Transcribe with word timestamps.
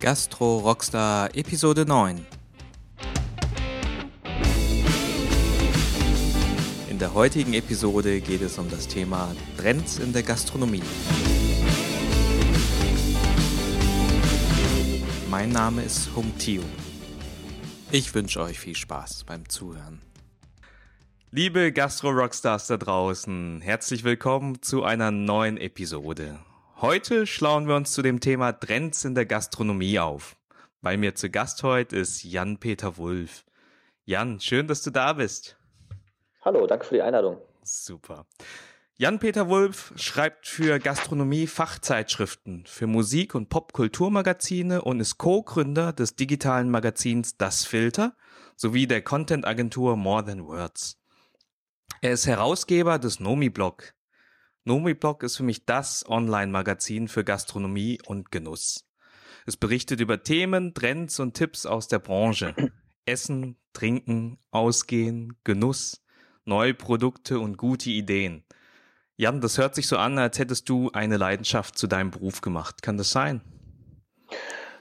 Gastro 0.00 0.60
Rockstar 0.60 1.28
Episode 1.36 1.84
9. 1.84 2.24
In 6.88 6.98
der 6.98 7.12
heutigen 7.12 7.52
Episode 7.52 8.22
geht 8.22 8.40
es 8.40 8.58
um 8.58 8.70
das 8.70 8.88
Thema 8.88 9.36
Trends 9.58 9.98
in 9.98 10.14
der 10.14 10.22
Gastronomie. 10.22 10.82
Mein 15.28 15.50
Name 15.50 15.82
ist 15.82 16.08
Hung 16.16 16.32
Tio. 16.38 16.62
Ich 17.92 18.14
wünsche 18.14 18.40
euch 18.40 18.58
viel 18.58 18.76
Spaß 18.76 19.24
beim 19.24 19.50
Zuhören. 19.50 20.00
Liebe 21.30 21.72
Gastro-Rockstars 21.72 22.68
da 22.68 22.78
draußen, 22.78 23.60
herzlich 23.60 24.02
willkommen 24.02 24.62
zu 24.62 24.82
einer 24.82 25.10
neuen 25.10 25.58
Episode. 25.58 26.38
Heute 26.82 27.26
schlauen 27.26 27.68
wir 27.68 27.76
uns 27.76 27.92
zu 27.92 28.00
dem 28.00 28.20
Thema 28.20 28.52
Trends 28.52 29.04
in 29.04 29.14
der 29.14 29.26
Gastronomie 29.26 29.98
auf. 29.98 30.38
Bei 30.80 30.96
mir 30.96 31.14
zu 31.14 31.28
Gast 31.28 31.62
heute 31.62 31.98
ist 31.98 32.24
Jan-Peter 32.24 32.96
Wulff. 32.96 33.44
Jan, 34.06 34.40
schön, 34.40 34.66
dass 34.66 34.82
du 34.82 34.90
da 34.90 35.12
bist. 35.12 35.58
Hallo, 36.40 36.66
danke 36.66 36.86
für 36.86 36.94
die 36.94 37.02
Einladung. 37.02 37.36
Super. 37.62 38.24
Jan-Peter 38.96 39.50
Wulff 39.50 39.92
schreibt 39.96 40.46
für 40.46 40.78
Gastronomie 40.78 41.46
Fachzeitschriften, 41.46 42.64
für 42.64 42.86
Musik- 42.86 43.34
und 43.34 43.50
Popkulturmagazine 43.50 44.80
und 44.80 45.00
ist 45.00 45.18
Co-Gründer 45.18 45.92
des 45.92 46.16
digitalen 46.16 46.70
Magazins 46.70 47.36
Das 47.36 47.66
Filter 47.66 48.16
sowie 48.56 48.86
der 48.86 49.02
Content-Agentur 49.02 49.98
More 49.98 50.24
Than 50.24 50.46
Words. 50.46 50.98
Er 52.00 52.12
ist 52.12 52.26
Herausgeber 52.26 52.98
des 52.98 53.20
Nomi-Blog. 53.20 53.92
Nomi-Blog 54.64 55.22
ist 55.22 55.38
für 55.38 55.42
mich 55.42 55.64
das 55.64 56.04
Online-Magazin 56.06 57.08
für 57.08 57.24
Gastronomie 57.24 57.98
und 58.06 58.30
Genuss. 58.30 58.86
Es 59.46 59.56
berichtet 59.56 60.00
über 60.00 60.22
Themen, 60.22 60.74
Trends 60.74 61.18
und 61.18 61.34
Tipps 61.34 61.64
aus 61.64 61.88
der 61.88 61.98
Branche. 61.98 62.54
Essen, 63.06 63.56
Trinken, 63.72 64.38
Ausgehen, 64.50 65.38
Genuss, 65.44 66.04
neue 66.44 66.74
Produkte 66.74 67.40
und 67.40 67.56
gute 67.56 67.88
Ideen. 67.88 68.44
Jan, 69.16 69.40
das 69.40 69.56
hört 69.56 69.74
sich 69.74 69.88
so 69.88 69.96
an, 69.96 70.18
als 70.18 70.38
hättest 70.38 70.68
du 70.68 70.90
eine 70.92 71.16
Leidenschaft 71.16 71.78
zu 71.78 71.86
deinem 71.86 72.10
Beruf 72.10 72.42
gemacht. 72.42 72.82
Kann 72.82 72.98
das 72.98 73.10
sein? 73.10 73.40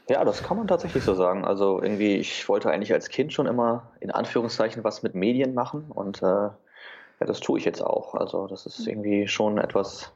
Ja, 0.10 0.26
das 0.26 0.44
kann 0.44 0.58
man 0.58 0.68
tatsächlich 0.68 1.04
so 1.04 1.14
sagen. 1.14 1.46
Also 1.46 1.82
irgendwie, 1.82 2.18
ich 2.18 2.50
wollte 2.50 2.70
eigentlich 2.70 2.92
als 2.92 3.08
Kind 3.10 3.32
schon 3.32 3.48
immer 3.48 3.94
in 4.02 4.12
Anführungszeichen 4.12 4.84
was 4.84 5.04
mit 5.04 5.16
Medien 5.16 5.54
machen 5.54 5.90
und 5.90 6.22
äh, 6.22 6.50
ja, 7.20 7.26
das 7.26 7.40
tue 7.40 7.60
ich 7.60 7.66
jetzt 7.66 7.82
auch. 7.82 8.16
Also 8.16 8.48
das 8.48 8.66
ist 8.66 8.88
irgendwie 8.88 9.28
schon 9.28 9.58
etwas, 9.58 10.14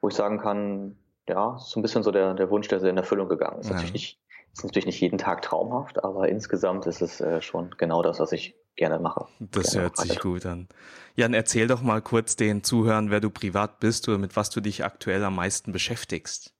wo 0.00 0.08
ich 0.08 0.14
sagen 0.14 0.38
kann, 0.38 0.96
ja, 1.28 1.56
ist 1.56 1.70
so 1.70 1.78
ein 1.78 1.82
bisschen 1.82 2.02
so 2.02 2.10
der, 2.10 2.34
der 2.34 2.50
Wunsch, 2.50 2.68
der 2.68 2.82
in 2.82 2.96
Erfüllung 2.96 3.28
gegangen 3.28 3.60
ist. 3.60 3.68
Ja. 3.68 3.74
Natürlich 3.74 3.92
nicht, 3.92 4.18
ist 4.52 4.64
natürlich 4.64 4.86
nicht 4.86 5.00
jeden 5.00 5.18
Tag 5.18 5.42
traumhaft, 5.42 6.02
aber 6.02 6.28
insgesamt 6.28 6.86
ist 6.86 7.02
es 7.02 7.20
äh, 7.20 7.40
schon 7.40 7.74
genau 7.78 8.02
das, 8.02 8.18
was 8.18 8.32
ich 8.32 8.54
gerne 8.76 8.98
mache. 8.98 9.26
Das 9.38 9.72
gerne 9.72 9.82
hört 9.82 9.96
sich 9.98 10.18
gut 10.18 10.46
an. 10.46 10.68
Jan, 11.14 11.34
erzähl 11.34 11.66
doch 11.66 11.82
mal 11.82 12.00
kurz 12.00 12.36
den 12.36 12.64
Zuhörern, 12.64 13.10
wer 13.10 13.20
du 13.20 13.30
privat 13.30 13.80
bist 13.80 14.08
oder 14.08 14.18
mit 14.18 14.36
was 14.36 14.50
du 14.50 14.60
dich 14.60 14.84
aktuell 14.84 15.24
am 15.24 15.36
meisten 15.36 15.72
beschäftigst. 15.72 16.54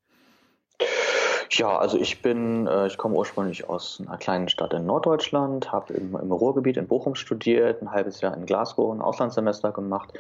Ja, 1.51 1.79
also 1.79 1.99
ich 1.99 2.23
bin, 2.23 2.67
äh, 2.67 2.87
ich 2.87 2.99
komme 2.99 3.15
ursprünglich 3.15 3.69
aus 3.69 4.03
einer 4.05 4.19
kleinen 4.19 4.49
Stadt 4.49 4.73
in 4.75 4.87
Norddeutschland, 4.87 5.73
habe 5.73 5.95
im, 5.95 6.17
im 6.17 6.33
Ruhrgebiet 6.33 6.77
in 6.77 6.87
Bochum 6.87 7.15
studiert, 7.15 7.81
ein 7.83 7.91
halbes 7.91 8.21
Jahr 8.21 8.37
in 8.37 8.47
Glasgow 8.47 8.93
ein 8.93 9.01
Auslandssemester 9.01 9.73
gemacht, 9.73 10.13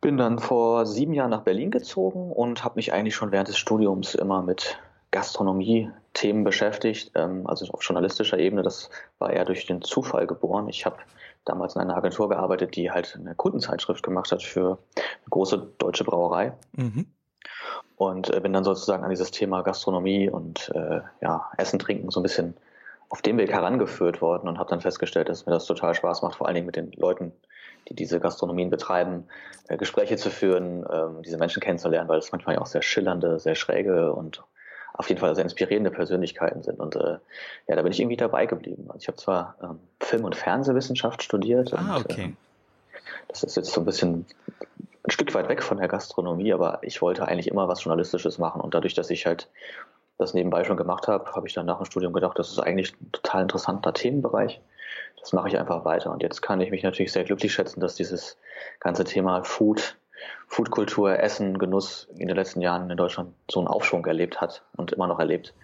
bin 0.00 0.16
dann 0.16 0.38
vor 0.38 0.86
sieben 0.86 1.12
Jahren 1.12 1.30
nach 1.30 1.42
Berlin 1.42 1.70
gezogen 1.70 2.32
und 2.32 2.64
habe 2.64 2.76
mich 2.76 2.92
eigentlich 2.92 3.14
schon 3.14 3.32
während 3.32 3.48
des 3.48 3.58
Studiums 3.58 4.14
immer 4.14 4.42
mit 4.42 4.78
Gastronomie-Themen 5.10 6.44
beschäftigt, 6.44 7.12
ähm, 7.14 7.46
also 7.46 7.66
auf 7.72 7.82
journalistischer 7.82 8.38
Ebene. 8.38 8.62
Das 8.62 8.90
war 9.18 9.32
eher 9.32 9.44
durch 9.44 9.66
den 9.66 9.82
Zufall 9.82 10.26
geboren. 10.26 10.68
Ich 10.68 10.86
habe 10.86 10.96
damals 11.44 11.74
in 11.74 11.80
einer 11.80 11.96
Agentur 11.96 12.28
gearbeitet, 12.28 12.76
die 12.76 12.92
halt 12.92 13.18
eine 13.20 13.34
Kundenzeitschrift 13.34 14.02
gemacht 14.04 14.30
hat 14.30 14.42
für 14.42 14.78
eine 14.94 15.30
große 15.30 15.72
deutsche 15.78 16.04
Brauerei. 16.04 16.52
Mhm 16.72 17.06
und 18.08 18.32
äh, 18.32 18.40
bin 18.40 18.52
dann 18.52 18.64
sozusagen 18.64 19.04
an 19.04 19.10
dieses 19.10 19.30
Thema 19.30 19.62
Gastronomie 19.62 20.28
und 20.28 20.70
äh, 20.74 21.00
ja, 21.20 21.50
Essen, 21.56 21.78
Trinken 21.78 22.10
so 22.10 22.20
ein 22.20 22.22
bisschen 22.22 22.54
auf 23.08 23.20
dem 23.22 23.36
Weg 23.38 23.52
herangeführt 23.52 24.22
worden 24.22 24.48
und 24.48 24.58
habe 24.58 24.70
dann 24.70 24.80
festgestellt, 24.80 25.28
dass 25.28 25.46
mir 25.46 25.52
das 25.52 25.66
total 25.66 25.94
Spaß 25.94 26.22
macht, 26.22 26.36
vor 26.36 26.46
allen 26.46 26.54
Dingen 26.54 26.66
mit 26.66 26.76
den 26.76 26.92
Leuten, 26.92 27.32
die 27.88 27.94
diese 27.94 28.20
Gastronomien 28.20 28.70
betreiben, 28.70 29.24
äh, 29.68 29.76
Gespräche 29.76 30.16
zu 30.16 30.30
führen, 30.30 30.86
ähm, 30.90 31.22
diese 31.22 31.38
Menschen 31.38 31.60
kennenzulernen, 31.60 32.08
weil 32.08 32.18
es 32.18 32.32
manchmal 32.32 32.56
auch 32.58 32.66
sehr 32.66 32.82
schillernde, 32.82 33.38
sehr 33.38 33.54
schräge 33.54 34.12
und 34.12 34.42
auf 34.94 35.08
jeden 35.08 35.20
Fall 35.20 35.34
sehr 35.34 35.44
inspirierende 35.44 35.90
Persönlichkeiten 35.90 36.62
sind. 36.62 36.78
Und 36.80 36.96
äh, 36.96 37.18
ja, 37.66 37.76
da 37.76 37.82
bin 37.82 37.92
ich 37.92 38.00
irgendwie 38.00 38.16
dabei 38.16 38.46
geblieben. 38.46 38.84
Also 38.88 38.98
ich 39.00 39.08
habe 39.08 39.16
zwar 39.16 39.56
ähm, 39.62 39.80
Film- 40.00 40.24
und 40.24 40.36
Fernsehwissenschaft 40.36 41.22
studiert. 41.22 41.72
Ah, 41.74 41.96
und, 41.96 42.04
okay. 42.04 42.24
Äh, 42.24 42.98
das 43.28 43.42
ist 43.42 43.56
jetzt 43.56 43.72
so 43.72 43.80
ein 43.80 43.84
bisschen 43.84 44.26
ein 45.04 45.10
Stück 45.10 45.34
weit 45.34 45.48
weg 45.48 45.62
von 45.62 45.78
der 45.78 45.88
Gastronomie, 45.88 46.52
aber 46.52 46.78
ich 46.82 47.02
wollte 47.02 47.26
eigentlich 47.26 47.48
immer 47.48 47.68
was 47.68 47.82
Journalistisches 47.82 48.38
machen. 48.38 48.60
Und 48.60 48.74
dadurch, 48.74 48.94
dass 48.94 49.10
ich 49.10 49.26
halt 49.26 49.48
das 50.18 50.34
nebenbei 50.34 50.64
schon 50.64 50.76
gemacht 50.76 51.08
habe, 51.08 51.32
habe 51.32 51.48
ich 51.48 51.54
dann 51.54 51.66
nach 51.66 51.78
dem 51.78 51.86
Studium 51.86 52.12
gedacht, 52.12 52.38
das 52.38 52.50
ist 52.50 52.60
eigentlich 52.60 52.94
ein 53.00 53.10
total 53.10 53.42
interessanter 53.42 53.92
Themenbereich. 53.92 54.60
Das 55.20 55.32
mache 55.32 55.48
ich 55.48 55.58
einfach 55.58 55.84
weiter. 55.84 56.12
Und 56.12 56.22
jetzt 56.22 56.42
kann 56.42 56.60
ich 56.60 56.70
mich 56.70 56.82
natürlich 56.82 57.12
sehr 57.12 57.24
glücklich 57.24 57.52
schätzen, 57.52 57.80
dass 57.80 57.96
dieses 57.96 58.36
ganze 58.78 59.04
Thema 59.04 59.42
Food, 59.42 59.96
Foodkultur, 60.46 61.18
Essen, 61.18 61.58
Genuss 61.58 62.08
in 62.16 62.28
den 62.28 62.36
letzten 62.36 62.60
Jahren 62.60 62.88
in 62.88 62.96
Deutschland 62.96 63.34
so 63.50 63.58
einen 63.58 63.68
Aufschwung 63.68 64.04
erlebt 64.06 64.40
hat 64.40 64.62
und 64.76 64.92
immer 64.92 65.08
noch 65.08 65.18
erlebt. 65.18 65.54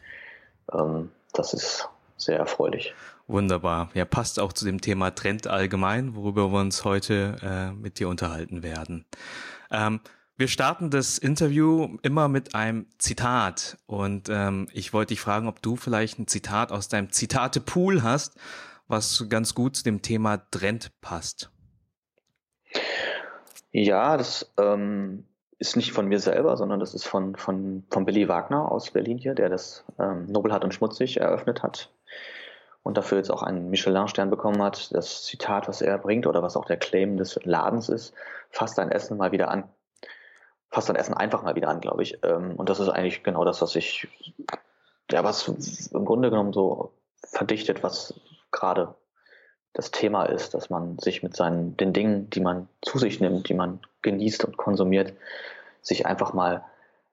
Ähm, 0.73 1.13
das 1.33 1.55
ist 1.55 1.89
sehr 2.19 2.39
erfreulich. 2.39 2.95
Wunderbar. 3.27 3.91
Ja, 3.93 4.05
passt 4.07 4.41
auch 4.41 4.53
zu 4.55 4.65
dem 4.65 4.81
Thema 4.81 5.11
Trend 5.11 5.47
allgemein, 5.47 6.17
worüber 6.17 6.51
wir 6.51 6.61
uns 6.61 6.85
heute 6.85 7.37
äh, 7.43 7.73
mit 7.73 7.99
dir 7.99 8.09
unterhalten 8.09 8.63
werden. 8.63 9.05
Ähm, 9.71 10.01
wir 10.39 10.49
starten 10.49 10.89
das 10.91 11.19
Interview 11.19 11.99
immer 12.03 12.29
mit 12.29 12.55
einem 12.55 12.87
Zitat 12.99 13.77
und 13.87 14.29
ähm, 14.31 14.69
ich 14.73 14.93
wollte 14.95 15.09
dich 15.09 15.21
fragen, 15.21 15.47
ob 15.47 15.61
du 15.61 15.77
vielleicht 15.77 16.19
ein 16.19 16.27
Zitat 16.27 16.73
aus 16.73 16.89
deinem 16.89 17.11
Zitate-Pool 17.11 18.03
hast, 18.03 18.39
was 18.87 19.27
ganz 19.29 19.55
gut 19.55 19.77
zu 19.77 19.85
dem 19.85 20.01
Thema 20.01 20.39
Trend 20.51 20.93
passt. 21.03 21.51
Ja, 23.73 24.17
das 24.17 24.51
ähm, 24.59 25.25
ist 25.59 25.77
nicht 25.77 25.93
von 25.93 26.07
mir 26.07 26.21
selber, 26.21 26.57
sondern 26.57 26.81
das 26.81 26.95
ist 26.95 27.05
von, 27.05 27.37
von, 27.37 27.85
von 27.91 28.07
Billy 28.07 28.29
Wagner 28.29 28.73
aus 28.73 28.93
Berlin 28.93 29.19
hier, 29.19 29.35
der 29.35 29.51
das 29.51 29.85
ähm, 29.99 30.27
Nobelhart 30.27 30.65
und 30.65 30.73
Schmutzig 30.73 31.19
eröffnet 31.19 31.63
hat 31.63 31.91
und 32.83 32.97
dafür 32.97 33.19
jetzt 33.19 33.31
auch 33.31 33.43
einen 33.43 33.71
Michelin-Stern 33.71 34.31
bekommen 34.31 34.63
hat. 34.63 34.95
Das 34.95 35.25
Zitat, 35.25 35.69
was 35.69 35.83
er 35.83 35.99
bringt 35.99 36.27
oder 36.27 36.43
was 36.43 36.57
auch 36.57 36.65
der 36.65 36.77
Claim 36.77 37.17
des 37.17 37.39
Ladens 37.45 37.89
ist, 37.89 38.15
fasst 38.51 38.79
dein 38.79 38.91
Essen 38.91 39.17
mal 39.17 39.33
wieder 39.33 39.51
an. 39.51 39.65
Fasst 40.71 40.89
dein 40.89 40.97
Essen 40.97 41.15
einfach 41.15 41.43
mal 41.43 41.55
wieder 41.55 41.69
an, 41.69 41.81
glaube 41.81 42.03
ich. 42.03 42.19
Ähm, 42.23 42.57
und 42.57 42.69
das 42.69 42.81
ist 42.81 42.89
eigentlich 42.89 43.23
genau 43.23 43.45
das, 43.45 43.61
was 43.63 43.75
ich, 43.77 44.09
ja, 45.11 45.25
was 45.25 45.49
im 45.49 46.05
Grunde 46.05 46.31
genommen 46.31 46.53
so 46.53 46.93
verdichtet, 47.25 47.83
was 47.83 48.15
gerade 48.53 48.95
das 49.73 49.91
Thema 49.91 50.25
ist, 50.25 50.55
dass 50.55 50.71
man 50.71 50.99
sich 50.99 51.23
mit 51.23 51.37
seinen, 51.37 51.77
den 51.77 51.93
Dingen, 51.93 52.31
die 52.31 52.41
man 52.41 52.69
zu 52.83 52.99
sich 52.99 53.21
nimmt, 53.21 53.49
die 53.49 53.55
man 53.55 53.81
genießt 54.03 54.45
und 54.45 54.57
konsumiert, 54.57 55.13
sich 55.83 56.07
einfach 56.07 56.33
mal, 56.33 56.65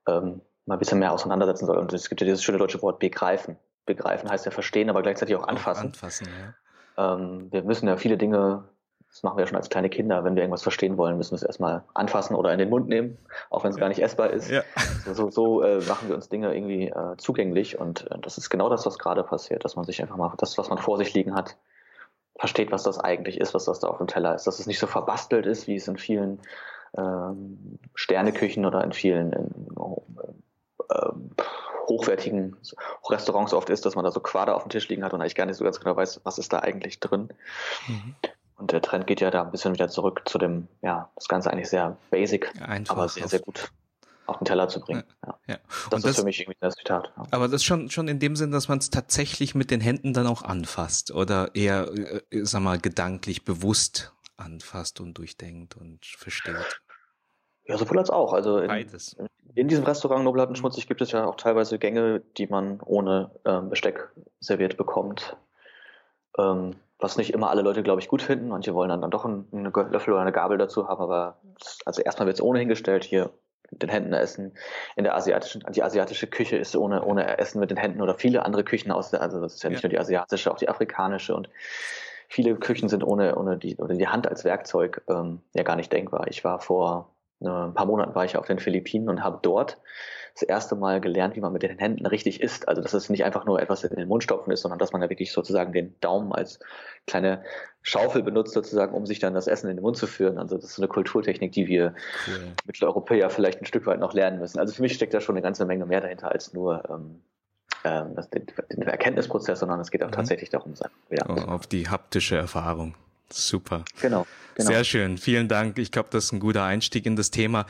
ähm, 0.07 0.41
mal 0.65 0.75
ein 0.75 0.79
bisschen 0.79 0.99
mehr 0.99 1.11
auseinandersetzen 1.11 1.65
soll. 1.65 1.77
Und 1.77 1.93
es 1.93 2.09
gibt 2.09 2.21
ja 2.21 2.25
dieses 2.25 2.43
schöne 2.43 2.57
deutsche 2.57 2.81
Wort 2.81 2.99
begreifen 2.99 3.57
begreifen 3.85 4.29
heißt 4.29 4.45
ja 4.45 4.51
verstehen, 4.51 4.89
aber 4.89 5.01
gleichzeitig 5.01 5.35
auch 5.35 5.47
anfassen. 5.47 5.89
Auch 5.89 6.03
anfassen 6.03 6.27
ja. 6.97 7.15
ähm, 7.15 7.51
wir 7.51 7.63
müssen 7.63 7.87
ja 7.87 7.97
viele 7.97 8.17
Dinge, 8.17 8.63
das 9.09 9.23
machen 9.23 9.37
wir 9.37 9.43
ja 9.43 9.47
schon 9.47 9.57
als 9.57 9.69
kleine 9.69 9.89
Kinder, 9.89 10.23
wenn 10.23 10.35
wir 10.35 10.43
irgendwas 10.43 10.63
verstehen 10.63 10.97
wollen, 10.97 11.17
müssen 11.17 11.31
wir 11.31 11.37
es 11.37 11.43
erstmal 11.43 11.83
anfassen 11.93 12.35
oder 12.35 12.51
in 12.51 12.59
den 12.59 12.69
Mund 12.69 12.87
nehmen, 12.87 13.17
auch 13.49 13.63
wenn 13.63 13.71
es 13.71 13.77
gar 13.77 13.89
nicht 13.89 14.01
essbar 14.01 14.31
ist. 14.31 14.49
Ja. 14.49 14.63
So, 15.05 15.13
so, 15.13 15.29
so 15.29 15.61
äh, 15.61 15.81
machen 15.85 16.09
wir 16.09 16.15
uns 16.15 16.29
Dinge 16.29 16.53
irgendwie 16.55 16.87
äh, 16.87 17.15
zugänglich 17.17 17.79
und 17.79 18.09
äh, 18.11 18.17
das 18.21 18.37
ist 18.37 18.49
genau 18.49 18.69
das, 18.69 18.85
was 18.85 18.99
gerade 18.99 19.23
passiert, 19.23 19.63
dass 19.63 19.75
man 19.75 19.85
sich 19.85 20.01
einfach 20.01 20.17
mal 20.17 20.33
das, 20.37 20.57
was 20.57 20.69
man 20.69 20.79
vor 20.79 20.97
sich 20.97 21.13
liegen 21.13 21.35
hat, 21.35 21.55
versteht, 22.37 22.71
was 22.71 22.83
das 22.83 22.99
eigentlich 22.99 23.39
ist, 23.39 23.53
was 23.53 23.65
das 23.65 23.79
da 23.79 23.87
auf 23.87 23.99
dem 23.99 24.07
Teller 24.07 24.35
ist, 24.35 24.47
dass 24.47 24.59
es 24.59 24.67
nicht 24.67 24.79
so 24.79 24.87
verbastelt 24.87 25.45
ist, 25.45 25.67
wie 25.67 25.75
es 25.75 25.87
in 25.87 25.97
vielen 25.97 26.39
ähm, 26.97 27.79
Sterneküchen 27.93 28.65
oder 28.65 28.83
in 28.83 28.91
vielen 28.91 29.31
in, 29.31 29.67
äh, 30.89 31.09
hochwertigen 31.87 32.55
Restaurants 33.09 33.53
oft 33.53 33.69
ist, 33.69 33.85
dass 33.85 33.95
man 33.95 34.03
da 34.03 34.11
so 34.11 34.19
Quader 34.19 34.55
auf 34.55 34.63
dem 34.63 34.69
Tisch 34.69 34.87
liegen 34.89 35.03
hat 35.03 35.13
und 35.13 35.21
eigentlich 35.21 35.35
gar 35.35 35.45
nicht 35.45 35.57
so 35.57 35.63
ganz 35.63 35.79
genau 35.79 35.95
weiß, 35.95 36.21
was 36.23 36.37
ist 36.37 36.53
da 36.53 36.59
eigentlich 36.59 36.99
drin. 36.99 37.29
Mhm. 37.87 38.15
Und 38.57 38.71
der 38.71 38.81
Trend 38.81 39.05
geht 39.07 39.21
ja 39.21 39.31
da 39.31 39.43
ein 39.43 39.51
bisschen 39.51 39.73
wieder 39.73 39.89
zurück 39.89 40.21
zu 40.25 40.37
dem, 40.37 40.67
ja, 40.81 41.09
das 41.15 41.27
Ganze 41.27 41.51
eigentlich 41.51 41.69
sehr 41.69 41.97
basic, 42.09 42.51
Einfach 42.61 42.95
aber 42.95 43.09
sehr, 43.09 43.27
sehr 43.27 43.39
gut 43.39 43.71
auf 44.27 44.39
den 44.39 44.45
Teller 44.45 44.67
zu 44.67 44.79
bringen. 44.79 45.03
Ja, 45.25 45.39
ja. 45.47 45.57
Das 45.67 45.91
und 45.91 45.97
ist 45.97 46.05
das, 46.05 46.15
für 46.17 46.23
mich 46.23 46.39
irgendwie 46.39 46.57
das 46.59 46.75
Zitat. 46.75 47.11
Ja. 47.15 47.23
Aber 47.31 47.47
das 47.47 47.61
ist 47.61 47.65
schon, 47.65 47.89
schon 47.89 48.07
in 48.07 48.19
dem 48.19 48.35
Sinn, 48.35 48.51
dass 48.51 48.67
man 48.67 48.79
es 48.79 48.89
tatsächlich 48.89 49.55
mit 49.55 49.71
den 49.71 49.81
Händen 49.81 50.13
dann 50.13 50.25
auch 50.25 50.41
anfasst 50.41 51.11
oder 51.11 51.53
eher, 51.53 51.91
äh, 51.91 52.21
sag 52.43 52.61
mal, 52.61 52.79
gedanklich 52.79 53.45
bewusst 53.45 54.13
anfasst 54.37 54.99
und 54.99 55.17
durchdenkt 55.17 55.75
und 55.75 56.05
versteht. 56.05 56.81
Ja, 57.65 57.77
sowohl 57.77 57.99
als 57.99 58.09
auch. 58.09 58.33
Also 58.33 58.57
Beides. 58.65 59.13
In, 59.13 59.27
in 59.55 59.67
diesem 59.67 59.85
Restaurant 59.85 60.23
Nobelhart 60.23 60.49
und 60.49 60.57
Schmutzig 60.57 60.87
gibt 60.87 61.01
es 61.01 61.11
ja 61.11 61.25
auch 61.25 61.35
teilweise 61.35 61.79
Gänge, 61.79 62.21
die 62.37 62.47
man 62.47 62.79
ohne 62.85 63.31
ähm, 63.45 63.69
Besteck 63.69 64.09
serviert 64.39 64.77
bekommt. 64.77 65.37
Ähm, 66.37 66.75
was 66.99 67.17
nicht 67.17 67.33
immer 67.33 67.49
alle 67.49 67.61
Leute, 67.61 67.83
glaube 67.83 68.01
ich, 68.01 68.07
gut 68.07 68.21
finden. 68.21 68.49
Manche 68.49 68.73
wollen 68.73 68.89
dann, 68.89 69.01
dann 69.01 69.11
doch 69.11 69.25
einen, 69.25 69.47
einen 69.51 69.71
Löffel 69.91 70.13
oder 70.13 70.21
eine 70.21 70.31
Gabel 70.31 70.57
dazu 70.57 70.87
haben, 70.87 71.01
aber 71.01 71.37
also 71.85 72.01
erstmal 72.01 72.27
wird 72.27 72.37
es 72.37 72.43
ohne 72.43 72.59
hingestellt. 72.59 73.03
Hier 73.03 73.31
mit 73.71 73.81
den 73.81 73.89
Händen 73.89 74.13
essen. 74.13 74.53
In 74.95 75.03
der 75.03 75.15
asiatischen, 75.15 75.63
die 75.71 75.83
asiatische 75.83 76.27
Küche 76.27 76.57
ist 76.57 76.75
ohne, 76.75 77.03
ohne 77.03 77.37
Essen 77.37 77.59
mit 77.59 77.71
den 77.71 77.77
Händen 77.77 78.01
oder 78.01 78.15
viele 78.15 78.45
andere 78.45 78.63
Küchen 78.63 78.91
aus 78.91 79.11
der, 79.11 79.21
also 79.21 79.41
das 79.41 79.55
ist 79.55 79.63
ja 79.63 79.69
nicht 79.69 79.81
ja. 79.81 79.87
nur 79.87 79.91
die 79.91 79.99
asiatische, 79.99 80.51
auch 80.51 80.57
die 80.57 80.69
afrikanische 80.69 81.35
und 81.35 81.49
viele 82.27 82.55
Küchen 82.55 82.89
sind 82.89 83.03
ohne, 83.03 83.35
ohne 83.35 83.57
die, 83.57 83.75
oder 83.77 83.95
die 83.95 84.07
Hand 84.07 84.27
als 84.27 84.43
Werkzeug 84.43 85.01
ähm, 85.09 85.41
ja 85.53 85.63
gar 85.63 85.75
nicht 85.75 85.91
denkbar. 85.91 86.27
Ich 86.27 86.43
war 86.43 86.59
vor 86.59 87.14
ein 87.47 87.73
paar 87.73 87.85
Monaten 87.85 88.15
war 88.15 88.25
ich 88.25 88.37
auf 88.37 88.47
den 88.47 88.59
Philippinen 88.59 89.09
und 89.09 89.23
habe 89.23 89.39
dort 89.41 89.77
das 90.35 90.43
erste 90.43 90.75
Mal 90.75 90.99
gelernt, 90.99 91.37
wie 91.37 91.39
man 91.39 91.53
mit 91.53 91.63
den 91.63 91.79
Händen 91.79 92.05
richtig 92.05 92.41
isst. 92.41 92.67
Also 92.67 92.81
dass 92.81 92.93
es 92.93 93.09
nicht 93.09 93.23
einfach 93.23 93.45
nur 93.45 93.61
etwas 93.61 93.85
in 93.85 93.95
den 93.95 94.09
Mund 94.09 94.21
stopfen 94.21 94.51
ist, 94.51 94.61
sondern 94.61 94.79
dass 94.79 94.91
man 94.91 95.01
da 95.01 95.09
wirklich 95.09 95.31
sozusagen 95.31 95.71
den 95.71 95.95
Daumen 96.01 96.33
als 96.33 96.59
kleine 97.07 97.43
Schaufel 97.81 98.21
benutzt, 98.21 98.53
sozusagen, 98.53 98.93
um 98.93 99.05
sich 99.05 99.19
dann 99.19 99.33
das 99.33 99.47
Essen 99.47 99.69
in 99.69 99.77
den 99.77 99.83
Mund 99.83 99.95
zu 99.95 100.07
führen. 100.07 100.37
Also 100.37 100.57
das 100.57 100.65
ist 100.65 100.77
eine 100.77 100.89
Kulturtechnik, 100.89 101.53
die 101.53 101.67
wir 101.67 101.95
cool. 102.27 102.53
Mitteleuropäer 102.65 103.29
vielleicht 103.29 103.61
ein 103.61 103.65
Stück 103.65 103.85
weit 103.85 103.99
noch 103.99 104.13
lernen 104.13 104.39
müssen. 104.39 104.59
Also 104.59 104.73
für 104.73 104.81
mich 104.81 104.93
steckt 104.93 105.13
da 105.13 105.21
schon 105.21 105.35
eine 105.35 105.43
ganze 105.43 105.65
Menge 105.65 105.85
mehr 105.85 106.01
dahinter 106.01 106.29
als 106.29 106.53
nur 106.53 106.83
ähm, 106.89 107.21
ähm 107.85 108.15
das, 108.15 108.29
den, 108.29 108.45
den 108.71 108.81
Erkenntnisprozess, 108.81 109.59
sondern 109.59 109.79
es 109.79 109.89
geht 109.89 110.03
auch 110.03 110.07
mhm. 110.07 110.15
tatsächlich 110.15 110.49
darum, 110.49 110.73
ja. 111.11 111.25
auf 111.25 111.65
die 111.65 111.87
haptische 111.87 112.35
Erfahrung. 112.35 112.95
Super. 113.31 113.85
Genau. 114.01 114.27
genau. 114.55 114.69
Sehr 114.69 114.83
schön. 114.83 115.17
Vielen 115.17 115.47
Dank. 115.47 115.77
Ich 115.77 115.91
glaube, 115.91 116.09
das 116.11 116.25
ist 116.25 116.31
ein 116.31 116.39
guter 116.39 116.63
Einstieg 116.63 117.05
in 117.05 117.15
das 117.15 117.31
Thema. 117.31 117.65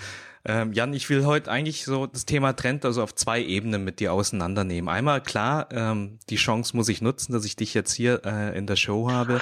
Ähm, 0.48 0.74
Jan, 0.74 0.94
ich 0.94 1.10
will 1.10 1.26
heute 1.26 1.50
eigentlich 1.50 1.86
so 1.86 2.06
das 2.06 2.26
Thema 2.26 2.54
Trend 2.54 2.86
also 2.86 3.02
auf 3.02 3.16
zwei 3.16 3.42
Ebenen 3.42 3.84
mit 3.84 4.00
dir 4.00 4.14
auseinandernehmen. 4.14 4.90
Einmal 4.90 5.22
klar, 5.22 5.70
ähm, 5.72 6.20
die 6.30 6.36
Chance 6.36 6.78
muss 6.78 6.88
ich 6.88 7.02
nutzen, 7.02 7.34
dass 7.34 7.46
ich 7.46 7.56
dich 7.56 7.74
jetzt 7.74 7.94
hier 7.94 8.22
äh, 8.26 8.56
in 8.56 8.68
der 8.68 8.76
Show 8.76 9.10
habe, 9.10 9.42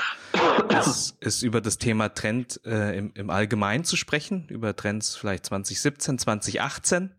ist, 0.80 1.18
ist 1.20 1.44
über 1.44 1.60
das 1.60 1.78
Thema 1.78 2.08
Trend 2.14 2.62
äh, 2.66 2.98
im, 2.98 3.12
im 3.16 3.30
Allgemeinen 3.30 3.84
zu 3.84 3.98
sprechen, 3.98 4.48
über 4.48 4.74
Trends 4.78 5.18
vielleicht 5.18 5.46
2017, 5.48 6.20
2018. 6.20 7.12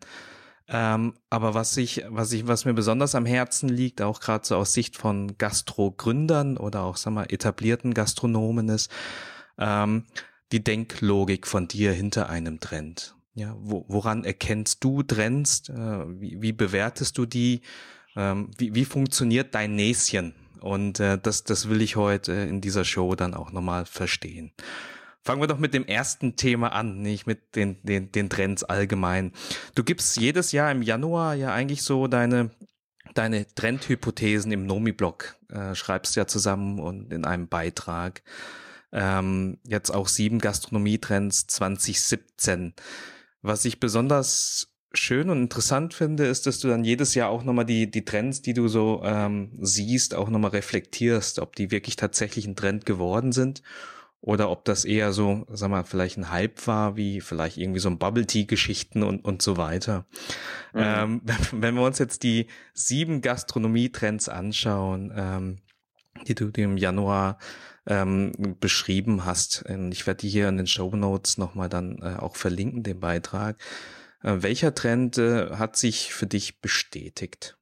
Ähm, 0.67 1.15
aber 1.29 1.55
was 1.55 1.77
ich, 1.77 2.05
was 2.09 2.33
ich, 2.33 2.47
was 2.47 2.65
mir 2.65 2.73
besonders 2.73 3.15
am 3.15 3.27
Herzen 3.27 3.69
liegt, 3.69 4.01
auch 4.01 4.21
gerade 4.21 4.47
so 4.47 4.57
aus 4.57 4.73
Sicht 4.73 4.97
von 4.97 5.37
Gastro-Gründern 5.37 6.57
oder 6.57 6.83
auch, 6.83 6.97
sag 6.97 7.13
mal, 7.13 7.27
etablierten 7.29 7.93
Gastronomen 7.93 8.69
ist, 8.71 8.91
ähm, 9.59 10.05
die 10.53 10.65
Denklogik 10.65 11.47
von 11.47 11.69
dir 11.69 11.93
hinter 11.93 12.29
einem 12.31 12.61
Trend. 12.61 13.15
Ja, 13.35 13.57
wo, 13.59 13.85
woran 13.89 14.25
erkennst 14.25 14.83
du 14.85 15.03
Trends? 15.03 15.69
Äh, 15.69 15.75
wie, 15.75 16.41
wie 16.41 16.53
bewertest 16.53 17.19
du 17.19 17.27
die? 17.27 17.61
Ähm, 18.17 18.51
wie, 18.57 18.75
wie 18.75 18.85
funktioniert 18.85 19.55
dein 19.55 19.75
Näschen? 19.75 20.35
Und 20.61 20.99
äh, 21.01 21.19
das, 21.19 21.45
das 21.45 21.69
will 21.69 21.83
ich 21.83 21.97
heute 21.97 22.33
in 22.33 22.61
dieser 22.63 22.85
Show 22.85 23.15
dann 23.17 23.35
auch 23.35 23.53
nochmal 23.53 23.85
verstehen. 23.85 24.53
Fangen 25.25 25.41
wir 25.41 25.47
doch 25.47 25.59
mit 25.59 25.73
dem 25.73 25.87
ersten 25.87 26.37
Thema 26.37 26.73
an, 26.73 27.01
nicht 27.01 27.27
mit 27.27 27.57
den, 27.57 27.83
den, 27.83 28.13
den 28.13 28.29
Trends 28.29 28.63
allgemein. 28.63 29.33
Du 29.75 29.83
gibst 29.83 30.19
jedes 30.19 30.53
Jahr 30.53 30.71
im 30.71 30.83
Januar 30.83 31.35
ja 31.35 31.51
eigentlich 31.51 31.83
so 31.83 32.09
deine, 32.09 32.51
deine 33.15 33.47
Trendhypothesen 33.55 34.53
im 34.53 34.67
Nomi-Blog, 34.67 35.37
äh, 35.49 35.75
schreibst 35.75 36.15
ja 36.17 36.27
zusammen 36.27 36.79
und 36.79 37.11
in 37.11 37.25
einem 37.25 37.49
Beitrag. 37.49 38.23
Ähm, 38.93 39.57
jetzt 39.67 39.91
auch 39.91 40.09
sieben 40.09 40.41
Gastronomietrends 40.41 41.47
2017. 41.47 42.75
Was 43.41 43.65
ich 43.65 43.81
besonders 43.81 44.75
schön 44.93 45.31
und 45.31 45.41
interessant 45.41 45.95
finde, 45.95 46.27
ist, 46.27 46.47
dass 46.47 46.59
du 46.59 46.69
dann 46.69 46.85
jedes 46.85 47.15
Jahr 47.15 47.31
auch 47.31 47.45
nochmal 47.45 47.65
die, 47.65 47.91
die 47.91 48.05
Trends, 48.05 48.43
die 48.43 48.53
du 48.53 48.69
so 48.69 49.01
ähm, 49.03 49.53
siehst, 49.63 50.15
auch 50.15 50.29
nochmal 50.29 50.51
reflektierst, 50.51 51.39
ob 51.39 51.57
die 51.57 51.71
wirklich 51.71 51.97
tatsächlich 51.97 52.47
ein 52.47 52.57
Trend 52.57 52.85
geworden 52.85 53.33
sind 53.33 53.63
oder 54.25 54.49
ob 54.49 54.65
das 54.65 54.87
eher 54.87 55.13
so, 55.13 55.45
sag 55.51 55.69
mal, 55.69 55.85
vielleicht 55.85 56.17
ein 56.17 56.31
Hype 56.31 56.67
war, 56.67 56.97
wie 56.97 57.21
vielleicht 57.21 57.59
irgendwie 57.59 57.79
so 57.79 57.91
ein 57.91 57.99
Bubble 57.99 58.27
Tea 58.27 58.47
Geschichten 58.47 59.03
und, 59.03 59.23
und 59.23 59.43
so 59.43 59.59
weiter. 59.59 60.07
Mhm. 60.73 60.81
Ähm, 60.81 61.21
wenn, 61.25 61.63
wenn, 61.63 61.75
wir 61.75 61.83
uns 61.83 61.99
jetzt 61.99 62.23
die 62.23 62.47
sieben 62.73 63.21
Gastronomie-Trends 63.21 64.31
anschauen, 64.31 65.13
ähm, 65.15 65.57
die 66.27 66.35
du 66.35 66.49
im 66.57 66.79
Januar 66.79 67.39
ähm, 67.87 68.33
beschrieben 68.61 69.27
hast. 69.27 69.67
Und 69.69 69.93
ich 69.93 70.07
werde 70.07 70.23
die 70.23 70.31
hier 70.31 70.49
in 70.49 70.57
den 70.57 70.67
Show 70.67 70.97
Notes 70.97 71.37
nochmal 71.37 71.69
dann 71.69 71.99
äh, 72.01 72.17
auch 72.19 72.37
verlinken, 72.37 72.83
den 72.83 73.01
Beitrag. 73.01 73.59
Äh, 74.23 74.37
welcher 74.41 74.75
Trend 74.75 75.19
äh, 75.19 75.51
hat 75.51 75.77
sich 75.77 76.15
für 76.15 76.27
dich 76.27 76.63
bestätigt? 76.63 77.59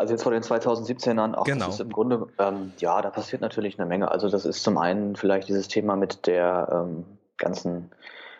Also 0.00 0.14
jetzt 0.14 0.22
vor 0.22 0.32
den 0.32 0.42
2017ern, 0.42 1.34
auch 1.34 1.44
genau. 1.44 1.66
das 1.66 1.74
ist 1.74 1.80
im 1.80 1.92
Grunde, 1.92 2.26
ähm, 2.38 2.72
ja, 2.78 3.00
da 3.02 3.10
passiert 3.10 3.42
natürlich 3.42 3.78
eine 3.78 3.86
Menge. 3.86 4.10
Also 4.10 4.28
das 4.28 4.46
ist 4.46 4.62
zum 4.62 4.78
einen 4.78 5.14
vielleicht 5.14 5.48
dieses 5.48 5.68
Thema 5.68 5.94
mit 5.94 6.26
der 6.26 6.68
ähm, 6.72 7.04
ganzen 7.36 7.90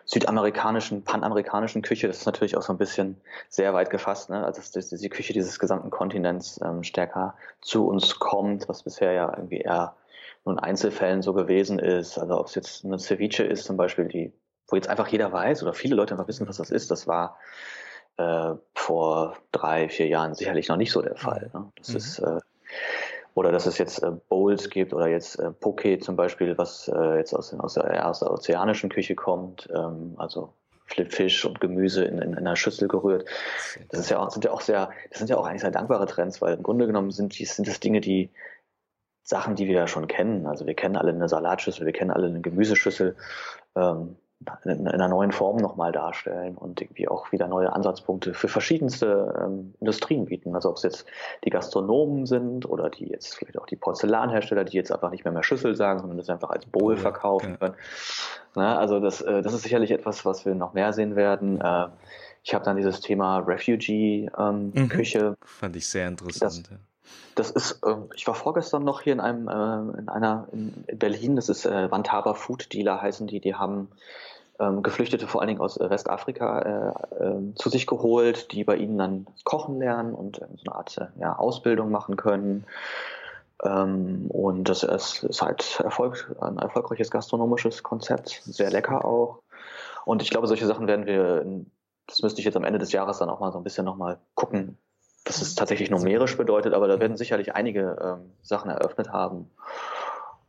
südamerikanischen, 0.06 1.04
panamerikanischen 1.04 1.82
Küche, 1.82 2.08
das 2.08 2.18
ist 2.18 2.26
natürlich 2.26 2.56
auch 2.56 2.62
so 2.62 2.72
ein 2.72 2.78
bisschen 2.78 3.20
sehr 3.48 3.74
weit 3.74 3.90
gefasst, 3.90 4.30
ne? 4.30 4.44
also 4.44 4.60
dass 4.60 4.88
die 4.88 5.08
Küche 5.08 5.32
dieses 5.32 5.58
gesamten 5.58 5.90
Kontinents 5.90 6.58
ähm, 6.64 6.82
stärker 6.82 7.34
zu 7.60 7.86
uns 7.86 8.18
kommt, 8.18 8.68
was 8.68 8.82
bisher 8.82 9.12
ja 9.12 9.32
irgendwie 9.36 9.58
eher 9.58 9.94
nur 10.44 10.54
in 10.54 10.58
Einzelfällen 10.58 11.22
so 11.22 11.32
gewesen 11.32 11.78
ist. 11.78 12.18
Also 12.18 12.40
ob 12.40 12.46
es 12.46 12.54
jetzt 12.54 12.84
eine 12.84 12.98
Ceviche 12.98 13.44
ist 13.44 13.64
zum 13.64 13.76
Beispiel, 13.76 14.06
die, 14.06 14.32
wo 14.66 14.76
jetzt 14.76 14.88
einfach 14.88 15.08
jeder 15.08 15.30
weiß 15.30 15.62
oder 15.62 15.74
viele 15.74 15.94
Leute 15.94 16.14
einfach 16.14 16.26
wissen, 16.28 16.48
was 16.48 16.56
das 16.56 16.70
ist, 16.70 16.90
das 16.90 17.06
war 17.06 17.38
äh, 18.16 18.54
vor 18.74 19.36
drei, 19.52 19.88
vier 19.88 20.08
Jahren 20.08 20.34
sicherlich 20.34 20.68
noch 20.68 20.76
nicht 20.76 20.92
so 20.92 21.02
der 21.02 21.16
Fall. 21.16 21.50
Ne? 21.52 21.70
Das 21.76 21.90
mhm. 21.90 21.96
ist 21.96 22.18
äh, 22.18 22.40
oder 23.34 23.52
dass 23.52 23.66
es 23.66 23.78
jetzt 23.78 24.02
äh, 24.02 24.12
Bowls 24.28 24.70
gibt 24.70 24.92
oder 24.92 25.08
jetzt 25.08 25.38
äh, 25.38 25.50
Poke 25.52 25.98
zum 25.98 26.16
Beispiel, 26.16 26.58
was 26.58 26.88
äh, 26.88 27.16
jetzt 27.16 27.32
aus, 27.32 27.54
aus, 27.54 27.74
der, 27.74 28.08
aus 28.08 28.20
der 28.20 28.30
ozeanischen 28.30 28.90
Küche 28.90 29.14
kommt, 29.14 29.68
ähm, 29.74 30.14
also 30.18 30.52
Fisch 30.86 31.44
und 31.44 31.60
Gemüse 31.60 32.04
in, 32.04 32.18
in, 32.18 32.32
in 32.32 32.38
einer 32.38 32.56
Schüssel 32.56 32.88
gerührt. 32.88 33.24
Das 33.90 34.00
ist 34.00 34.10
ja 34.10 34.18
auch, 34.18 34.30
sind 34.30 34.44
ja 34.44 34.50
auch 34.50 34.60
sehr, 34.60 34.90
das 35.10 35.18
sind 35.18 35.30
ja 35.30 35.36
auch 35.36 35.46
eigentlich 35.46 35.60
sehr 35.60 35.70
dankbare 35.70 36.06
Trends, 36.06 36.42
weil 36.42 36.54
im 36.54 36.64
Grunde 36.64 36.88
genommen 36.88 37.12
sind, 37.12 37.38
die, 37.38 37.44
sind 37.44 37.68
das 37.68 37.78
Dinge, 37.78 38.00
die 38.00 38.30
Sachen, 39.22 39.54
die 39.54 39.66
wir 39.66 39.74
ja 39.74 39.86
schon 39.86 40.08
kennen. 40.08 40.46
Also 40.46 40.66
wir 40.66 40.74
kennen 40.74 40.96
alle 40.96 41.12
eine 41.12 41.28
Salatschüssel, 41.28 41.86
wir 41.86 41.92
kennen 41.92 42.10
alle 42.10 42.26
eine 42.26 42.40
Gemüseschüssel. 42.40 43.16
Ähm, 43.76 44.16
in, 44.64 44.88
einer 44.88 45.08
neuen 45.08 45.32
Form 45.32 45.58
nochmal 45.58 45.92
darstellen 45.92 46.56
und 46.56 46.80
irgendwie 46.80 47.08
auch 47.08 47.30
wieder 47.32 47.46
neue 47.46 47.72
Ansatzpunkte 47.72 48.32
für 48.32 48.48
verschiedenste 48.48 49.34
ähm, 49.38 49.74
Industrien 49.80 50.26
bieten. 50.26 50.54
Also 50.54 50.70
ob 50.70 50.76
es 50.76 50.82
jetzt 50.82 51.06
die 51.44 51.50
Gastronomen 51.50 52.26
sind 52.26 52.68
oder 52.68 52.88
die 52.88 53.06
jetzt 53.06 53.36
vielleicht 53.36 53.58
auch 53.58 53.66
die 53.66 53.76
Porzellanhersteller, 53.76 54.64
die 54.64 54.76
jetzt 54.76 54.92
einfach 54.92 55.10
nicht 55.10 55.24
mehr 55.24 55.32
mehr 55.32 55.42
Schüssel 55.42 55.76
sagen, 55.76 56.00
sondern 56.00 56.18
das 56.18 56.30
einfach 56.30 56.50
als 56.50 56.66
Bowl 56.66 56.96
verkaufen 56.96 57.58
können. 57.58 57.74
Na, 58.54 58.78
also 58.78 58.98
das, 58.98 59.20
äh, 59.20 59.42
das 59.42 59.52
ist 59.52 59.62
sicherlich 59.62 59.90
etwas, 59.90 60.24
was 60.24 60.44
wir 60.46 60.54
noch 60.54 60.72
mehr 60.72 60.92
sehen 60.92 61.16
werden. 61.16 61.60
Äh, 61.60 61.88
ich 62.42 62.54
habe 62.54 62.64
dann 62.64 62.76
dieses 62.76 63.00
Thema 63.00 63.38
Refugee-Küche. 63.40 65.18
Ähm, 65.18 65.28
mhm. 65.30 65.36
Fand 65.44 65.76
ich 65.76 65.86
sehr 65.86 66.08
interessant. 66.08 66.70
Das, 66.70 66.78
das 67.34 67.50
ist, 67.50 67.82
äh, 67.84 67.94
ich 68.14 68.26
war 68.26 68.34
vorgestern 68.34 68.84
noch 68.84 69.02
hier 69.02 69.12
in 69.12 69.20
einem, 69.20 69.48
äh, 69.48 69.98
in 69.98 70.08
einer, 70.08 70.48
in 70.52 70.84
Berlin, 70.98 71.36
das 71.36 71.48
ist 71.48 71.66
äh, 71.66 71.90
Vantaba 71.90 72.34
Food 72.34 72.72
Dealer 72.72 73.00
heißen 73.00 73.26
die, 73.26 73.40
die 73.40 73.54
haben 73.54 73.88
ähm, 74.60 74.82
Geflüchtete 74.82 75.26
vor 75.26 75.40
allen 75.40 75.48
Dingen 75.48 75.60
aus 75.60 75.78
äh, 75.78 75.88
Westafrika 75.88 76.94
äh, 77.18 77.24
äh, 77.24 77.54
zu 77.54 77.70
sich 77.70 77.86
geholt, 77.86 78.52
die 78.52 78.64
bei 78.64 78.76
ihnen 78.76 78.98
dann 78.98 79.26
kochen 79.44 79.78
lernen 79.78 80.14
und 80.14 80.36
so 80.36 80.44
eine 80.44 80.74
Art 80.74 80.96
ja, 81.18 81.36
Ausbildung 81.36 81.90
machen 81.90 82.16
können. 82.16 82.66
Ähm, 83.64 84.26
und 84.30 84.68
das 84.68 84.82
ist, 84.82 85.24
ist 85.24 85.42
halt 85.42 85.80
Erfolg, 85.80 86.36
ein 86.40 86.58
erfolgreiches 86.58 87.10
gastronomisches 87.10 87.82
Konzept, 87.82 88.42
sehr 88.44 88.70
lecker 88.70 89.04
auch. 89.04 89.42
Und 90.04 90.22
ich 90.22 90.30
glaube, 90.30 90.46
solche 90.46 90.66
Sachen 90.66 90.86
werden 90.86 91.06
wir, 91.06 91.44
das 92.06 92.22
müsste 92.22 92.40
ich 92.40 92.44
jetzt 92.44 92.56
am 92.56 92.64
Ende 92.64 92.78
des 92.78 92.92
Jahres 92.92 93.18
dann 93.18 93.30
auch 93.30 93.40
mal 93.40 93.52
so 93.52 93.58
ein 93.58 93.64
bisschen 93.64 93.84
nochmal 93.84 94.18
gucken, 94.34 94.78
was 95.24 95.42
es 95.42 95.54
tatsächlich 95.54 95.90
numerisch 95.90 96.36
bedeutet, 96.36 96.72
aber 96.74 96.88
da 96.88 96.98
werden 96.98 97.16
sicherlich 97.16 97.54
einige 97.54 97.96
ähm, 98.02 98.32
Sachen 98.42 98.70
eröffnet 98.70 99.10
haben. 99.10 99.50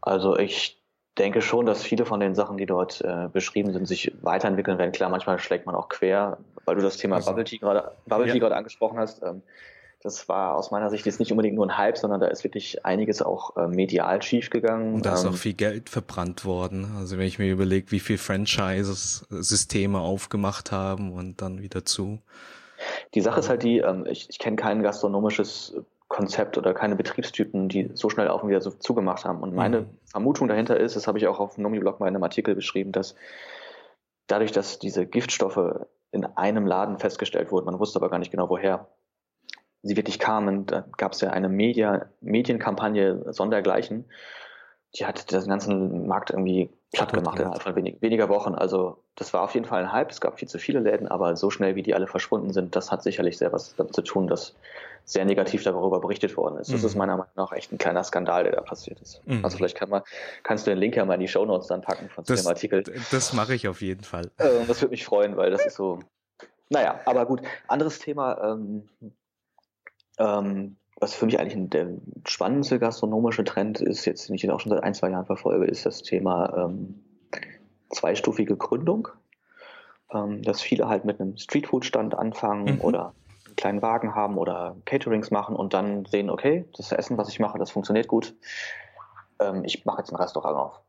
Also 0.01 0.37
ich 0.37 0.80
denke 1.17 1.41
schon, 1.41 1.65
dass 1.65 1.83
viele 1.83 2.05
von 2.05 2.19
den 2.19 2.35
Sachen, 2.35 2.57
die 2.57 2.65
dort 2.65 3.01
äh, 3.01 3.27
beschrieben 3.31 3.73
sind, 3.73 3.87
sich 3.87 4.13
weiterentwickeln 4.21 4.77
werden. 4.77 4.91
Klar, 4.91 5.09
manchmal 5.09 5.39
schlägt 5.39 5.65
man 5.65 5.75
auch 5.75 5.89
quer, 5.89 6.37
weil 6.65 6.75
du 6.75 6.81
das 6.81 6.97
Thema 6.97 7.17
also, 7.17 7.31
Bubble 7.31 7.43
Tea 7.43 7.57
gerade 7.57 7.91
Bubble 8.05 8.27
ja. 8.27 8.33
Tea 8.33 8.39
gerade 8.39 8.55
angesprochen 8.55 8.97
hast. 8.97 9.21
Ähm, 9.23 9.41
das 10.03 10.27
war 10.27 10.55
aus 10.55 10.71
meiner 10.71 10.89
Sicht 10.89 11.05
jetzt 11.05 11.19
nicht 11.19 11.31
unbedingt 11.31 11.55
nur 11.55 11.65
ein 11.65 11.77
Hype, 11.77 11.97
sondern 11.97 12.19
da 12.19 12.27
ist 12.27 12.43
wirklich 12.43 12.85
einiges 12.85 13.21
auch 13.21 13.55
äh, 13.55 13.67
medial 13.67 14.21
schiefgegangen. 14.23 14.95
Und 14.95 15.05
da 15.05 15.13
ist 15.13 15.23
ähm, 15.23 15.31
auch 15.31 15.35
viel 15.35 15.53
Geld 15.53 15.89
verbrannt 15.89 16.43
worden. 16.43 16.95
Also 16.97 17.17
wenn 17.17 17.27
ich 17.27 17.37
mir 17.37 17.51
überlege, 17.51 17.91
wie 17.91 17.99
viel 17.99 18.17
Franchises-Systeme 18.17 19.99
aufgemacht 19.99 20.71
haben 20.71 21.11
und 21.11 21.41
dann 21.41 21.61
wieder 21.61 21.85
zu. 21.85 22.19
Die 23.13 23.21
Sache 23.21 23.41
ist 23.41 23.49
halt 23.49 23.61
die, 23.61 23.77
ähm, 23.77 24.07
ich, 24.09 24.27
ich 24.29 24.39
kenne 24.39 24.55
kein 24.55 24.81
gastronomisches 24.81 25.75
Konzept 26.11 26.57
oder 26.57 26.73
keine 26.73 26.97
Betriebstypen, 26.97 27.69
die 27.69 27.89
so 27.93 28.09
schnell 28.09 28.27
auch 28.27 28.45
wieder 28.45 28.59
so 28.59 28.69
zugemacht 28.69 29.23
haben. 29.23 29.39
Und 29.39 29.55
meine 29.55 29.81
mhm. 29.81 29.97
Vermutung 30.03 30.49
dahinter 30.49 30.77
ist, 30.77 30.97
das 30.97 31.07
habe 31.07 31.17
ich 31.17 31.25
auch 31.27 31.39
auf 31.39 31.57
Nomi-Blog 31.57 32.01
mal 32.01 32.09
in 32.09 32.15
einem 32.15 32.23
Artikel 32.23 32.53
beschrieben, 32.53 32.91
dass 32.91 33.15
dadurch, 34.27 34.51
dass 34.51 34.77
diese 34.77 35.05
Giftstoffe 35.05 35.85
in 36.11 36.25
einem 36.25 36.67
Laden 36.67 36.99
festgestellt 36.99 37.49
wurden. 37.53 37.65
Man 37.65 37.79
wusste 37.79 37.97
aber 37.97 38.09
gar 38.09 38.19
nicht 38.19 38.29
genau 38.29 38.49
woher 38.49 38.89
sie 39.83 39.95
wirklich 39.95 40.19
kamen. 40.19 40.65
Da 40.65 40.85
gab 40.97 41.13
es 41.13 41.21
ja 41.21 41.29
eine 41.29 41.47
Media, 41.47 42.09
Medienkampagne 42.19 43.31
sondergleichen. 43.31 44.03
Die 44.95 45.05
hat 45.05 45.31
den 45.31 45.47
ganzen 45.47 46.07
Markt 46.07 46.31
irgendwie 46.31 46.71
platt 46.91 47.13
gemacht 47.13 47.39
innerhalb 47.39 47.63
von 47.63 47.75
wenig, 47.75 48.01
weniger 48.01 48.27
Wochen. 48.29 48.53
Also 48.53 48.97
das 49.15 49.33
war 49.33 49.43
auf 49.43 49.53
jeden 49.53 49.65
Fall 49.65 49.83
ein 49.83 49.91
Hype. 49.91 50.11
Es 50.11 50.19
gab 50.19 50.39
viel 50.39 50.47
zu 50.47 50.59
viele 50.59 50.79
Läden, 50.79 51.07
aber 51.07 51.35
so 51.37 51.49
schnell 51.49 51.75
wie 51.75 51.83
die 51.83 51.95
alle 51.95 52.07
verschwunden 52.07 52.51
sind, 52.51 52.75
das 52.75 52.91
hat 52.91 53.01
sicherlich 53.01 53.37
sehr 53.37 53.53
was 53.53 53.75
damit 53.75 53.95
zu 53.95 54.01
tun, 54.01 54.27
dass 54.27 54.55
sehr 55.05 55.25
negativ 55.25 55.63
darüber 55.63 55.99
berichtet 55.99 56.35
worden 56.37 56.57
ist. 56.57 56.71
Das 56.71 56.81
mhm. 56.81 56.87
ist 56.87 56.95
meiner 56.95 57.17
Meinung 57.17 57.31
nach 57.35 57.51
echt 57.53 57.71
ein 57.71 57.77
kleiner 57.77 58.03
Skandal, 58.03 58.43
der 58.43 58.53
da 58.53 58.61
passiert 58.61 58.99
ist. 59.01 59.21
Mhm. 59.25 59.43
Also 59.43 59.57
vielleicht 59.57 59.75
kann 59.75 59.89
man, 59.89 60.03
kannst 60.43 60.67
du 60.67 60.71
den 60.71 60.77
Link 60.77 60.95
ja 60.95 61.05
mal 61.05 61.15
in 61.15 61.21
die 61.21 61.27
Show 61.27 61.45
Notes 61.45 61.67
dann 61.67 61.81
packen 61.81 62.09
von 62.09 62.23
das, 62.25 62.43
dem 62.43 62.47
Artikel. 62.47 62.83
Das 63.11 63.33
mache 63.33 63.55
ich 63.55 63.67
auf 63.67 63.81
jeden 63.81 64.03
Fall. 64.03 64.31
Äh, 64.37 64.65
das 64.67 64.81
würde 64.81 64.91
mich 64.91 65.05
freuen, 65.05 65.37
weil 65.37 65.49
das 65.51 65.65
ist 65.65 65.75
so. 65.75 65.99
Naja, 66.69 66.99
aber 67.05 67.25
gut. 67.25 67.41
Anderes 67.67 67.99
Thema. 67.99 68.53
Ähm, 68.53 68.89
ähm, 70.17 70.77
was 71.01 71.15
für 71.15 71.25
mich 71.25 71.39
eigentlich 71.39 71.69
der 71.71 71.87
spannendste 72.27 72.77
gastronomische 72.79 73.43
Trend 73.43 73.81
ist, 73.81 74.05
jetzt 74.05 74.29
den 74.29 74.35
ich 74.35 74.49
auch 74.49 74.59
schon 74.59 74.71
seit 74.71 74.83
ein, 74.83 74.93
zwei 74.93 75.09
Jahren 75.09 75.25
verfolge, 75.25 75.65
ist 75.65 75.85
das 75.85 76.03
Thema 76.03 76.53
ähm, 76.55 77.03
zweistufige 77.89 78.55
Gründung. 78.55 79.09
Ähm, 80.13 80.43
dass 80.43 80.61
viele 80.61 80.87
halt 80.89 81.05
mit 81.05 81.19
einem 81.19 81.37
Streetfood-Stand 81.37 82.15
anfangen 82.15 82.75
mhm. 82.75 82.81
oder 82.81 83.13
einen 83.47 83.55
kleinen 83.55 83.81
Wagen 83.81 84.13
haben 84.13 84.37
oder 84.37 84.75
Caterings 84.85 85.31
machen 85.31 85.55
und 85.55 85.73
dann 85.73 86.05
sehen, 86.05 86.29
okay, 86.29 86.65
das 86.77 86.91
Essen, 86.91 87.17
was 87.17 87.29
ich 87.29 87.39
mache, 87.39 87.57
das 87.57 87.71
funktioniert 87.71 88.07
gut. 88.07 88.35
Ähm, 89.39 89.63
ich 89.63 89.85
mache 89.85 89.99
jetzt 89.99 90.11
ein 90.11 90.17
Restaurant 90.17 90.57
auf. 90.57 90.81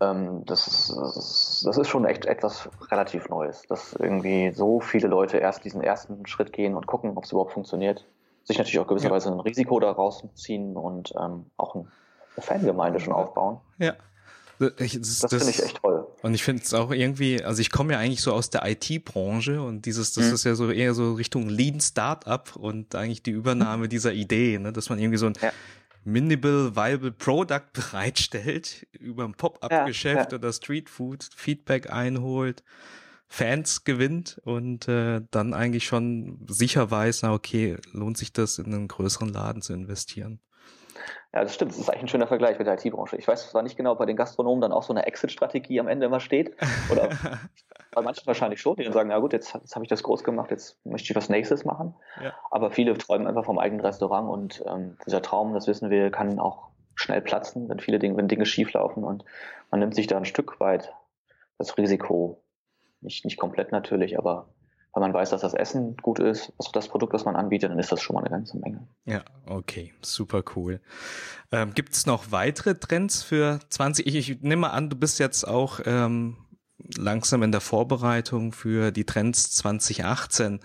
Ähm, 0.00 0.44
das, 0.44 0.66
ist, 0.66 1.64
das 1.66 1.76
ist 1.76 1.88
schon 1.88 2.04
echt 2.04 2.26
etwas 2.26 2.68
relativ 2.90 3.28
Neues, 3.30 3.62
dass 3.62 3.94
irgendwie 3.94 4.52
so 4.52 4.78
viele 4.78 5.08
Leute 5.08 5.38
erst 5.38 5.64
diesen 5.64 5.80
ersten 5.80 6.26
Schritt 6.26 6.52
gehen 6.52 6.76
und 6.76 6.86
gucken, 6.86 7.16
ob 7.16 7.24
es 7.24 7.32
überhaupt 7.32 7.52
funktioniert. 7.52 8.06
Sich 8.48 8.56
natürlich 8.56 8.78
auch 8.78 8.86
gewisserweise 8.86 9.28
ja. 9.28 9.34
ein 9.34 9.40
Risiko 9.40 9.78
daraus 9.78 10.24
ziehen 10.34 10.74
und 10.74 11.12
ähm, 11.20 11.44
auch 11.58 11.74
eine 11.74 11.84
Fangemeinde 12.38 12.98
schon 12.98 13.12
aufbauen. 13.12 13.60
Ja. 13.78 13.94
Ich, 14.78 14.98
das, 14.98 15.18
das 15.18 15.34
finde 15.34 15.50
ich 15.50 15.62
echt 15.62 15.76
toll. 15.82 16.06
Und 16.22 16.32
ich 16.32 16.42
finde 16.42 16.62
es 16.62 16.72
auch 16.72 16.90
irgendwie, 16.90 17.44
also 17.44 17.60
ich 17.60 17.70
komme 17.70 17.92
ja 17.92 17.98
eigentlich 17.98 18.22
so 18.22 18.32
aus 18.32 18.48
der 18.48 18.66
IT-Branche 18.66 19.60
und 19.60 19.84
dieses, 19.84 20.14
das 20.14 20.28
mhm. 20.28 20.34
ist 20.34 20.44
ja 20.44 20.54
so 20.54 20.70
eher 20.70 20.94
so 20.94 21.12
Richtung 21.12 21.50
Lean 21.50 21.78
Startup 21.80 22.56
und 22.56 22.94
eigentlich 22.94 23.22
die 23.22 23.32
Übernahme 23.32 23.86
dieser 23.90 24.14
Idee, 24.14 24.58
ne, 24.58 24.72
dass 24.72 24.88
man 24.88 24.98
irgendwie 24.98 25.18
so 25.18 25.26
ein 25.26 25.34
ja. 25.42 25.52
Minimal 26.04 26.74
Viable 26.74 27.12
Product 27.12 27.66
bereitstellt, 27.74 28.86
über 28.98 29.24
ein 29.24 29.34
Pop-up-Geschäft 29.34 30.16
ja, 30.16 30.30
ja. 30.30 30.38
oder 30.38 30.54
Streetfood 30.54 31.28
Feedback 31.36 31.92
einholt, 31.92 32.64
Fans 33.28 33.84
gewinnt 33.84 34.40
und 34.44 34.88
äh, 34.88 35.20
dann 35.30 35.52
eigentlich 35.54 35.86
schon 35.86 36.46
sicher 36.48 36.90
weiß, 36.90 37.22
na 37.22 37.34
okay, 37.34 37.76
lohnt 37.92 38.16
sich 38.16 38.32
das 38.32 38.58
in 38.58 38.72
einen 38.72 38.88
größeren 38.88 39.28
Laden 39.28 39.62
zu 39.62 39.74
investieren. 39.74 40.40
Ja, 41.34 41.42
das 41.42 41.54
stimmt. 41.54 41.72
Das 41.72 41.78
ist 41.78 41.90
eigentlich 41.90 42.04
ein 42.04 42.08
schöner 42.08 42.26
Vergleich 42.26 42.58
mit 42.58 42.66
der 42.66 42.82
IT-Branche. 42.82 43.16
Ich 43.16 43.28
weiß 43.28 43.50
zwar 43.50 43.62
nicht 43.62 43.76
genau, 43.76 43.92
ob 43.92 43.98
bei 43.98 44.06
den 44.06 44.16
Gastronomen 44.16 44.62
dann 44.62 44.72
auch 44.72 44.82
so 44.82 44.94
eine 44.94 45.06
Exit-Strategie 45.06 45.78
am 45.78 45.86
Ende 45.86 46.06
immer 46.06 46.20
steht. 46.20 46.56
Oder 46.90 47.10
bei 47.92 48.02
manchen 48.02 48.26
wahrscheinlich 48.26 48.60
schon, 48.60 48.76
die 48.76 48.84
dann 48.84 48.94
sagen, 48.94 49.10
na 49.10 49.18
gut, 49.18 49.34
jetzt, 49.34 49.54
jetzt 49.54 49.74
habe 49.74 49.84
ich 49.84 49.90
das 49.90 50.02
groß 50.02 50.24
gemacht, 50.24 50.50
jetzt 50.50 50.84
möchte 50.86 51.12
ich 51.12 51.16
was 51.16 51.28
Nächstes 51.28 51.66
machen. 51.66 51.94
Ja. 52.22 52.32
Aber 52.50 52.70
viele 52.70 52.96
träumen 52.96 53.26
einfach 53.26 53.44
vom 53.44 53.58
eigenen 53.58 53.84
Restaurant 53.84 54.30
und 54.30 54.64
ähm, 54.66 54.96
dieser 55.06 55.20
Traum, 55.20 55.52
das 55.52 55.66
wissen 55.66 55.90
wir, 55.90 56.10
kann 56.10 56.38
auch 56.38 56.68
schnell 56.94 57.20
platzen, 57.20 57.68
wenn 57.68 57.78
viele 57.78 57.98
Dinge, 57.98 58.16
wenn 58.16 58.28
Dinge 58.28 58.46
schieflaufen 58.46 59.04
und 59.04 59.24
man 59.70 59.80
nimmt 59.80 59.94
sich 59.94 60.06
da 60.06 60.16
ein 60.16 60.24
Stück 60.24 60.60
weit 60.60 60.94
das 61.58 61.76
Risiko. 61.76 62.42
Nicht, 63.00 63.24
nicht 63.24 63.38
komplett 63.38 63.72
natürlich, 63.72 64.18
aber 64.18 64.48
wenn 64.94 65.02
man 65.02 65.14
weiß, 65.14 65.30
dass 65.30 65.42
das 65.42 65.54
Essen 65.54 65.96
gut 65.96 66.18
ist, 66.18 66.52
also 66.58 66.72
das 66.72 66.88
Produkt, 66.88 67.12
was 67.12 67.24
man 67.24 67.36
anbietet, 67.36 67.70
dann 67.70 67.78
ist 67.78 67.92
das 67.92 68.02
schon 68.02 68.14
mal 68.14 68.20
eine 68.20 68.30
ganze 68.30 68.58
Menge. 68.58 68.88
Ja, 69.04 69.22
okay, 69.46 69.92
super 70.00 70.42
cool. 70.56 70.80
Ähm, 71.52 71.72
Gibt 71.74 71.94
es 71.94 72.06
noch 72.06 72.32
weitere 72.32 72.74
Trends 72.74 73.22
für 73.22 73.60
20? 73.68 74.06
Ich, 74.06 74.16
ich 74.16 74.40
nehme 74.42 74.70
an, 74.70 74.90
du 74.90 74.96
bist 74.96 75.20
jetzt 75.20 75.46
auch 75.46 75.80
ähm, 75.84 76.36
langsam 76.96 77.42
in 77.42 77.52
der 77.52 77.60
Vorbereitung 77.60 78.52
für 78.52 78.90
die 78.90 79.04
Trends 79.04 79.52
2018. 79.56 80.60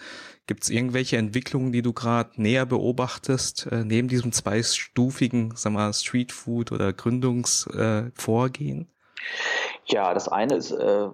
Gibt 0.45 0.63
es 0.63 0.69
irgendwelche 0.69 1.17
Entwicklungen, 1.17 1.71
die 1.71 1.81
du 1.81 1.93
gerade 1.93 2.41
näher 2.41 2.65
beobachtest, 2.65 3.67
äh, 3.71 3.83
neben 3.85 4.07
diesem 4.07 4.31
zweistufigen, 4.31 5.53
sag 5.55 5.73
mal, 5.73 5.93
Streetfood 5.93 6.71
oder 6.71 6.91
Gründungsvorgehen? 6.91 8.81
Äh, 8.81 9.93
ja, 9.93 10.13
das 10.13 10.27
eine 10.27 10.55
ist 10.55 10.71
äh, 10.71 11.07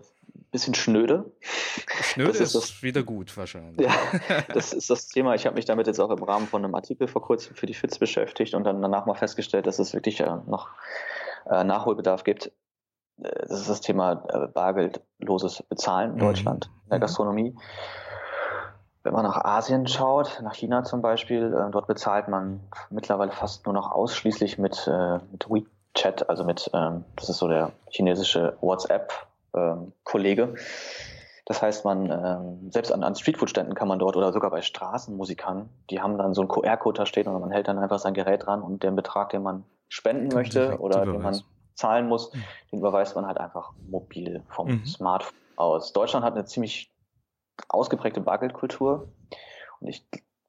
bisschen 0.51 0.73
schnöde. 0.73 1.31
Schnöde 2.01 2.31
das 2.31 2.39
ist, 2.39 2.55
das, 2.55 2.83
wieder 2.83 3.03
gut 3.03 3.35
wahrscheinlich. 3.37 3.87
Ja, 3.87 4.41
das 4.53 4.73
ist 4.73 4.89
das 4.89 5.07
Thema. 5.07 5.35
Ich 5.35 5.45
habe 5.45 5.55
mich 5.55 5.65
damit 5.65 5.87
jetzt 5.87 5.99
auch 5.99 6.09
im 6.09 6.23
Rahmen 6.23 6.47
von 6.47 6.63
einem 6.63 6.75
Artikel 6.75 7.07
vor 7.07 7.21
kurzem 7.21 7.55
für 7.55 7.65
die 7.65 7.73
FITS 7.73 7.99
beschäftigt 7.99 8.53
und 8.53 8.63
dann 8.63 8.81
danach 8.81 9.05
mal 9.05 9.15
festgestellt, 9.15 9.67
dass 9.67 9.79
es 9.79 9.93
wirklich 9.93 10.19
äh, 10.19 10.37
noch 10.47 10.69
äh, 11.49 11.63
Nachholbedarf 11.63 12.23
gibt. 12.23 12.47
Äh, 13.21 13.47
das 13.47 13.61
ist 13.61 13.69
das 13.69 13.81
Thema 13.81 14.15
bargeldloses 14.15 15.63
Bezahlen 15.63 16.11
in 16.11 16.15
mhm. 16.17 16.21
Deutschland, 16.21 16.71
in 16.83 16.89
der 16.89 16.99
mhm. 16.99 17.01
Gastronomie. 17.01 17.55
Wenn 19.03 19.13
man 19.13 19.23
nach 19.23 19.43
Asien 19.45 19.87
schaut, 19.87 20.41
nach 20.43 20.55
China 20.55 20.83
zum 20.83 21.01
Beispiel, 21.01 21.49
dort 21.71 21.87
bezahlt 21.87 22.27
man 22.27 22.59
mittlerweile 22.89 23.31
fast 23.31 23.65
nur 23.65 23.73
noch 23.73 23.91
ausschließlich 23.91 24.57
mit, 24.57 24.91
mit 25.31 25.49
WeChat, 25.49 26.29
also 26.29 26.43
mit, 26.43 26.69
ähm, 26.73 27.05
das 27.15 27.29
ist 27.29 27.37
so 27.37 27.47
der 27.47 27.71
chinesische 27.89 28.57
WhatsApp 28.59 29.28
ähm, 29.55 29.93
Kollege. 30.03 30.55
Das 31.45 31.63
heißt, 31.63 31.83
man 31.83 32.11
ähm, 32.11 32.71
selbst 32.71 32.91
an, 32.91 33.03
an 33.03 33.15
Streetfood-Ständen 33.15 33.73
kann 33.73 33.87
man 33.87 33.97
dort 33.97 34.15
oder 34.15 34.31
sogar 34.31 34.51
bei 34.51 34.61
Straßenmusikern, 34.61 35.67
die 35.89 35.99
haben 35.99 36.17
dann 36.17 36.35
so 36.35 36.41
einen 36.41 36.47
QR-Code 36.47 36.99
da 36.99 37.05
stehen 37.07 37.27
und 37.27 37.41
man 37.41 37.51
hält 37.51 37.67
dann 37.67 37.79
einfach 37.79 37.97
sein 37.97 38.13
Gerät 38.13 38.45
dran 38.45 38.61
und 38.61 38.83
den 38.83 38.95
Betrag, 38.95 39.29
den 39.31 39.41
man 39.41 39.63
spenden 39.87 40.27
möchte 40.33 40.77
oder 40.79 41.05
den 41.05 41.23
man 41.23 41.41
zahlen 41.73 42.07
muss, 42.07 42.31
mhm. 42.33 42.43
den 42.71 42.79
überweist 42.79 43.15
man 43.15 43.25
halt 43.25 43.39
einfach 43.39 43.71
mobil 43.89 44.43
vom 44.49 44.67
mhm. 44.67 44.85
Smartphone 44.85 45.33
aus. 45.55 45.91
Deutschland 45.91 46.23
hat 46.23 46.33
eine 46.33 46.45
ziemlich 46.45 46.91
ausgeprägte 47.67 48.21
Bargeldkultur 48.21 49.07
und 49.79 49.87
ich 49.87 50.05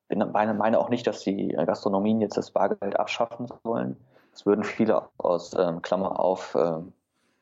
bin, 0.08 0.18
meine, 0.32 0.52
meine 0.52 0.78
auch 0.78 0.90
nicht, 0.90 1.06
dass 1.06 1.22
die 1.22 1.48
Gastronomien 1.48 2.20
jetzt 2.20 2.36
das 2.36 2.50
Bargeld 2.50 2.98
abschaffen 2.98 3.46
sollen. 3.64 3.96
Das 4.32 4.44
würden 4.44 4.64
viele 4.64 5.08
aus 5.16 5.54
ähm, 5.58 5.80
Klammer 5.82 6.20
auf 6.20 6.54
ähm, 6.58 6.92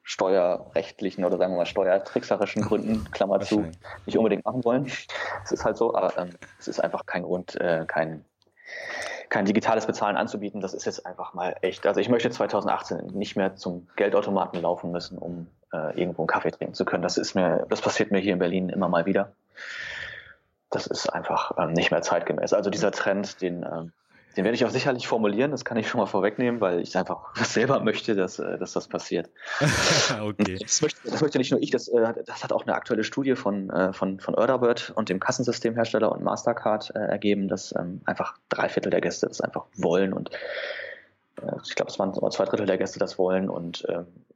steuerrechtlichen 0.08 1.22
oder 1.26 1.36
sagen 1.36 1.52
wir 1.52 1.58
mal 1.58 1.66
steuertrickserischen 1.66 2.62
Gründen, 2.62 3.10
Klammer 3.10 3.40
zu, 3.40 3.66
nicht 4.06 4.16
unbedingt 4.16 4.42
machen 4.42 4.64
wollen. 4.64 4.90
Es 5.44 5.52
ist 5.52 5.66
halt 5.66 5.76
so, 5.76 5.94
aber 5.94 6.16
ähm, 6.16 6.30
es 6.58 6.66
ist 6.66 6.80
einfach 6.80 7.04
kein 7.04 7.24
Grund, 7.24 7.60
äh, 7.60 7.84
kein, 7.86 8.24
kein 9.28 9.44
digitales 9.44 9.84
Bezahlen 9.84 10.16
anzubieten. 10.16 10.62
Das 10.62 10.72
ist 10.72 10.86
jetzt 10.86 11.04
einfach 11.04 11.34
mal 11.34 11.56
echt. 11.60 11.86
Also 11.86 12.00
ich 12.00 12.08
möchte 12.08 12.30
2018 12.30 13.08
nicht 13.08 13.36
mehr 13.36 13.56
zum 13.56 13.86
Geldautomaten 13.96 14.62
laufen 14.62 14.92
müssen, 14.92 15.18
um 15.18 15.46
äh, 15.74 16.00
irgendwo 16.00 16.22
einen 16.22 16.28
Kaffee 16.28 16.52
trinken 16.52 16.72
zu 16.72 16.86
können. 16.86 17.02
Das 17.02 17.18
ist 17.18 17.34
mir, 17.34 17.66
das 17.68 17.82
passiert 17.82 18.10
mir 18.10 18.18
hier 18.18 18.32
in 18.32 18.38
Berlin 18.38 18.70
immer 18.70 18.88
mal 18.88 19.04
wieder. 19.04 19.32
Das 20.70 20.86
ist 20.86 21.10
einfach 21.10 21.52
ähm, 21.58 21.74
nicht 21.74 21.90
mehr 21.90 22.00
zeitgemäß. 22.00 22.54
Also 22.54 22.70
dieser 22.70 22.92
Trend, 22.92 23.42
den 23.42 23.62
ähm, 23.62 23.92
den 24.38 24.44
werde 24.44 24.54
ich 24.54 24.64
auch 24.64 24.70
sicherlich 24.70 25.08
formulieren, 25.08 25.50
das 25.50 25.64
kann 25.64 25.76
ich 25.78 25.88
schon 25.88 25.98
mal 25.98 26.06
vorwegnehmen, 26.06 26.60
weil 26.60 26.80
ich 26.80 26.96
einfach 26.96 27.34
selber 27.44 27.80
möchte, 27.80 28.14
dass, 28.14 28.38
äh, 28.38 28.56
dass 28.56 28.72
das 28.72 28.86
passiert. 28.86 29.28
okay. 30.22 30.58
Das 30.60 30.80
möchte, 30.80 31.10
das 31.10 31.20
möchte 31.20 31.38
nicht 31.38 31.50
nur 31.50 31.60
ich, 31.60 31.72
das, 31.72 31.88
äh, 31.88 32.14
das 32.24 32.44
hat 32.44 32.52
auch 32.52 32.62
eine 32.62 32.76
aktuelle 32.76 33.02
Studie 33.02 33.34
von, 33.34 33.68
äh, 33.70 33.92
von, 33.92 34.20
von 34.20 34.34
Erderbird 34.34 34.92
und 34.94 35.08
dem 35.08 35.18
Kassensystemhersteller 35.18 36.12
und 36.12 36.22
Mastercard 36.22 36.90
ergeben, 36.90 37.48
dass 37.48 37.74
ähm, 37.76 38.00
einfach 38.04 38.36
drei 38.48 38.68
Viertel 38.68 38.90
der 38.90 39.00
Gäste 39.00 39.26
das 39.26 39.40
einfach 39.40 39.66
wollen 39.76 40.12
und 40.12 40.30
ich 41.64 41.74
glaube, 41.74 41.90
es 41.90 41.98
waren 42.00 42.12
zwei 42.32 42.44
Drittel 42.44 42.66
der 42.66 42.78
Gäste 42.78 42.98
das 42.98 43.16
wollen 43.16 43.48
und 43.48 43.86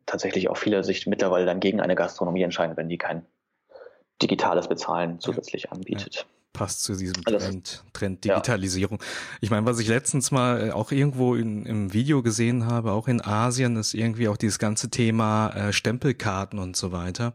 tatsächlich 0.06 0.48
auch 0.48 0.56
viele 0.56 0.84
sich 0.84 1.04
mittlerweile 1.08 1.46
dann 1.46 1.58
gegen 1.58 1.80
eine 1.80 1.96
Gastronomie 1.96 2.42
entscheiden, 2.42 2.76
wenn 2.76 2.88
die 2.88 2.96
kein 2.96 3.26
digitales 4.22 4.68
Bezahlen 4.68 5.18
zusätzlich 5.18 5.72
anbietet. 5.72 6.14
Ja 6.14 6.41
passt 6.52 6.82
zu 6.82 6.94
diesem 6.94 7.24
Trend, 7.24 7.84
Trend 7.92 8.24
Digitalisierung. 8.24 8.98
Ja. 9.00 9.06
Ich 9.40 9.50
meine, 9.50 9.66
was 9.66 9.78
ich 9.78 9.88
letztens 9.88 10.30
mal 10.30 10.68
äh, 10.68 10.70
auch 10.72 10.92
irgendwo 10.92 11.34
in, 11.34 11.64
im 11.64 11.92
Video 11.92 12.22
gesehen 12.22 12.66
habe, 12.66 12.92
auch 12.92 13.08
in 13.08 13.20
Asien, 13.20 13.76
ist 13.76 13.94
irgendwie 13.94 14.28
auch 14.28 14.36
dieses 14.36 14.58
ganze 14.58 14.90
Thema 14.90 15.48
äh, 15.50 15.72
Stempelkarten 15.72 16.58
und 16.58 16.76
so 16.76 16.92
weiter. 16.92 17.34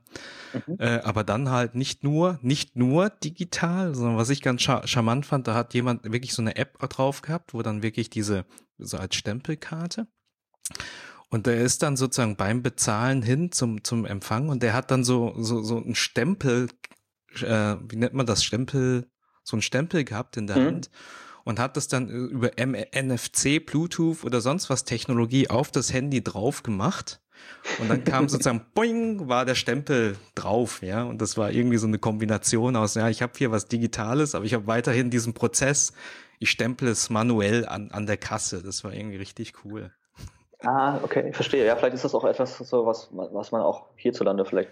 Mhm. 0.54 0.78
Äh, 0.80 1.00
aber 1.00 1.24
dann 1.24 1.50
halt 1.50 1.76
nicht 1.76 2.04
nur, 2.04 2.40
nicht 2.42 2.76
nur 2.76 3.10
digital, 3.10 3.96
sondern 3.96 4.18
was 4.18 4.30
ich 4.30 4.42
ganz 4.42 4.62
charmant 4.62 5.26
fand, 5.26 5.48
da 5.48 5.56
hat 5.56 5.74
jemand 5.74 6.04
wirklich 6.04 6.34
so 6.34 6.42
eine 6.42 6.56
App 6.56 6.78
drauf 6.90 7.22
gehabt, 7.22 7.54
wo 7.54 7.62
dann 7.62 7.84
wirklich 7.84 8.10
diese, 8.10 8.46
so 8.78 8.98
als 8.98 9.16
Stempelkarte. 9.16 10.08
Und 11.30 11.46
der 11.46 11.58
ist 11.58 11.84
dann 11.84 11.98
sozusagen 11.98 12.38
beim 12.38 12.64
Bezahlen 12.64 13.22
hin 13.22 13.52
zum, 13.52 13.84
zum 13.84 14.06
Empfang 14.06 14.48
und 14.48 14.64
der 14.64 14.74
hat 14.74 14.92
dann 14.92 15.04
so, 15.04 15.34
so, 15.38 15.62
so 15.62 15.78
ein 15.78 15.96
Stempel 15.96 16.70
äh, 17.44 17.78
wie 17.88 17.96
nennt 17.96 18.14
man 18.14 18.26
das, 18.26 18.44
Stempel, 18.44 19.08
so 19.44 19.58
ein 19.58 19.62
Stempel 19.62 20.04
gehabt 20.04 20.38
in 20.38 20.48
der 20.48 20.58
mhm. 20.58 20.66
Hand. 20.66 20.90
und 21.44 21.60
hat 21.60 21.78
das 21.78 21.88
dann 21.88 22.10
über 22.10 22.52
NFC, 22.60 23.66
Bluetooth 23.66 24.26
oder 24.26 24.42
sonst 24.42 24.70
was 24.70 24.84
Technologie 24.84 25.50
auf 25.50 25.72
das 25.72 25.94
Handy 25.94 26.22
drauf 26.22 26.62
gemacht. 26.64 27.22
Und 27.80 27.90
dann 27.90 28.04
kam 28.04 28.28
sozusagen, 28.28 28.66
boing, 28.74 29.30
war 29.30 29.46
der 29.46 29.56
Stempel 29.56 30.18
drauf, 30.36 30.82
ja. 30.82 31.04
Und 31.04 31.22
das 31.22 31.38
war 31.38 31.52
irgendwie 31.52 31.78
so 31.78 31.88
eine 31.88 32.00
Kombination 32.00 32.76
aus, 32.76 32.96
ja, 32.96 33.10
ich 33.10 33.22
habe 33.22 33.34
hier 33.38 33.52
was 33.52 33.68
Digitales, 33.68 34.36
aber 34.36 34.46
ich 34.46 34.54
habe 34.54 34.68
weiterhin 34.68 35.10
diesen 35.10 35.34
Prozess, 35.34 35.94
ich 36.40 36.50
stempel 36.50 36.88
es 36.90 37.10
manuell 37.10 37.66
an, 37.66 37.92
an 37.92 38.06
der 38.06 38.18
Kasse. 38.18 38.62
Das 38.62 38.84
war 38.84 38.94
irgendwie 38.94 39.18
richtig 39.18 39.54
cool. 39.66 39.92
Ah, 40.64 41.00
okay, 41.04 41.32
verstehe. 41.34 41.66
Ja, 41.66 41.76
vielleicht 41.76 41.96
ist 41.96 42.04
das 42.04 42.16
auch 42.16 42.26
etwas, 42.26 42.58
so 42.58 42.86
was, 42.86 43.10
was 43.12 43.52
man 43.52 43.62
auch 43.62 43.90
hierzulande 43.96 44.46
vielleicht 44.46 44.72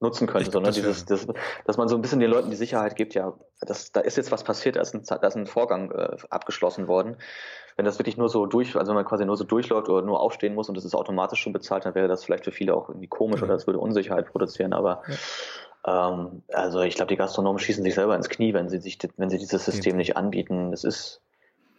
nutzen 0.00 0.26
könnte, 0.26 0.50
sondern 0.50 0.72
dieses, 0.72 1.04
das, 1.04 1.26
dass 1.66 1.76
man 1.76 1.88
so 1.88 1.94
ein 1.94 2.02
bisschen 2.02 2.20
den 2.20 2.30
Leuten 2.30 2.50
die 2.50 2.56
Sicherheit 2.56 2.96
gibt, 2.96 3.14
ja, 3.14 3.34
das, 3.60 3.92
da 3.92 4.00
ist 4.00 4.16
jetzt 4.16 4.32
was 4.32 4.44
passiert, 4.44 4.76
da 4.76 4.80
ist 4.80 4.94
ein, 4.94 5.02
da 5.04 5.26
ist 5.26 5.36
ein 5.36 5.46
Vorgang 5.46 5.90
äh, 5.92 6.16
abgeschlossen 6.30 6.88
worden. 6.88 7.16
Wenn 7.76 7.84
das 7.84 7.98
wirklich 7.98 8.16
nur 8.16 8.28
so 8.28 8.46
durch, 8.46 8.76
also 8.76 8.90
wenn 8.90 8.96
man 8.96 9.04
quasi 9.04 9.24
nur 9.24 9.36
so 9.36 9.44
durchläuft 9.44 9.88
oder 9.88 10.04
nur 10.04 10.20
aufstehen 10.20 10.54
muss 10.54 10.68
und 10.68 10.76
das 10.76 10.84
ist 10.84 10.94
automatisch 10.94 11.40
schon 11.40 11.52
bezahlt, 11.52 11.84
dann 11.84 11.94
wäre 11.94 12.08
das 12.08 12.24
vielleicht 12.24 12.44
für 12.44 12.52
viele 12.52 12.74
auch 12.74 12.88
irgendwie 12.88 13.08
komisch 13.08 13.40
ja. 13.40 13.46
oder 13.46 13.54
es 13.54 13.66
würde 13.66 13.78
Unsicherheit 13.78 14.26
produzieren, 14.26 14.72
aber 14.72 15.02
ja. 15.86 16.10
ähm, 16.10 16.42
also 16.52 16.80
ich 16.80 16.94
glaube, 16.94 17.08
die 17.08 17.16
Gastronomen 17.16 17.58
schießen 17.58 17.84
sich 17.84 17.94
selber 17.94 18.16
ins 18.16 18.30
Knie, 18.30 18.54
wenn 18.54 18.70
sie 18.70 18.80
sich, 18.80 18.98
wenn 19.16 19.28
sie 19.28 19.38
dieses 19.38 19.64
System 19.64 19.92
ja. 19.92 19.98
nicht 19.98 20.16
anbieten. 20.16 20.72
Es 20.72 20.84
ist 20.84 21.20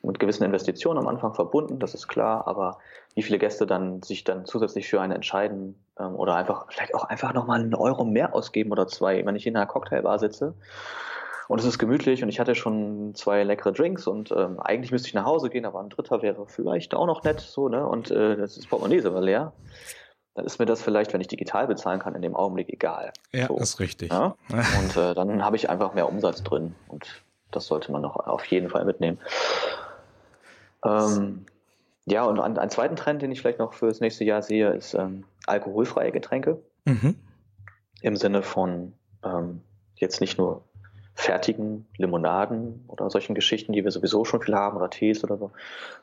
mit 0.03 0.20
gewissen 0.20 0.43
Investitionen 0.43 1.00
am 1.00 1.08
Anfang 1.08 1.34
verbunden, 1.34 1.79
das 1.79 1.93
ist 1.93 2.08
klar, 2.08 2.48
aber 2.48 2.79
wie 3.15 3.24
viele 3.24 3.39
Gäste 3.39 3.67
dann 3.67 4.01
sich 4.01 4.24
dann 4.24 4.46
zusätzlich 4.46 4.88
für 4.88 5.01
einen 5.01 5.13
entscheiden 5.13 5.75
ähm, 6.00 6.15
oder 6.15 6.36
einfach 6.36 6.65
vielleicht 6.70 6.96
auch 6.96 7.03
einfach 7.03 7.34
nochmal 7.34 7.60
einen 7.60 7.75
Euro 7.75 8.03
mehr 8.03 8.34
ausgeben 8.34 8.72
oder 8.72 8.88
zwei, 8.88 9.25
wenn 9.25 9.36
ich 9.36 9.46
in 9.46 9.55
einer 9.55 9.67
Cocktailbar 9.67 10.20
sitze 10.20 10.55
und 11.51 11.60
es 11.60 11.65
ist 11.65 11.79
gemütlich 11.79 12.24
und 12.24 12.29
ich 12.29 12.39
hatte 12.39 12.55
schon 12.55 13.13
zwei 13.13 13.43
leckere 13.43 13.74
Drinks 13.74 14.08
und 14.08 14.31
ähm, 14.31 14.58
eigentlich 14.62 14.93
müsste 14.93 15.10
ich 15.10 15.13
nach 15.13 15.25
Hause 15.25 15.50
gehen, 15.50 15.65
aber 15.65 15.81
ein 15.81 15.89
dritter 15.89 16.22
wäre 16.22 16.46
vielleicht 16.48 16.93
auch 16.93 17.05
noch 17.05 17.25
nett, 17.25 17.41
so, 17.41 17.67
ne? 17.67 17.86
Und 17.86 18.10
äh, 18.10 18.38
das 18.38 18.55
ist 18.55 18.70
Portemonnaie 18.70 18.96
ist 18.96 19.05
aber 19.05 19.20
leer. 19.20 19.51
Dann 20.34 20.46
ist 20.46 20.60
mir 20.60 20.65
das 20.65 20.81
vielleicht, 20.81 21.12
wenn 21.12 21.20
ich 21.20 21.27
digital 21.27 21.67
bezahlen 21.67 22.00
kann, 22.00 22.15
in 22.15 22.22
dem 22.22 22.38
Augenblick 22.38 22.70
egal. 22.70 23.12
Ja, 23.34 23.48
so. 23.48 23.58
ist 23.58 23.81
richtig. 23.81 24.13
Ja? 24.13 24.38
Und 24.50 24.96
äh, 24.96 25.13
dann 25.13 25.43
habe 25.43 25.58
ich 25.58 25.70
einfach 25.70 25.93
mehr 25.93 26.08
Umsatz 26.08 26.41
drin 26.41 26.74
und 26.88 27.05
das 27.51 27.65
sollte 27.65 27.91
man 27.91 28.01
noch 28.01 28.15
auf 28.15 28.46
jeden 28.46 28.70
Fall 28.70 28.86
mitnehmen. 28.86 29.20
Ähm, 30.85 31.45
ja, 32.05 32.23
und 32.25 32.39
einen, 32.39 32.57
einen 32.57 32.71
zweiten 32.71 32.95
Trend, 32.95 33.21
den 33.21 33.31
ich 33.31 33.41
vielleicht 33.41 33.59
noch 33.59 33.73
für 33.73 33.88
das 33.88 34.00
nächste 34.00 34.23
Jahr 34.23 34.41
sehe, 34.41 34.71
ist 34.71 34.93
ähm, 34.93 35.23
alkoholfreie 35.45 36.11
Getränke. 36.11 36.61
Mhm. 36.85 37.15
Im 38.01 38.15
Sinne 38.15 38.41
von 38.41 38.93
ähm, 39.23 39.61
jetzt 39.95 40.21
nicht 40.21 40.38
nur 40.38 40.63
fertigen 41.13 41.85
Limonaden 41.97 42.85
oder 42.88 43.09
solchen 43.09 43.35
Geschichten, 43.35 43.73
die 43.73 43.83
wir 43.83 43.91
sowieso 43.91 44.25
schon 44.25 44.41
viel 44.41 44.55
haben, 44.55 44.77
oder 44.77 44.89
Tees 44.89 45.23
oder 45.23 45.38
so, 45.38 45.51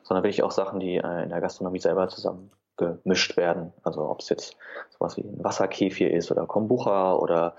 sondern 0.03 0.23
wirklich 0.23 0.43
auch 0.43 0.51
Sachen, 0.51 0.79
die 0.79 0.95
äh, 0.95 1.23
in 1.23 1.29
der 1.29 1.41
Gastronomie 1.41 1.79
selber 1.79 2.07
zusammen 2.07 2.51
gemischt 2.77 3.35
werden. 3.35 3.73
Also 3.83 4.09
ob 4.09 4.21
es 4.21 4.29
jetzt 4.29 4.55
sowas 4.97 5.17
wie 5.17 5.21
ein 5.21 5.43
Wasserkefir 5.43 6.11
ist 6.11 6.31
oder 6.31 6.45
Kombucha 6.45 7.15
oder 7.15 7.55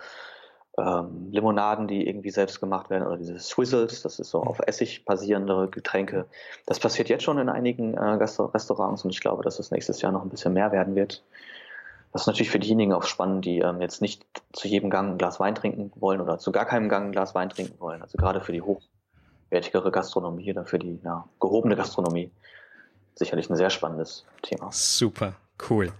ähm, 0.78 1.28
Limonaden, 1.30 1.88
die 1.88 2.06
irgendwie 2.06 2.30
selbst 2.30 2.60
gemacht 2.60 2.90
werden 2.90 3.06
oder 3.06 3.16
diese 3.16 3.38
Swizzles, 3.38 4.02
das 4.02 4.18
ist 4.18 4.30
so 4.30 4.42
auf 4.42 4.60
Essig 4.66 5.04
basierende 5.04 5.68
Getränke. 5.68 6.26
Das 6.66 6.78
passiert 6.78 7.08
jetzt 7.08 7.24
schon 7.24 7.38
in 7.38 7.48
einigen 7.48 7.94
äh, 7.94 8.02
Restaurants 8.02 9.04
und 9.04 9.10
ich 9.10 9.20
glaube, 9.20 9.42
dass 9.42 9.56
das 9.56 9.70
nächstes 9.70 10.00
Jahr 10.00 10.12
noch 10.12 10.22
ein 10.22 10.30
bisschen 10.30 10.52
mehr 10.52 10.72
werden 10.72 10.94
wird. 10.94 11.24
Das 12.12 12.22
ist 12.22 12.26
natürlich 12.26 12.50
für 12.50 12.58
diejenigen 12.58 12.92
auch 12.92 13.04
spannend, 13.04 13.44
die 13.44 13.58
ähm, 13.58 13.80
jetzt 13.80 14.00
nicht 14.00 14.24
zu 14.52 14.66
jedem 14.68 14.90
Gang 14.90 15.12
ein 15.12 15.18
Glas 15.18 15.38
Wein 15.38 15.54
trinken 15.54 15.92
wollen 15.96 16.20
oder 16.20 16.38
zu 16.38 16.50
gar 16.50 16.66
keinem 16.66 16.88
Gang 16.88 17.06
ein 17.06 17.12
Glas 17.12 17.34
Wein 17.34 17.50
trinken 17.50 17.78
wollen. 17.78 18.02
Also 18.02 18.18
gerade 18.18 18.40
für 18.40 18.52
die 18.52 18.62
hochwertigere 18.62 19.90
Gastronomie 19.92 20.50
oder 20.50 20.64
für 20.64 20.78
die 20.78 21.00
ja, 21.04 21.28
gehobene 21.38 21.76
Gastronomie 21.76 22.30
sicherlich 23.14 23.48
ein 23.50 23.56
sehr 23.56 23.70
spannendes 23.70 24.24
Thema. 24.42 24.70
Super. 24.72 25.34
Cool. 25.69 25.93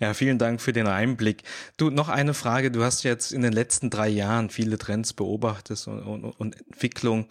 Ja, 0.00 0.12
vielen 0.12 0.38
Dank 0.38 0.60
für 0.60 0.72
den 0.72 0.86
Einblick. 0.86 1.44
Du, 1.76 1.90
noch 1.90 2.08
eine 2.08 2.34
Frage. 2.34 2.70
Du 2.70 2.82
hast 2.82 3.04
jetzt 3.04 3.32
in 3.32 3.42
den 3.42 3.52
letzten 3.52 3.90
drei 3.90 4.08
Jahren 4.08 4.50
viele 4.50 4.76
Trends 4.76 5.12
beobachtet 5.12 5.86
und, 5.86 6.02
und, 6.02 6.24
und 6.24 6.60
Entwicklung. 6.66 7.26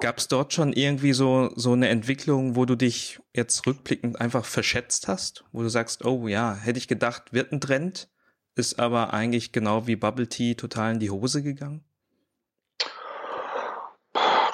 Gab 0.00 0.18
es 0.18 0.28
dort 0.28 0.52
schon 0.52 0.72
irgendwie 0.72 1.12
so, 1.12 1.50
so 1.56 1.72
eine 1.72 1.88
Entwicklung, 1.88 2.54
wo 2.54 2.64
du 2.64 2.76
dich 2.76 3.18
jetzt 3.34 3.66
rückblickend 3.66 4.20
einfach 4.20 4.44
verschätzt 4.44 5.08
hast? 5.08 5.44
Wo 5.52 5.62
du 5.62 5.68
sagst, 5.68 6.04
oh 6.04 6.28
ja, 6.28 6.54
hätte 6.54 6.78
ich 6.78 6.86
gedacht, 6.86 7.32
wird 7.32 7.52
ein 7.52 7.60
Trend, 7.60 8.08
ist 8.54 8.78
aber 8.78 9.12
eigentlich 9.12 9.50
genau 9.52 9.86
wie 9.86 9.96
Bubble 9.96 10.28
Tea 10.28 10.54
total 10.54 10.94
in 10.94 11.00
die 11.00 11.10
Hose 11.10 11.42
gegangen? 11.42 11.84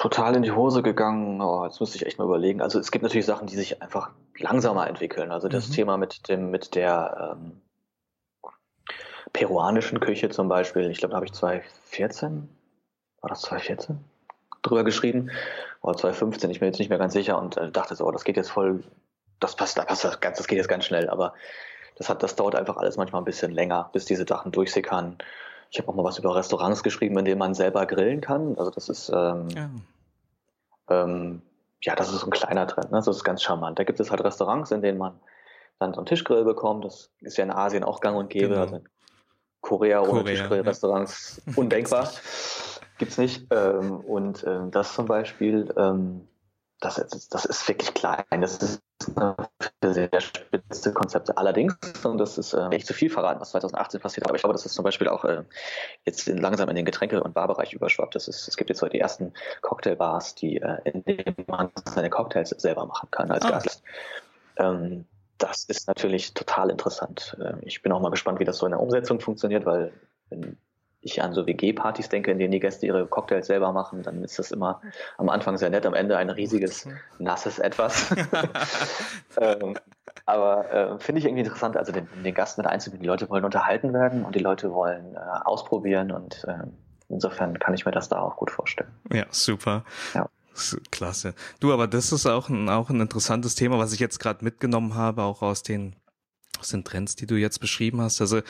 Total 0.09 0.35
in 0.35 0.43
die 0.43 0.51
Hose 0.51 0.83
gegangen. 0.83 1.41
Oh, 1.41 1.65
jetzt 1.65 1.79
müsste 1.79 1.97
ich 1.97 2.05
echt 2.05 2.19
mal 2.19 2.25
überlegen. 2.25 2.61
Also 2.61 2.79
es 2.79 2.91
gibt 2.91 3.03
natürlich 3.03 3.25
Sachen, 3.25 3.47
die 3.47 3.55
sich 3.55 3.81
einfach 3.81 4.11
langsamer 4.37 4.87
entwickeln. 4.87 5.31
Also 5.31 5.47
das 5.47 5.69
mhm. 5.69 5.73
Thema 5.73 5.97
mit 5.97 6.29
dem, 6.29 6.51
mit 6.51 6.75
der 6.75 7.37
ähm, 7.37 7.61
peruanischen 9.33 9.99
Küche 9.99 10.29
zum 10.29 10.47
Beispiel. 10.47 10.91
Ich 10.91 10.99
glaube, 10.99 11.11
da 11.11 11.15
habe 11.15 11.25
ich 11.25 11.33
2014, 11.33 12.47
war 13.21 13.29
das 13.29 13.41
2014? 13.41 13.99
drüber 14.61 14.83
geschrieben. 14.83 15.31
Oder 15.81 15.97
2015, 15.97 16.49
ich 16.49 16.59
bin 16.59 16.67
jetzt 16.67 16.79
nicht 16.79 16.89
mehr 16.89 16.97
ganz 16.97 17.13
sicher 17.13 17.39
und 17.39 17.57
äh, 17.57 17.71
dachte 17.71 17.95
so, 17.95 18.05
oh, 18.05 18.11
das 18.11 18.23
geht 18.23 18.37
jetzt 18.37 18.49
voll, 18.49 18.83
das 19.39 19.55
passt, 19.55 19.77
das, 19.77 20.01
das, 20.01 20.19
das 20.19 20.47
geht 20.47 20.57
jetzt 20.57 20.67
ganz 20.67 20.85
schnell. 20.85 21.09
Aber 21.09 21.33
das 21.97 22.09
hat, 22.09 22.23
das 22.23 22.35
dauert 22.35 22.55
einfach 22.55 22.77
alles 22.77 22.97
manchmal 22.97 23.21
ein 23.21 23.25
bisschen 23.25 23.51
länger, 23.51 23.89
bis 23.93 24.05
diese 24.05 24.25
Sachen 24.27 24.51
durchsickern. 24.51 25.17
Ich 25.71 25.79
habe 25.79 25.89
auch 25.89 25.95
mal 25.95 26.03
was 26.03 26.19
über 26.19 26.35
Restaurants 26.35 26.83
geschrieben, 26.83 27.17
in 27.17 27.25
denen 27.25 27.39
man 27.39 27.53
selber 27.53 27.85
grillen 27.85 28.21
kann. 28.21 28.57
Also 28.57 28.71
das 28.71 28.89
ist 28.89 29.09
ähm, 29.09 29.49
ja. 29.49 29.69
Ähm, 30.89 31.41
ja, 31.81 31.95
das 31.95 32.11
ist 32.11 32.21
so 32.21 32.27
ein 32.27 32.31
kleiner 32.31 32.67
Trend, 32.67 32.91
ne? 32.91 32.97
das 32.97 33.07
ist 33.07 33.23
ganz 33.23 33.43
charmant. 33.43 33.77
Da 33.77 33.83
gibt 33.83 33.99
es 33.99 34.09
halt 34.09 34.23
Restaurants, 34.23 34.71
in 34.71 34.81
denen 34.81 34.97
man 34.97 35.19
dann 35.79 35.93
so 35.93 35.99
einen 35.99 36.05
Tischgrill 36.05 36.43
bekommt. 36.43 36.85
Das 36.85 37.11
ist 37.21 37.37
ja 37.37 37.43
in 37.43 37.51
Asien 37.51 37.83
auch 37.83 37.99
gang 37.99 38.17
und 38.17 38.29
gäbe. 38.29 38.49
Genau. 38.49 38.61
Also 38.61 38.75
in 38.77 38.89
Korea, 39.61 39.99
Korea 39.99 40.19
ohne 40.19 40.23
Tischgrill-Restaurants 40.23 41.41
ja. 41.45 41.53
undenkbar. 41.55 42.09
Gibt's 42.97 43.17
nicht. 43.17 43.47
Ähm, 43.51 43.99
und 43.99 44.43
ähm, 44.47 44.71
das 44.71 44.93
zum 44.93 45.05
Beispiel, 45.05 45.73
ähm, 45.77 46.27
das, 46.79 46.95
das 47.29 47.45
ist 47.45 47.67
wirklich 47.67 47.93
klein. 47.93 48.23
Das 48.29 48.57
ist 48.57 48.81
sehr 49.81 50.21
spitze 50.21 50.93
Konzepte. 50.93 51.37
Allerdings, 51.37 51.75
und 52.03 52.17
das 52.17 52.37
ist 52.37 52.53
äh, 52.53 52.67
echt 52.69 52.87
zu 52.87 52.93
viel 52.93 53.09
verraten, 53.09 53.39
was 53.39 53.51
2018 53.51 53.99
passiert, 53.99 54.25
aber 54.25 54.35
ich 54.35 54.41
glaube, 54.41 54.53
das 54.53 54.65
ist 54.65 54.73
zum 54.73 54.83
Beispiel 54.83 55.07
auch 55.07 55.25
äh, 55.25 55.43
jetzt 56.05 56.27
in, 56.27 56.37
langsam 56.37 56.69
in 56.69 56.75
den 56.75 56.85
Getränke- 56.85 57.21
und 57.21 57.33
Barbereich 57.33 57.73
überschwappt. 57.73 58.15
Das 58.15 58.27
ist, 58.27 58.47
es 58.47 58.57
gibt 58.57 58.69
jetzt 58.69 58.81
heute 58.81 58.93
die 58.93 58.99
ersten 58.99 59.33
Cocktailbars, 59.61 60.35
die, 60.35 60.57
äh, 60.57 60.77
in 60.85 61.03
denen 61.03 61.35
man 61.47 61.71
seine 61.85 62.09
Cocktails 62.09 62.49
selber 62.49 62.85
machen 62.85 63.09
kann 63.11 63.31
als 63.31 63.45
ah. 63.45 63.51
Gast. 63.51 63.83
Ähm, 64.57 65.05
das 65.37 65.65
ist 65.65 65.87
natürlich 65.87 66.33
total 66.33 66.69
interessant. 66.69 67.37
Äh, 67.39 67.55
ich 67.61 67.81
bin 67.81 67.91
auch 67.91 68.01
mal 68.01 68.11
gespannt, 68.11 68.39
wie 68.39 68.45
das 68.45 68.57
so 68.57 68.65
in 68.65 68.71
der 68.71 68.81
Umsetzung 68.81 69.19
funktioniert, 69.19 69.65
weil 69.65 69.93
wenn 70.29 70.57
ich 71.05 71.21
an 71.21 71.33
so 71.33 71.45
WG-Partys 71.45 72.09
denke, 72.09 72.31
in 72.31 72.39
denen 72.39 72.51
die 72.51 72.59
Gäste 72.59 72.87
ihre 72.87 73.05
Cocktails 73.05 73.45
selber 73.45 73.71
machen, 73.71 74.01
dann 74.01 74.23
ist 74.23 74.39
das 74.39 74.51
immer 74.51 74.81
am 75.17 75.29
Anfang 75.29 75.55
sehr 75.57 75.69
nett, 75.69 75.85
am 75.85 75.93
Ende 75.93 76.17
ein 76.17 76.31
riesiges, 76.31 76.89
nasses 77.19 77.59
Etwas. 77.59 78.13
ähm, 79.39 79.75
aber 80.25 80.71
äh, 80.71 80.99
finde 80.99 81.19
ich 81.19 81.25
irgendwie 81.25 81.43
interessant, 81.43 81.77
also 81.77 81.91
den, 81.91 82.07
den 82.23 82.33
Gast 82.33 82.57
mit 82.57 82.65
einzubinden. 82.65 83.03
Die 83.03 83.07
Leute 83.07 83.29
wollen 83.29 83.45
unterhalten 83.45 83.93
werden 83.93 84.25
und 84.25 84.33
die 84.33 84.39
Leute 84.39 84.73
wollen 84.73 85.13
äh, 85.13 85.19
ausprobieren 85.45 86.11
und 86.11 86.43
äh, 86.47 86.65
insofern 87.07 87.59
kann 87.59 87.75
ich 87.75 87.85
mir 87.85 87.91
das 87.91 88.09
da 88.09 88.19
auch 88.19 88.35
gut 88.35 88.49
vorstellen. 88.49 88.89
Ja, 89.13 89.25
super. 89.29 89.85
Ja. 90.15 90.27
Klasse. 90.89 91.35
Du, 91.59 91.73
aber 91.73 91.85
das 91.85 92.13
ist 92.13 92.25
auch 92.25 92.47
ein, 92.47 92.69
auch 92.69 92.89
ein 92.89 93.01
interessantes 93.01 93.55
Thema, 93.55 93.77
was 93.77 93.91
ich 93.91 93.99
jetzt 93.99 94.19
gerade 94.19 94.43
mitgenommen 94.43 94.95
habe, 94.95 95.23
auch 95.23 95.41
aus 95.41 95.63
den 95.63 95.97
aus 96.59 96.69
den 96.69 96.85
Trends, 96.85 97.17
die 97.17 97.27
du 97.27 97.35
jetzt 97.35 97.59
beschrieben 97.59 98.01
hast. 98.01 98.21
Also 98.21 98.41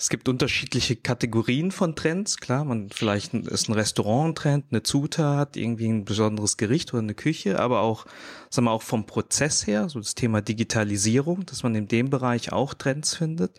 es 0.00 0.08
gibt 0.08 0.30
unterschiedliche 0.30 0.96
Kategorien 0.96 1.70
von 1.70 1.94
Trends. 1.94 2.38
Klar, 2.38 2.64
man 2.64 2.88
vielleicht 2.88 3.34
ist 3.34 3.68
ein 3.68 3.74
Restaurant 3.74 4.30
ein 4.30 4.34
Trend, 4.34 4.64
eine 4.70 4.82
Zutat, 4.82 5.58
irgendwie 5.58 5.88
ein 5.88 6.06
besonderes 6.06 6.56
Gericht 6.56 6.94
oder 6.94 7.02
eine 7.02 7.12
Küche, 7.12 7.60
aber 7.60 7.82
auch, 7.82 8.06
sagen 8.48 8.64
wir 8.64 8.70
auch 8.70 8.80
vom 8.80 9.04
Prozess 9.04 9.66
her, 9.66 9.90
so 9.90 9.98
das 9.98 10.14
Thema 10.14 10.40
Digitalisierung, 10.40 11.44
dass 11.44 11.62
man 11.62 11.74
in 11.74 11.86
dem 11.86 12.08
Bereich 12.08 12.50
auch 12.50 12.72
Trends 12.72 13.14
findet 13.14 13.58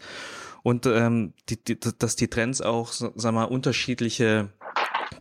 und 0.64 0.88
ähm, 0.88 1.34
die, 1.48 1.64
die, 1.64 1.80
dass 1.80 2.16
die 2.16 2.28
Trends 2.28 2.60
auch, 2.62 2.92
sagen 2.92 3.36
wir, 3.36 3.52
unterschiedliche 3.52 4.50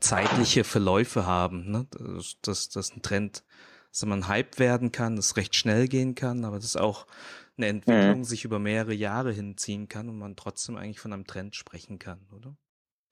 zeitliche 0.00 0.64
Verläufe 0.64 1.26
haben. 1.26 1.70
Ne? 1.70 1.86
Dass, 2.40 2.70
dass 2.70 2.96
ein 2.96 3.02
Trend, 3.02 3.44
dass 3.92 4.06
man 4.06 4.20
ein 4.20 4.28
Hype 4.28 4.58
werden 4.58 4.90
kann, 4.90 5.16
das 5.16 5.36
recht 5.36 5.54
schnell 5.54 5.86
gehen 5.86 6.14
kann, 6.14 6.46
aber 6.46 6.58
das 6.58 6.76
auch 6.76 7.06
eine 7.62 7.68
Entwicklung 7.68 8.18
mhm. 8.18 8.24
sich 8.24 8.44
über 8.44 8.58
mehrere 8.58 8.94
Jahre 8.94 9.30
hinziehen 9.32 9.88
kann 9.88 10.08
und 10.08 10.18
man 10.18 10.36
trotzdem 10.36 10.76
eigentlich 10.76 11.00
von 11.00 11.12
einem 11.12 11.26
Trend 11.26 11.56
sprechen 11.56 11.98
kann, 11.98 12.20
oder? 12.36 12.54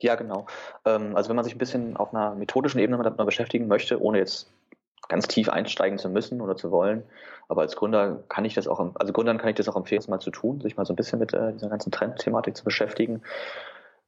Ja, 0.00 0.14
genau. 0.14 0.46
Ähm, 0.84 1.16
also 1.16 1.28
wenn 1.28 1.36
man 1.36 1.44
sich 1.44 1.54
ein 1.54 1.58
bisschen 1.58 1.96
auf 1.96 2.14
einer 2.14 2.34
methodischen 2.34 2.80
Ebene 2.80 3.02
damit 3.02 3.18
mal 3.18 3.24
beschäftigen 3.24 3.66
möchte, 3.66 4.00
ohne 4.00 4.18
jetzt 4.18 4.50
ganz 5.08 5.26
tief 5.26 5.48
einsteigen 5.48 5.98
zu 5.98 6.08
müssen 6.08 6.40
oder 6.40 6.56
zu 6.56 6.70
wollen, 6.70 7.02
aber 7.48 7.62
als 7.62 7.76
Gründer 7.76 8.22
kann 8.28 8.44
ich 8.44 8.54
das 8.54 8.68
auch, 8.68 8.94
also 8.94 9.12
Gründern 9.12 9.38
kann 9.38 9.48
ich 9.48 9.56
das 9.56 9.68
auch 9.68 9.76
empfehlen, 9.76 10.00
das 10.00 10.08
mal 10.08 10.20
zu 10.20 10.30
tun, 10.30 10.60
sich 10.60 10.76
mal 10.76 10.84
so 10.84 10.92
ein 10.92 10.96
bisschen 10.96 11.18
mit 11.18 11.32
äh, 11.32 11.52
dieser 11.52 11.68
ganzen 11.68 11.90
Trendthematik 11.90 12.56
zu 12.56 12.64
beschäftigen. 12.64 13.22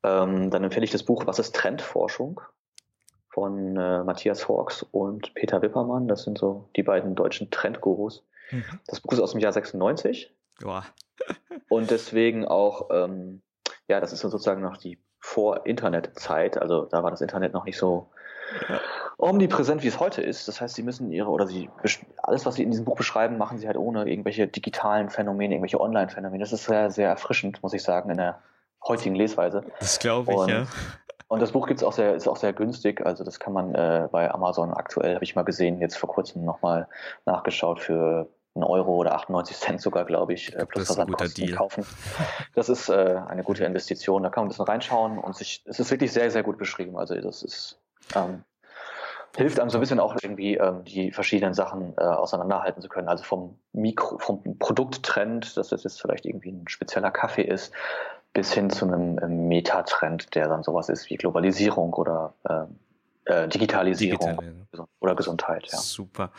Ähm, 0.02 0.50
dann 0.50 0.64
empfehle 0.64 0.84
ich 0.84 0.90
das 0.90 1.02
Buch 1.02 1.26
Was 1.26 1.38
ist 1.38 1.54
Trendforschung? 1.54 2.40
von 3.30 3.76
äh, 3.76 4.02
Matthias 4.04 4.48
Hawks 4.48 4.84
und 4.90 5.34
Peter 5.34 5.62
Wippermann. 5.62 6.08
Das 6.08 6.24
sind 6.24 6.38
so 6.38 6.68
die 6.76 6.82
beiden 6.82 7.14
deutschen 7.14 7.50
Trendgurus. 7.50 8.24
Mhm. 8.50 8.64
Das 8.86 9.00
Buch 9.00 9.12
ist 9.12 9.20
aus 9.20 9.32
dem 9.32 9.40
Jahr 9.40 9.52
96. 9.52 10.34
Joa. 10.60 10.84
und 11.68 11.90
deswegen 11.90 12.46
auch, 12.46 12.88
ähm, 12.90 13.42
ja, 13.88 14.00
das 14.00 14.12
ist 14.12 14.20
sozusagen 14.20 14.62
noch 14.62 14.76
die 14.76 14.98
Vor-Internet-Zeit. 15.20 16.58
Also 16.58 16.86
da 16.86 17.02
war 17.02 17.10
das 17.10 17.20
Internet 17.20 17.52
noch 17.52 17.64
nicht 17.64 17.78
so 17.78 18.10
ja. 18.68 18.80
omnipräsent, 19.18 19.82
wie 19.82 19.88
es 19.88 20.00
heute 20.00 20.22
ist. 20.22 20.48
Das 20.48 20.60
heißt, 20.60 20.74
sie 20.74 20.82
müssen 20.82 21.12
ihre, 21.12 21.28
oder 21.28 21.46
sie, 21.46 21.70
alles, 22.18 22.46
was 22.46 22.54
sie 22.54 22.62
in 22.62 22.70
diesem 22.70 22.84
Buch 22.84 22.96
beschreiben, 22.96 23.38
machen 23.38 23.58
sie 23.58 23.66
halt 23.66 23.76
ohne 23.76 24.08
irgendwelche 24.08 24.46
digitalen 24.46 25.10
Phänomene, 25.10 25.54
irgendwelche 25.54 25.80
Online-Phänomene. 25.80 26.42
Das 26.42 26.52
ist 26.52 26.64
sehr, 26.64 26.90
sehr 26.90 27.08
erfrischend, 27.08 27.62
muss 27.62 27.74
ich 27.74 27.82
sagen, 27.82 28.10
in 28.10 28.16
der 28.16 28.40
heutigen 28.86 29.14
Lesweise. 29.14 29.64
Das 29.78 29.98
glaube 29.98 30.32
ich, 30.32 30.38
und, 30.38 30.48
ja. 30.48 30.66
Und 31.28 31.40
das 31.40 31.52
Buch 31.52 31.68
gibt's 31.68 31.84
auch 31.84 31.92
sehr, 31.92 32.16
ist 32.16 32.26
auch 32.26 32.36
sehr 32.36 32.52
günstig. 32.52 33.06
Also 33.06 33.22
das 33.22 33.38
kann 33.38 33.52
man 33.52 33.74
äh, 33.74 34.08
bei 34.10 34.28
Amazon 34.32 34.72
aktuell, 34.72 35.14
habe 35.14 35.24
ich 35.24 35.36
mal 35.36 35.44
gesehen, 35.44 35.80
jetzt 35.80 35.96
vor 35.96 36.08
kurzem 36.08 36.44
nochmal 36.44 36.88
nachgeschaut 37.24 37.78
für 37.78 38.28
einen 38.54 38.64
Euro 38.64 38.96
oder 38.96 39.14
98 39.14 39.56
Cent 39.56 39.80
sogar, 39.80 40.04
glaube 40.04 40.32
ich, 40.32 40.54
äh, 40.54 40.66
plus 40.66 40.86
Versandkosten 40.86 41.54
kaufen. 41.54 41.86
Das 42.54 42.68
ist 42.68 42.88
äh, 42.88 43.20
eine 43.28 43.44
gute 43.44 43.64
Investition. 43.64 44.22
Da 44.22 44.30
kann 44.30 44.42
man 44.42 44.46
ein 44.46 44.50
bisschen 44.50 44.66
reinschauen 44.66 45.18
und 45.18 45.36
sich, 45.36 45.62
es 45.66 45.78
ist 45.78 45.90
wirklich 45.90 46.12
sehr, 46.12 46.30
sehr 46.30 46.42
gut 46.42 46.58
beschrieben. 46.58 46.96
Also 46.96 47.14
das 47.14 47.42
ist 47.42 47.78
ähm, 48.14 48.44
hilft 49.36 49.60
einem 49.60 49.70
so 49.70 49.78
ein 49.78 49.80
bisschen 49.80 50.00
auch 50.00 50.16
irgendwie 50.20 50.56
ähm, 50.56 50.84
die 50.84 51.12
verschiedenen 51.12 51.54
Sachen 51.54 51.94
äh, 51.96 52.02
auseinanderhalten 52.02 52.82
zu 52.82 52.88
können. 52.88 53.08
Also 53.08 53.24
vom 53.24 53.58
Mikro, 53.72 54.18
vom 54.18 54.58
Produkttrend, 54.58 55.56
dass 55.56 55.68
das 55.68 55.84
jetzt 55.84 56.00
vielleicht 56.00 56.26
irgendwie 56.26 56.50
ein 56.50 56.68
spezieller 56.68 57.10
Kaffee 57.10 57.42
ist, 57.42 57.72
bis 58.32 58.52
hin 58.52 58.70
zu 58.70 58.86
einem 58.86 59.18
äh, 59.18 59.28
Metatrend, 59.28 60.34
der 60.34 60.48
dann 60.48 60.62
sowas 60.62 60.88
ist 60.88 61.10
wie 61.10 61.16
Globalisierung 61.16 61.94
oder 61.94 62.34
ähm, 62.48 62.78
äh, 63.30 63.48
Digitalisierung 63.48 64.36
Digital, 64.38 64.88
oder 64.98 65.14
Gesundheit. 65.14 65.68
Ja. 65.70 65.78
Super. 65.78 66.32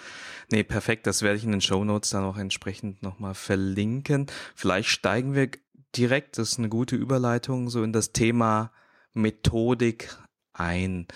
Nee, 0.52 0.64
perfekt. 0.64 1.08
Das 1.08 1.22
werde 1.22 1.38
ich 1.38 1.44
in 1.44 1.52
den 1.52 1.62
Show 1.62 1.84
Notes 1.84 2.10
dann 2.10 2.24
auch 2.24 2.38
entsprechend 2.38 3.02
nochmal 3.02 3.34
verlinken. 3.34 4.28
Vielleicht 4.56 4.90
steigen 4.90 5.34
wir 5.34 5.50
direkt, 5.96 6.38
das 6.38 6.52
ist 6.52 6.60
eine 6.60 6.70
gute 6.70 6.96
Überleitung, 6.96 7.70
so 7.70 7.84
in 7.84 7.94
das 7.94 8.12
Thema 8.12 8.72
Methodik 9.14 10.18
ein. 10.54 11.08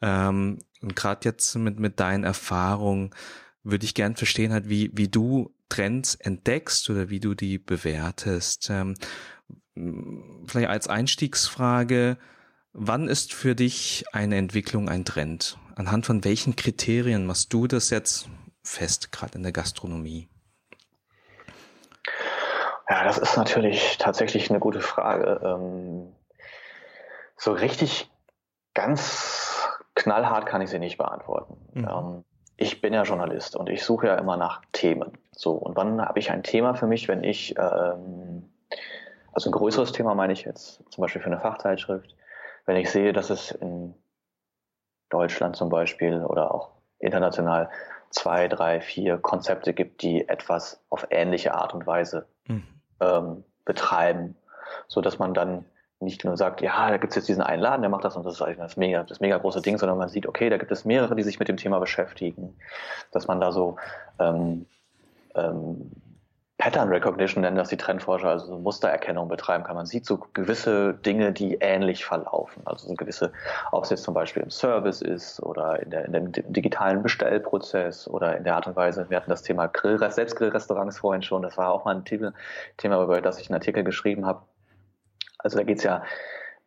Ähm, 0.00 0.58
und 0.82 0.96
gerade 0.96 1.20
jetzt 1.24 1.54
mit, 1.56 1.78
mit 1.78 2.00
deinen 2.00 2.24
Erfahrungen 2.24 3.10
würde 3.62 3.86
ich 3.86 3.94
gern 3.94 4.16
verstehen, 4.16 4.52
halt, 4.52 4.68
wie, 4.68 4.90
wie 4.92 5.08
du 5.08 5.54
Trends 5.70 6.14
entdeckst 6.16 6.90
oder 6.90 7.08
wie 7.08 7.20
du 7.20 7.34
die 7.34 7.58
bewertest. 7.58 8.68
Ähm, 8.70 8.94
vielleicht 10.46 10.68
als 10.68 10.88
Einstiegsfrage, 10.88 12.18
wann 12.74 13.08
ist 13.08 13.32
für 13.32 13.54
dich 13.54 14.04
eine 14.12 14.36
Entwicklung 14.36 14.88
ein 14.88 15.04
Trend? 15.04 15.56
Anhand 15.76 16.04
von 16.04 16.24
welchen 16.24 16.56
Kriterien 16.56 17.24
machst 17.24 17.52
du 17.52 17.66
das 17.66 17.90
jetzt 17.90 18.28
fest, 18.62 19.12
gerade 19.12 19.36
in 19.36 19.42
der 19.42 19.52
Gastronomie? 19.52 20.28
Ja, 22.90 23.04
das 23.04 23.16
ist 23.16 23.36
natürlich 23.36 23.96
tatsächlich 23.98 24.50
eine 24.50 24.60
gute 24.60 24.80
Frage. 24.80 25.40
Ähm, 25.42 26.12
so 27.36 27.52
richtig 27.52 28.10
ganz 28.74 29.66
knallhart 29.94 30.46
kann 30.46 30.60
ich 30.60 30.70
sie 30.70 30.78
nicht 30.78 30.98
beantworten. 30.98 31.56
Mhm. 31.72 31.88
Ähm, 31.88 32.24
ich 32.56 32.80
bin 32.80 32.92
ja 32.92 33.02
Journalist 33.02 33.56
und 33.56 33.68
ich 33.68 33.84
suche 33.84 34.08
ja 34.08 34.16
immer 34.16 34.36
nach 34.36 34.62
Themen. 34.72 35.12
So, 35.32 35.52
und 35.52 35.76
wann 35.76 36.00
habe 36.00 36.18
ich 36.18 36.30
ein 36.30 36.42
Thema 36.42 36.74
für 36.74 36.86
mich, 36.86 37.08
wenn 37.08 37.24
ich 37.24 37.56
ähm, 37.58 38.50
also 39.32 39.50
ein 39.50 39.52
größeres 39.52 39.92
Thema 39.92 40.14
meine 40.14 40.32
ich 40.32 40.44
jetzt, 40.44 40.80
zum 40.90 41.02
Beispiel 41.02 41.20
für 41.20 41.26
eine 41.26 41.40
Fachzeitschrift, 41.40 42.14
wenn 42.66 42.76
ich 42.76 42.90
sehe, 42.90 43.12
dass 43.12 43.30
es 43.30 43.50
in 43.50 43.94
Deutschland 45.10 45.56
zum 45.56 45.68
Beispiel 45.68 46.24
oder 46.24 46.54
auch 46.54 46.70
international 46.98 47.70
zwei, 48.10 48.48
drei, 48.48 48.80
vier 48.80 49.18
Konzepte 49.18 49.74
gibt, 49.74 50.02
die 50.02 50.28
etwas 50.28 50.80
auf 50.88 51.06
ähnliche 51.10 51.54
Art 51.54 51.74
und 51.74 51.86
Weise 51.86 52.26
mhm. 52.46 52.64
ähm, 53.00 53.44
betreiben, 53.64 54.36
so 54.88 55.00
dass 55.00 55.18
man 55.18 55.34
dann 55.34 55.64
nicht 56.00 56.24
nur 56.24 56.36
sagt, 56.36 56.60
ja, 56.60 56.90
da 56.90 56.96
gibt 56.98 57.12
es 57.12 57.16
jetzt 57.16 57.28
diesen 57.28 57.42
einen 57.42 57.62
Laden, 57.62 57.82
der 57.82 57.90
macht 57.90 58.04
das 58.04 58.16
und 58.16 58.24
das 58.24 58.34
ist 58.34 58.42
eigentlich 58.42 58.58
das 58.58 58.76
mega, 58.76 59.04
das 59.04 59.20
mega 59.20 59.38
große 59.38 59.62
Ding, 59.62 59.78
sondern 59.78 59.98
man 59.98 60.08
sieht, 60.08 60.26
okay, 60.26 60.50
da 60.50 60.58
gibt 60.58 60.70
es 60.70 60.84
mehrere, 60.84 61.16
die 61.16 61.22
sich 61.22 61.38
mit 61.38 61.48
dem 61.48 61.56
Thema 61.56 61.78
beschäftigen, 61.78 62.56
dass 63.10 63.26
man 63.26 63.40
da 63.40 63.52
so 63.52 63.76
ähm, 64.18 64.66
ähm, 65.34 65.90
Pattern 66.64 66.88
Recognition 66.88 67.42
nennen 67.42 67.58
das 67.58 67.68
die 67.68 67.76
Trendforscher, 67.76 68.30
also 68.30 68.46
so 68.46 68.58
Mustererkennung 68.58 69.28
betreiben 69.28 69.64
kann. 69.64 69.76
Man 69.76 69.84
sieht 69.84 70.06
so 70.06 70.16
gewisse 70.32 70.94
Dinge, 70.94 71.30
die 71.30 71.56
ähnlich 71.56 72.06
verlaufen. 72.06 72.62
Also 72.64 72.88
so 72.88 72.94
gewisse, 72.94 73.34
ob 73.70 73.84
es 73.84 73.90
jetzt 73.90 74.02
zum 74.02 74.14
Beispiel 74.14 74.42
im 74.42 74.48
Service 74.48 75.02
ist 75.02 75.42
oder 75.42 75.82
in, 75.82 75.90
der, 75.90 76.06
in 76.06 76.12
dem 76.12 76.32
digitalen 76.32 77.02
Bestellprozess 77.02 78.08
oder 78.08 78.38
in 78.38 78.44
der 78.44 78.54
Art 78.54 78.66
und 78.66 78.76
Weise. 78.76 79.04
Wir 79.10 79.18
hatten 79.18 79.28
das 79.28 79.42
Thema 79.42 79.66
Grill, 79.66 79.98
Selbstgrillrestaurants 80.10 81.00
vorhin 81.00 81.20
schon. 81.20 81.42
Das 81.42 81.58
war 81.58 81.70
auch 81.70 81.84
mal 81.84 81.96
ein 81.96 82.06
Thema, 82.06 82.32
über 83.02 83.20
das 83.20 83.38
ich 83.38 83.50
einen 83.50 83.56
Artikel 83.56 83.84
geschrieben 83.84 84.24
habe. 84.24 84.40
Also 85.36 85.58
da 85.58 85.64
geht 85.64 85.76
es 85.76 85.84
ja 85.84 86.02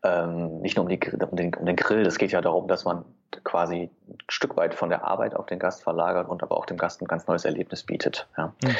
ähm, 0.03 0.61
nicht 0.61 0.77
nur 0.77 0.85
um, 0.85 0.89
die, 0.89 0.99
um, 0.99 1.35
den, 1.35 1.53
um 1.55 1.65
den 1.65 1.75
Grill, 1.75 2.03
das 2.03 2.17
geht 2.17 2.31
ja 2.31 2.41
darum, 2.41 2.67
dass 2.67 2.85
man 2.85 3.05
quasi 3.43 3.89
ein 4.07 4.17
Stück 4.29 4.55
weit 4.57 4.73
von 4.73 4.89
der 4.89 5.03
Arbeit 5.03 5.35
auf 5.35 5.45
den 5.45 5.59
Gast 5.59 5.83
verlagert 5.83 6.29
und 6.29 6.43
aber 6.43 6.57
auch 6.57 6.65
dem 6.65 6.77
Gast 6.77 7.01
ein 7.01 7.07
ganz 7.07 7.27
neues 7.27 7.45
Erlebnis 7.45 7.83
bietet. 7.83 8.27
Ja. 8.37 8.53
Mhm. 8.63 8.75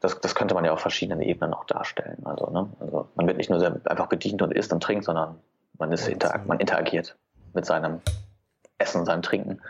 Das, 0.00 0.20
das 0.20 0.34
könnte 0.34 0.54
man 0.54 0.64
ja 0.64 0.72
auf 0.72 0.80
verschiedenen 0.80 1.20
Ebenen 1.20 1.54
auch 1.54 1.64
darstellen. 1.64 2.22
Also, 2.24 2.50
ne? 2.50 2.68
also 2.80 3.08
man 3.14 3.26
wird 3.26 3.36
nicht 3.36 3.50
nur 3.50 3.60
sehr 3.60 3.80
einfach 3.84 4.06
bedient 4.06 4.42
und 4.42 4.52
isst 4.52 4.72
und 4.72 4.82
trinkt, 4.82 5.04
sondern 5.04 5.38
man, 5.78 5.92
ist 5.92 6.08
interag 6.08 6.46
man 6.46 6.60
interagiert 6.60 7.16
mit 7.52 7.66
seinem 7.66 8.00
Essen, 8.78 9.04
seinem 9.04 9.22
Trinken. 9.22 9.60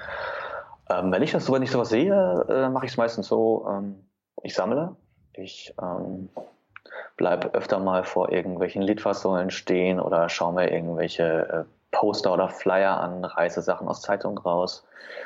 Ähm, 0.90 1.12
wenn 1.12 1.22
ich 1.22 1.32
das 1.32 1.50
wenn 1.50 1.62
ich 1.62 1.70
sowas 1.70 1.88
sehe, 1.88 2.46
äh, 2.48 2.68
mache 2.68 2.86
ich 2.86 2.92
es 2.92 2.96
meistens 2.96 3.26
so, 3.26 3.66
ähm, 3.68 4.04
ich 4.42 4.54
sammle, 4.54 4.96
ich 5.32 5.74
ähm, 5.80 6.28
bleib 7.16 7.54
öfter 7.54 7.78
mal 7.78 8.04
vor 8.04 8.32
irgendwelchen 8.32 8.82
Litfaßsäulen 8.82 9.50
stehen 9.50 10.00
oder 10.00 10.28
schaue 10.28 10.54
mir 10.54 10.70
irgendwelche 10.72 11.24
äh, 11.24 11.64
Poster 11.90 12.32
oder 12.32 12.48
Flyer 12.48 13.00
an, 13.00 13.24
reiße 13.24 13.62
Sachen 13.62 13.88
aus 13.88 14.02
Zeitungen 14.02 14.38
raus, 14.38 14.84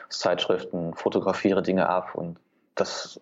aus 0.08 0.18
Zeitschriften, 0.18 0.94
fotografiere 0.94 1.62
Dinge 1.62 1.88
ab 1.88 2.14
und 2.14 2.38
das 2.74 3.20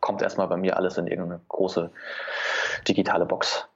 kommt 0.00 0.22
erstmal 0.22 0.48
bei 0.48 0.56
mir 0.56 0.76
alles 0.76 0.98
in 0.98 1.06
irgendeine 1.06 1.40
große 1.48 1.90
digitale 2.88 3.26
Box. 3.26 3.68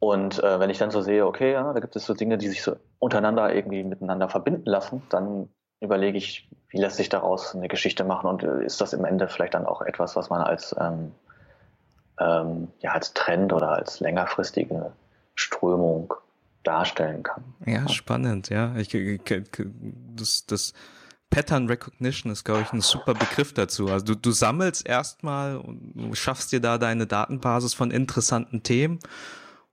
Und 0.00 0.42
äh, 0.42 0.60
wenn 0.60 0.70
ich 0.70 0.78
dann 0.78 0.90
so 0.90 1.02
sehe, 1.02 1.26
okay, 1.26 1.52
ja, 1.52 1.72
da 1.72 1.80
gibt 1.80 1.96
es 1.96 2.06
so 2.06 2.14
Dinge, 2.14 2.38
die 2.38 2.48
sich 2.48 2.62
so 2.62 2.76
untereinander 2.98 3.52
irgendwie 3.52 3.82
miteinander 3.82 4.28
verbinden 4.28 4.66
lassen, 4.66 5.02
dann 5.08 5.48
überlege 5.80 6.18
ich, 6.18 6.48
wie 6.68 6.78
lässt 6.78 6.96
sich 6.96 7.08
daraus 7.08 7.54
eine 7.54 7.68
Geschichte 7.68 8.04
machen 8.04 8.28
und 8.28 8.42
äh, 8.42 8.64
ist 8.64 8.80
das 8.80 8.92
im 8.92 9.04
Ende 9.04 9.28
vielleicht 9.28 9.54
dann 9.54 9.66
auch 9.66 9.82
etwas, 9.82 10.16
was 10.16 10.30
man 10.30 10.40
als 10.40 10.74
ähm, 10.78 11.12
ähm, 12.20 12.68
ja, 12.80 12.92
als 12.92 13.14
Trend 13.14 13.52
oder 13.52 13.70
als 13.70 14.00
längerfristige 14.00 14.92
Strömung 15.34 16.14
darstellen 16.62 17.22
kann. 17.22 17.44
Ja, 17.64 17.88
spannend, 17.88 18.50
ja. 18.50 18.76
Ich, 18.76 18.96
das, 20.16 20.46
das 20.46 20.72
Pattern 21.30 21.66
Recognition 21.66 22.32
ist, 22.32 22.44
glaube 22.44 22.62
ich, 22.62 22.72
ein 22.72 22.80
super 22.80 23.14
Begriff 23.14 23.52
dazu. 23.52 23.88
Also 23.88 24.04
du, 24.06 24.14
du 24.16 24.30
sammelst 24.30 24.86
erstmal 24.86 25.56
und 25.58 26.16
schaffst 26.16 26.52
dir 26.52 26.60
da 26.60 26.78
deine 26.78 27.06
Datenbasis 27.06 27.74
von 27.74 27.90
interessanten 27.90 28.62
Themen 28.62 28.98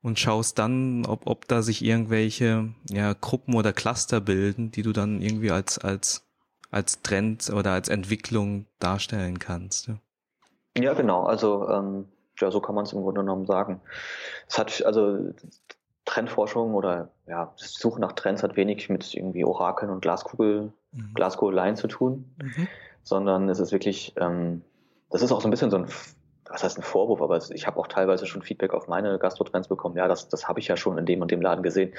und 0.02 0.20
schaust 0.20 0.60
dann, 0.60 1.06
ob, 1.06 1.28
ob 1.28 1.48
da 1.48 1.62
sich 1.62 1.84
irgendwelche 1.84 2.74
ja, 2.90 3.14
Gruppen 3.14 3.56
oder 3.56 3.74
Cluster 3.74 4.22
bilden, 4.22 4.72
die 4.72 4.84
du 4.84 4.92
dann 4.92 5.22
irgendwie 5.22 5.52
als, 5.52 5.78
als, 5.80 6.28
als 6.72 7.02
Trend 7.02 7.50
oder 7.50 7.72
als 7.72 7.90
Entwicklung 7.90 8.68
darstellen 8.80 9.40
kannst. 9.40 9.88
Ja, 9.88 9.96
ja 10.78 10.94
genau. 10.94 11.24
Also 11.24 11.68
ähm, 11.70 12.06
ja, 12.40 12.52
so 12.52 12.60
kann 12.60 12.76
man 12.76 12.86
es 12.86 12.94
im 12.94 13.02
Grunde 13.02 13.22
genommen 13.22 13.46
sagen. 13.46 13.82
Es 14.48 14.58
hat 14.58 14.84
also 14.86 15.32
Trendforschung 16.06 16.76
oder 16.76 17.10
ja, 17.28 17.54
das 17.58 17.74
Suchen 17.74 18.02
nach 18.02 18.14
Trends 18.14 18.44
hat 18.44 18.56
wenig 18.56 18.90
mit 18.90 19.14
irgendwie 19.14 19.44
Orakeln 19.44 19.92
und 19.92 20.02
Glaskugel, 20.02 20.72
mhm. 20.92 21.14
Glaskugeleien 21.14 21.76
zu 21.76 21.88
tun, 21.88 22.36
mhm. 22.42 22.68
sondern 23.04 23.50
es 23.50 23.60
ist 23.60 23.72
wirklich, 23.72 24.14
ähm, 24.18 24.62
das 25.10 25.22
ist 25.22 25.32
auch 25.32 25.42
so 25.42 25.48
ein 25.48 25.52
bisschen 25.52 25.72
so 25.72 25.78
ein, 25.78 25.88
was 26.48 26.64
heißt 26.64 26.78
ein 26.78 26.84
Vorwurf, 26.84 27.22
aber 27.22 27.40
ich 27.50 27.66
habe 27.66 27.80
auch 27.80 27.88
teilweise 27.88 28.28
schon 28.28 28.44
Feedback 28.44 28.74
auf 28.74 28.88
meine 28.88 29.18
Gastrotrends 29.18 29.68
bekommen, 29.68 29.98
ja, 29.98 30.08
das, 30.08 30.30
das 30.30 30.48
habe 30.48 30.60
ich 30.60 30.68
ja 30.68 30.78
schon 30.78 30.98
in 30.98 31.06
dem 31.06 31.22
und 31.22 31.32
dem 31.32 31.42
Laden 31.42 31.64
gesehen. 31.64 31.94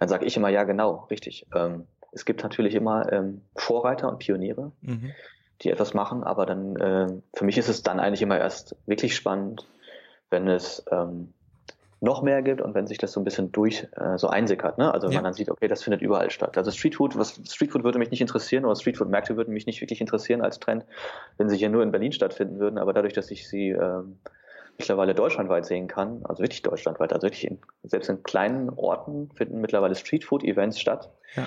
Dann 0.00 0.08
sage 0.08 0.26
ich 0.26 0.36
immer, 0.36 0.48
ja, 0.48 0.64
genau, 0.64 1.06
richtig. 1.08 1.46
Ähm, 1.54 1.86
es 2.10 2.24
gibt 2.24 2.42
natürlich 2.42 2.74
immer 2.74 3.10
ähm, 3.12 3.42
Vorreiter 3.54 4.08
und 4.08 4.18
Pioniere, 4.18 4.72
mhm. 4.80 5.12
die 5.62 5.70
etwas 5.70 5.94
machen, 5.94 6.24
aber 6.24 6.46
dann, 6.46 6.76
äh, 6.76 7.06
für 7.32 7.44
mich 7.44 7.58
ist 7.58 7.68
es 7.68 7.84
dann 7.84 8.00
eigentlich 8.00 8.22
immer 8.22 8.38
erst 8.38 8.74
wirklich 8.86 9.14
spannend, 9.14 9.66
wenn 10.32 10.48
es 10.48 10.84
ähm, 10.90 11.32
noch 12.02 12.20
mehr 12.22 12.42
gibt 12.42 12.60
und 12.60 12.74
wenn 12.74 12.88
sich 12.88 12.98
das 12.98 13.12
so 13.12 13.20
ein 13.20 13.24
bisschen 13.24 13.52
durch 13.52 13.86
äh, 13.92 14.18
so 14.18 14.26
einsickert, 14.26 14.76
ne? 14.76 14.92
Also 14.92 15.06
wenn 15.06 15.12
ja. 15.12 15.18
man 15.18 15.24
dann 15.24 15.34
sieht, 15.34 15.48
okay, 15.48 15.68
das 15.68 15.84
findet 15.84 16.02
überall 16.02 16.30
statt. 16.30 16.58
Also 16.58 16.72
Streetfood, 16.72 17.16
was 17.16 17.40
Streetfood 17.48 17.84
würde 17.84 18.00
mich 18.00 18.10
nicht 18.10 18.20
interessieren 18.20 18.64
oder 18.64 18.74
Streetfood-Märkte 18.74 19.36
würden 19.36 19.54
mich 19.54 19.66
nicht 19.66 19.80
wirklich 19.80 20.00
interessieren 20.00 20.42
als 20.42 20.58
Trend, 20.58 20.84
wenn 21.38 21.48
sie 21.48 21.56
hier 21.56 21.68
nur 21.68 21.84
in 21.84 21.92
Berlin 21.92 22.10
stattfinden 22.10 22.58
würden, 22.58 22.78
aber 22.78 22.92
dadurch, 22.92 23.12
dass 23.12 23.30
ich 23.30 23.48
sie 23.48 23.68
ähm, 23.68 24.18
mittlerweile 24.78 25.14
deutschlandweit 25.14 25.64
sehen 25.64 25.86
kann, 25.86 26.22
also 26.24 26.42
wirklich 26.42 26.62
deutschlandweit, 26.62 27.12
also 27.12 27.24
wirklich 27.24 27.46
in, 27.46 27.60
selbst 27.84 28.10
in 28.10 28.24
kleinen 28.24 28.70
Orten 28.70 29.30
finden 29.34 29.60
mittlerweile 29.60 29.94
Streetfood-Events 29.94 30.80
statt. 30.80 31.08
Ja. 31.36 31.46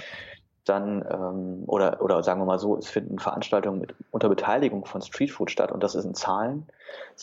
dann, 0.64 1.06
ähm, 1.12 1.64
oder, 1.68 2.02
oder 2.02 2.24
sagen 2.24 2.40
wir 2.42 2.46
mal 2.46 2.60
so, 2.60 2.78
es 2.78 2.88
finden 2.88 3.20
Veranstaltungen 3.20 3.80
mit, 3.80 3.94
unter 4.12 4.30
Beteiligung 4.30 4.86
von 4.86 5.02
Streetfood 5.02 5.52
statt 5.52 5.72
und 5.72 5.84
das 5.84 5.96
ist 5.96 6.06
in 6.06 6.16
Zahlen. 6.16 6.66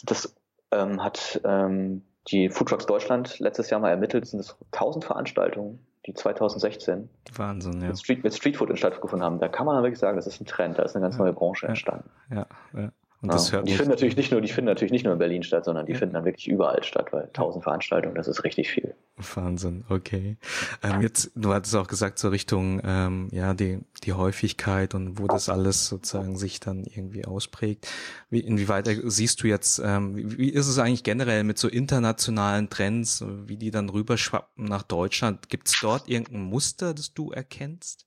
Das 0.04 0.34
ähm, 0.72 1.02
hat 1.02 1.40
ähm, 1.44 2.02
die 2.28 2.48
Food 2.48 2.68
Trucks 2.68 2.86
Deutschland 2.86 3.38
letztes 3.38 3.70
Jahr 3.70 3.80
mal 3.80 3.90
ermittelt, 3.90 4.26
sind 4.26 4.40
es 4.40 4.56
1000 4.72 5.04
Veranstaltungen, 5.04 5.84
die 6.06 6.14
2016 6.14 7.08
Wahnsinn, 7.34 7.80
ja. 7.80 7.88
mit, 7.88 7.98
Street, 7.98 8.24
mit 8.24 8.34
Streetfood 8.34 8.76
stattgefunden 8.78 9.24
haben. 9.24 9.38
Da 9.38 9.48
kann 9.48 9.66
man 9.66 9.82
wirklich 9.82 9.98
sagen, 9.98 10.16
das 10.16 10.26
ist 10.26 10.40
ein 10.40 10.46
Trend, 10.46 10.78
da 10.78 10.82
ist 10.82 10.94
eine 10.96 11.04
ganz 11.04 11.18
neue 11.18 11.32
Branche 11.32 11.66
entstanden. 11.66 12.10
Ja, 12.30 12.46
ja. 12.74 12.92
Und 13.22 13.32
das 13.32 13.48
ja, 13.48 13.58
hört 13.58 13.68
die 13.68 13.74
finden 13.74 13.90
natürlich 13.90 14.16
nicht 14.16 14.32
nur, 14.32 14.40
die 14.40 14.48
finden 14.48 14.66
natürlich 14.66 14.90
nicht 14.90 15.04
nur 15.04 15.12
in 15.12 15.18
Berlin 15.20 15.44
statt, 15.44 15.64
sondern 15.64 15.86
die 15.86 15.92
ja. 15.92 15.98
finden 15.98 16.14
dann 16.14 16.24
wirklich 16.24 16.48
überall 16.48 16.82
statt, 16.82 17.12
weil 17.12 17.30
tausend 17.32 17.62
Veranstaltungen, 17.62 18.16
das 18.16 18.26
ist 18.26 18.42
richtig 18.42 18.68
viel. 18.68 18.96
Wahnsinn, 19.34 19.84
okay. 19.88 20.38
Ähm, 20.82 21.02
jetzt, 21.02 21.30
du 21.36 21.54
hattest 21.54 21.76
auch 21.76 21.86
gesagt, 21.86 22.18
so 22.18 22.30
Richtung, 22.30 22.80
ähm, 22.84 23.28
ja, 23.30 23.54
die, 23.54 23.78
die 24.02 24.12
Häufigkeit 24.12 24.96
und 24.96 25.20
wo 25.20 25.28
das 25.28 25.48
alles 25.48 25.86
sozusagen 25.86 26.36
sich 26.36 26.58
dann 26.58 26.82
irgendwie 26.82 27.24
ausprägt. 27.24 27.86
Wie, 28.28 28.40
inwieweit 28.40 28.90
siehst 29.04 29.40
du 29.44 29.46
jetzt, 29.46 29.80
ähm, 29.84 30.16
wie, 30.16 30.38
wie 30.38 30.48
ist 30.48 30.66
es 30.66 30.80
eigentlich 30.80 31.04
generell 31.04 31.44
mit 31.44 31.58
so 31.58 31.68
internationalen 31.68 32.70
Trends, 32.70 33.24
wie 33.46 33.56
die 33.56 33.70
dann 33.70 33.88
rüberschwappen 33.88 34.64
nach 34.64 34.82
Deutschland? 34.82 35.48
Gibt 35.48 35.68
es 35.68 35.78
dort 35.80 36.08
irgendein 36.08 36.42
Muster, 36.42 36.92
das 36.92 37.14
du 37.14 37.30
erkennst? 37.30 38.06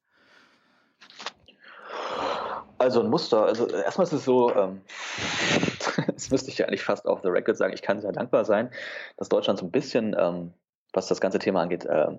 Also 2.85 3.01
ein 3.01 3.09
Muster. 3.09 3.43
Also 3.45 3.67
erstmal 3.67 4.05
ist 4.05 4.13
es 4.13 4.25
so, 4.25 4.53
ähm, 4.55 4.81
das 6.13 6.29
müsste 6.29 6.51
ich 6.51 6.59
ja 6.59 6.67
eigentlich 6.67 6.83
fast 6.83 7.07
auf 7.07 7.21
the 7.23 7.29
record 7.29 7.57
sagen, 7.57 7.73
ich 7.73 7.81
kann 7.81 7.99
sehr 7.99 8.11
dankbar 8.11 8.45
sein, 8.45 8.69
dass 9.17 9.27
Deutschland 9.27 9.57
so 9.57 9.65
ein 9.65 9.71
bisschen, 9.71 10.15
ähm, 10.17 10.53
was 10.93 11.07
das 11.07 11.19
ganze 11.19 11.39
Thema 11.39 11.61
angeht, 11.61 11.85
äh, 11.85 12.11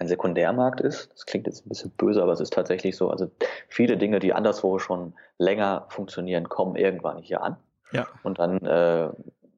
ein 0.00 0.08
Sekundärmarkt 0.08 0.80
ist. 0.80 1.12
Das 1.12 1.26
klingt 1.26 1.46
jetzt 1.46 1.64
ein 1.64 1.68
bisschen 1.68 1.92
böse, 1.92 2.20
aber 2.22 2.32
es 2.32 2.40
ist 2.40 2.52
tatsächlich 2.52 2.96
so. 2.96 3.08
Also 3.08 3.30
viele 3.68 3.96
Dinge, 3.98 4.18
die 4.18 4.32
anderswo 4.32 4.80
schon 4.80 5.14
länger 5.38 5.86
funktionieren, 5.90 6.48
kommen 6.48 6.74
irgendwann 6.74 7.18
hier 7.18 7.42
an. 7.42 7.56
Ja. 7.92 8.08
Und 8.24 8.40
dann 8.40 8.58
äh, 8.66 9.10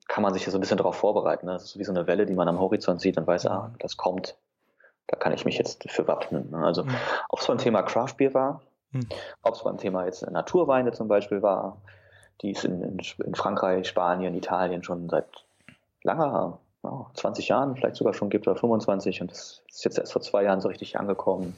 kann 0.08 0.22
man 0.22 0.34
sich 0.34 0.44
so 0.44 0.58
ein 0.58 0.60
bisschen 0.60 0.76
darauf 0.76 0.96
vorbereiten. 0.96 1.46
Ne? 1.46 1.52
Das 1.52 1.64
ist 1.64 1.78
wie 1.78 1.84
so 1.84 1.92
eine 1.92 2.06
Welle, 2.06 2.26
die 2.26 2.34
man 2.34 2.48
am 2.48 2.60
Horizont 2.60 3.00
sieht 3.00 3.16
und 3.16 3.26
weiß, 3.26 3.46
ah, 3.46 3.72
das 3.78 3.96
kommt. 3.96 4.36
Da 5.06 5.16
kann 5.16 5.32
ich 5.32 5.46
mich 5.46 5.56
jetzt 5.56 5.90
für 5.90 6.06
wappnen. 6.06 6.50
Ne? 6.50 6.58
Also, 6.58 6.84
mhm. 6.84 6.94
ob 7.30 7.40
es 7.40 7.46
beim 7.46 7.56
Thema 7.56 7.82
Craft 7.82 8.16
Beer 8.18 8.34
war, 8.34 8.62
hm. 8.92 9.06
Ob 9.42 9.54
es 9.54 9.62
beim 9.62 9.78
Thema 9.78 10.04
jetzt 10.04 10.28
Naturweine 10.30 10.92
zum 10.92 11.08
Beispiel 11.08 11.42
war, 11.42 11.80
die 12.42 12.52
es 12.52 12.64
in, 12.64 12.82
in, 12.82 12.98
in, 13.24 13.34
Frankreich, 13.34 13.88
Spanien, 13.88 14.34
Italien 14.34 14.82
schon 14.82 15.08
seit 15.08 15.26
langer, 16.02 16.58
oh, 16.82 17.06
20 17.14 17.48
Jahren 17.48 17.76
vielleicht 17.76 17.96
sogar 17.96 18.14
schon 18.14 18.30
gibt 18.30 18.46
oder 18.46 18.56
25 18.56 19.22
und 19.22 19.30
das 19.30 19.62
ist 19.68 19.84
jetzt 19.84 19.98
erst 19.98 20.12
vor 20.12 20.22
zwei 20.22 20.44
Jahren 20.44 20.60
so 20.60 20.68
richtig 20.68 20.98
angekommen. 20.98 21.56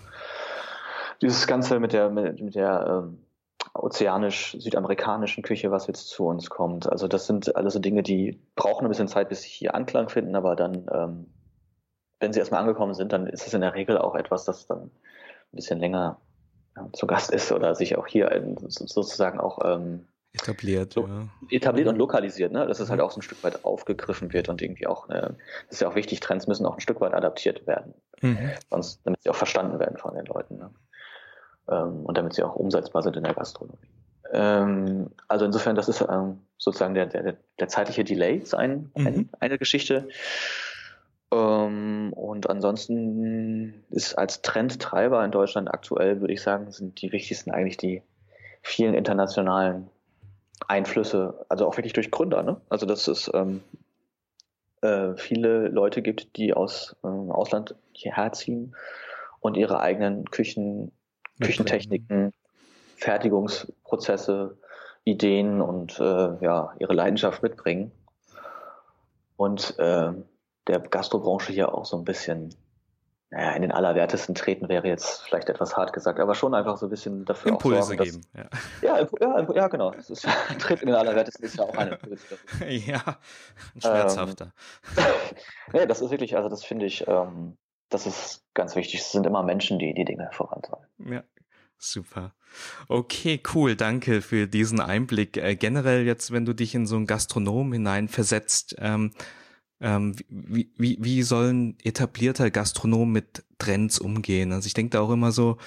Dieses 1.23 1.47
Ganze 1.47 1.81
mit 1.81 1.93
der, 1.93 2.11
mit, 2.11 2.41
mit 2.41 2.55
der 2.55 3.05
ähm, 3.05 3.25
ozeanisch-südamerikanischen 3.73 5.43
Küche, 5.43 5.71
was 5.71 5.87
jetzt 5.87 6.09
zu 6.09 6.27
uns 6.27 6.51
kommt. 6.51 6.91
Also 6.91 7.09
das 7.09 7.27
sind 7.27 7.57
alles 7.57 7.73
so 7.73 7.81
Dinge, 7.81 8.03
die 8.03 8.41
brauchen 8.55 8.85
ein 8.87 8.89
bisschen 8.89 9.09
Zeit, 9.09 9.29
bis 9.29 9.43
sie 9.43 9.49
hier 9.49 9.75
Anklang 9.75 10.09
finden, 10.09 10.37
aber 10.37 10.55
dann, 10.55 10.87
ähm, 10.93 11.27
wenn 12.21 12.33
sie 12.33 12.39
erstmal 12.39 12.61
angekommen 12.61 12.95
sind, 12.95 13.13
dann 13.13 13.27
ist 13.27 13.47
es 13.47 13.55
in 13.55 13.61
der 13.61 13.75
Regel 13.75 13.99
auch 13.99 14.15
etwas, 14.15 14.45
das 14.45 14.67
dann 14.67 14.83
ein 14.83 15.57
bisschen 15.57 15.81
länger 15.81 16.19
zu 16.93 17.07
Gast 17.07 17.31
ist 17.33 17.53
oder 17.53 17.75
sich 17.75 17.97
auch 17.97 18.07
hier 18.07 18.57
sozusagen 18.69 19.41
auch 19.41 19.59
ähm, 19.65 20.07
etabliert, 20.35 20.97
ja. 20.97 21.29
etabliert 21.49 21.89
und 21.89 21.97
lokalisiert, 21.97 22.53
ne? 22.53 22.67
dass 22.67 22.81
es 22.81 22.91
halt 22.91 23.01
auch 23.01 23.13
so 23.13 23.21
ein 23.21 23.23
Stück 23.23 23.43
weit 23.45 23.65
aufgegriffen 23.65 24.33
wird 24.33 24.49
und 24.49 24.61
irgendwie 24.61 24.87
auch, 24.87 25.09
äh, 25.09 25.31
das 25.67 25.71
ist 25.71 25.81
ja 25.81 25.89
auch 25.89 25.95
wichtig, 25.95 26.21
Trends 26.21 26.49
müssen 26.49 26.67
auch 26.67 26.75
ein 26.75 26.81
Stück 26.81 27.01
weit 27.01 27.15
adaptiert 27.15 27.67
werden, 27.67 27.95
mhm. 28.21 28.51
sonst 28.69 29.01
damit 29.05 29.23
sie 29.23 29.31
auch 29.31 29.37
verstanden 29.37 29.79
werden 29.79 29.97
von 29.97 30.15
den 30.15 30.27
Leuten 30.27 30.59
ne? 30.59 30.71
ähm, 31.69 32.05
und 32.05 32.19
damit 32.19 32.35
sie 32.35 32.43
auch 32.43 32.57
umsetzbar 32.57 33.03
sind 33.03 33.17
in 33.17 33.23
der 33.23 33.35
Gastronomie. 33.35 33.79
Ähm, 34.33 35.11
also 35.29 35.45
insofern, 35.45 35.77
das 35.77 35.89
ist 35.89 36.01
ähm, 36.01 36.41
sozusagen 36.59 36.95
der, 36.95 37.07
der, 37.07 37.37
der 37.61 37.69
zeitliche 37.69 38.03
Delay, 38.03 38.39
ist 38.39 38.55
ein, 38.55 38.91
mhm. 38.97 39.07
ein, 39.07 39.31
eine 39.39 39.59
Geschichte. 39.59 40.09
Ähm, 41.33 42.13
und 42.13 42.49
ansonsten 42.49 43.85
ist 43.91 44.17
als 44.17 44.43
Trendtreiber 44.43 45.25
in 45.25 45.31
Deutschland 45.31 45.73
aktuell, 45.73 46.21
würde 46.21 46.35
ich 46.35 46.43
sagen, 46.43 46.71
sind 46.71 47.01
die 47.01 47.13
wichtigsten 47.13 47.51
eigentlich 47.51 47.77
die 47.77 48.03
vielen 48.63 48.95
internationalen 48.95 49.91
Einflüsse, 50.69 51.45
also 51.49 51.67
auch 51.67 51.77
wirklich 51.77 51.93
durch 51.93 52.11
Gründer. 52.11 52.43
Ne? 52.43 52.61
Also 52.69 52.87
dass 52.87 53.09
es 53.09 53.31
ähm, 53.35 53.63
äh, 54.81 55.15
viele 55.17 55.69
Leute 55.69 56.03
gibt, 56.03 56.37
die 56.37 56.55
aus 56.55 56.97
äh, 57.03 57.07
Ausland 57.07 57.75
hierher 57.93 58.33
ziehen 58.33 58.75
und 59.41 59.57
ihre 59.57 59.81
eigenen 59.81 60.31
Küchen, 60.31 60.93
Küchentechniken, 61.41 62.33
Fertigungsprozesse, 62.97 64.57
Ideen 65.05 65.61
und 65.61 65.99
äh, 66.01 66.37
ja 66.41 66.75
ihre 66.79 66.95
Leidenschaft 66.95 67.43
mitbringen. 67.43 67.93
Und 69.37 69.79
äh, 69.79 70.13
der 70.67 70.81
Gastrobranche 70.81 71.53
hier 71.53 71.75
auch 71.75 71.85
so 71.85 71.97
ein 71.97 72.05
bisschen 72.05 72.55
naja, 73.35 73.51
in 73.53 73.63
den 73.63 73.73
Allerwertesten 73.73 74.37
treten 74.37 74.69
wäre 74.69 74.87
jetzt 74.87 75.23
vielleicht 75.23 75.49
etwas 75.49 75.77
hart 75.77 75.93
gesagt, 75.93 76.21
aber 76.21 76.37
schon 76.37 76.55
einfach 76.55 76.77
so 76.77 76.87
ein 76.87 76.91
bisschen 76.91 77.25
dafür 77.25 77.51
Impulse 77.51 77.83
sorgen, 77.83 78.05
geben. 78.05 78.21
Dass, 78.33 78.49
ja. 78.83 79.01
Ja, 79.01 79.09
ja, 79.21 79.53
ja, 79.53 79.69
genau. 79.69 79.91
Das 79.91 80.09
ist, 80.09 80.25
Tritt 80.61 80.83
in 80.83 80.87
den 80.87 80.95
Allerwertesten 80.95 81.45
ist 81.45 81.57
ja 81.57 81.65
auch 81.65 81.77
ein 81.77 81.89
Impuls. 81.89 82.21
ja, 82.69 83.19
ein 83.75 83.81
schmerzhafter. 83.81 84.53
Ähm, 84.97 85.05
nee, 85.73 85.87
das 85.87 86.01
ist 86.01 86.13
wirklich, 86.13 86.37
also 86.37 86.49
das 86.49 86.65
finde 86.65 86.87
ich, 86.87 87.09
ähm, 87.09 87.57
das 87.89 88.07
ist 88.07 88.45
ganz 88.55 88.77
wichtig. 88.77 89.01
Es 89.01 89.11
sind 89.11 89.27
immer 89.27 89.43
Menschen, 89.43 89.81
die 89.81 89.93
die 89.95 90.05
Dinge 90.05 90.31
vorantreiben. 90.33 90.87
Ja, 90.99 91.25
Super. 91.77 92.35
Okay, 92.89 93.43
cool. 93.53 93.75
Danke 93.75 94.23
für 94.23 94.47
diesen 94.47 94.81
Einblick. 94.81 95.37
Äh, 95.37 95.57
generell 95.57 96.07
jetzt, 96.07 96.31
wenn 96.31 96.47
du 96.47 96.55
dich 96.55 96.75
in 96.75 96.87
so 96.87 96.97
einen 96.97 97.07
Gastronom 97.07 97.73
hineinversetzt, 97.73 98.77
ähm, 98.79 99.13
ähm, 99.81 100.17
wie, 100.29 100.73
wie, 100.77 100.99
wie 101.01 101.23
sollen 101.23 101.77
etablierter 101.83 102.51
Gastronom 102.51 103.11
mit 103.13 103.45
Trends 103.59 103.99
umgehen? 103.99 104.53
Also 104.53 104.67
ich 104.67 104.75
denke 104.75 104.91
da 104.91 105.01
auch 105.01 105.11
immer 105.11 105.33
so, 105.33 105.59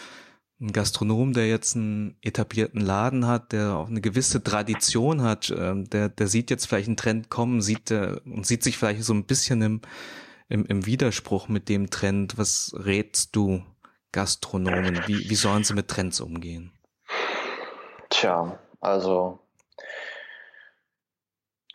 ein 0.59 0.73
Gastronom, 0.73 1.33
der 1.33 1.47
jetzt 1.47 1.75
einen 1.75 2.17
etablierten 2.21 2.81
Laden 2.81 3.27
hat, 3.27 3.51
der 3.51 3.75
auch 3.75 3.89
eine 3.89 4.01
gewisse 4.01 4.43
Tradition 4.43 5.21
hat, 5.21 5.53
ähm, 5.55 5.87
der, 5.89 6.09
der 6.09 6.27
sieht 6.27 6.49
jetzt 6.49 6.65
vielleicht 6.65 6.87
einen 6.87 6.97
Trend 6.97 7.29
kommen, 7.29 7.61
sieht 7.61 7.91
der, 7.91 8.21
und 8.25 8.45
sieht 8.47 8.63
sich 8.63 8.77
vielleicht 8.77 9.03
so 9.03 9.13
ein 9.13 9.25
bisschen 9.25 9.61
im, 9.61 9.81
im, 10.49 10.65
im 10.65 10.85
Widerspruch 10.85 11.47
mit 11.47 11.69
dem 11.69 11.91
Trend. 11.91 12.37
Was 12.39 12.73
rätst 12.75 13.35
du 13.35 13.63
Gastronomen? 14.11 15.01
Wie, 15.05 15.29
wie 15.29 15.35
sollen 15.35 15.63
sie 15.63 15.75
mit 15.75 15.89
Trends 15.89 16.21
umgehen? 16.21 16.71
Tja, 18.09 18.57
also 18.81 19.39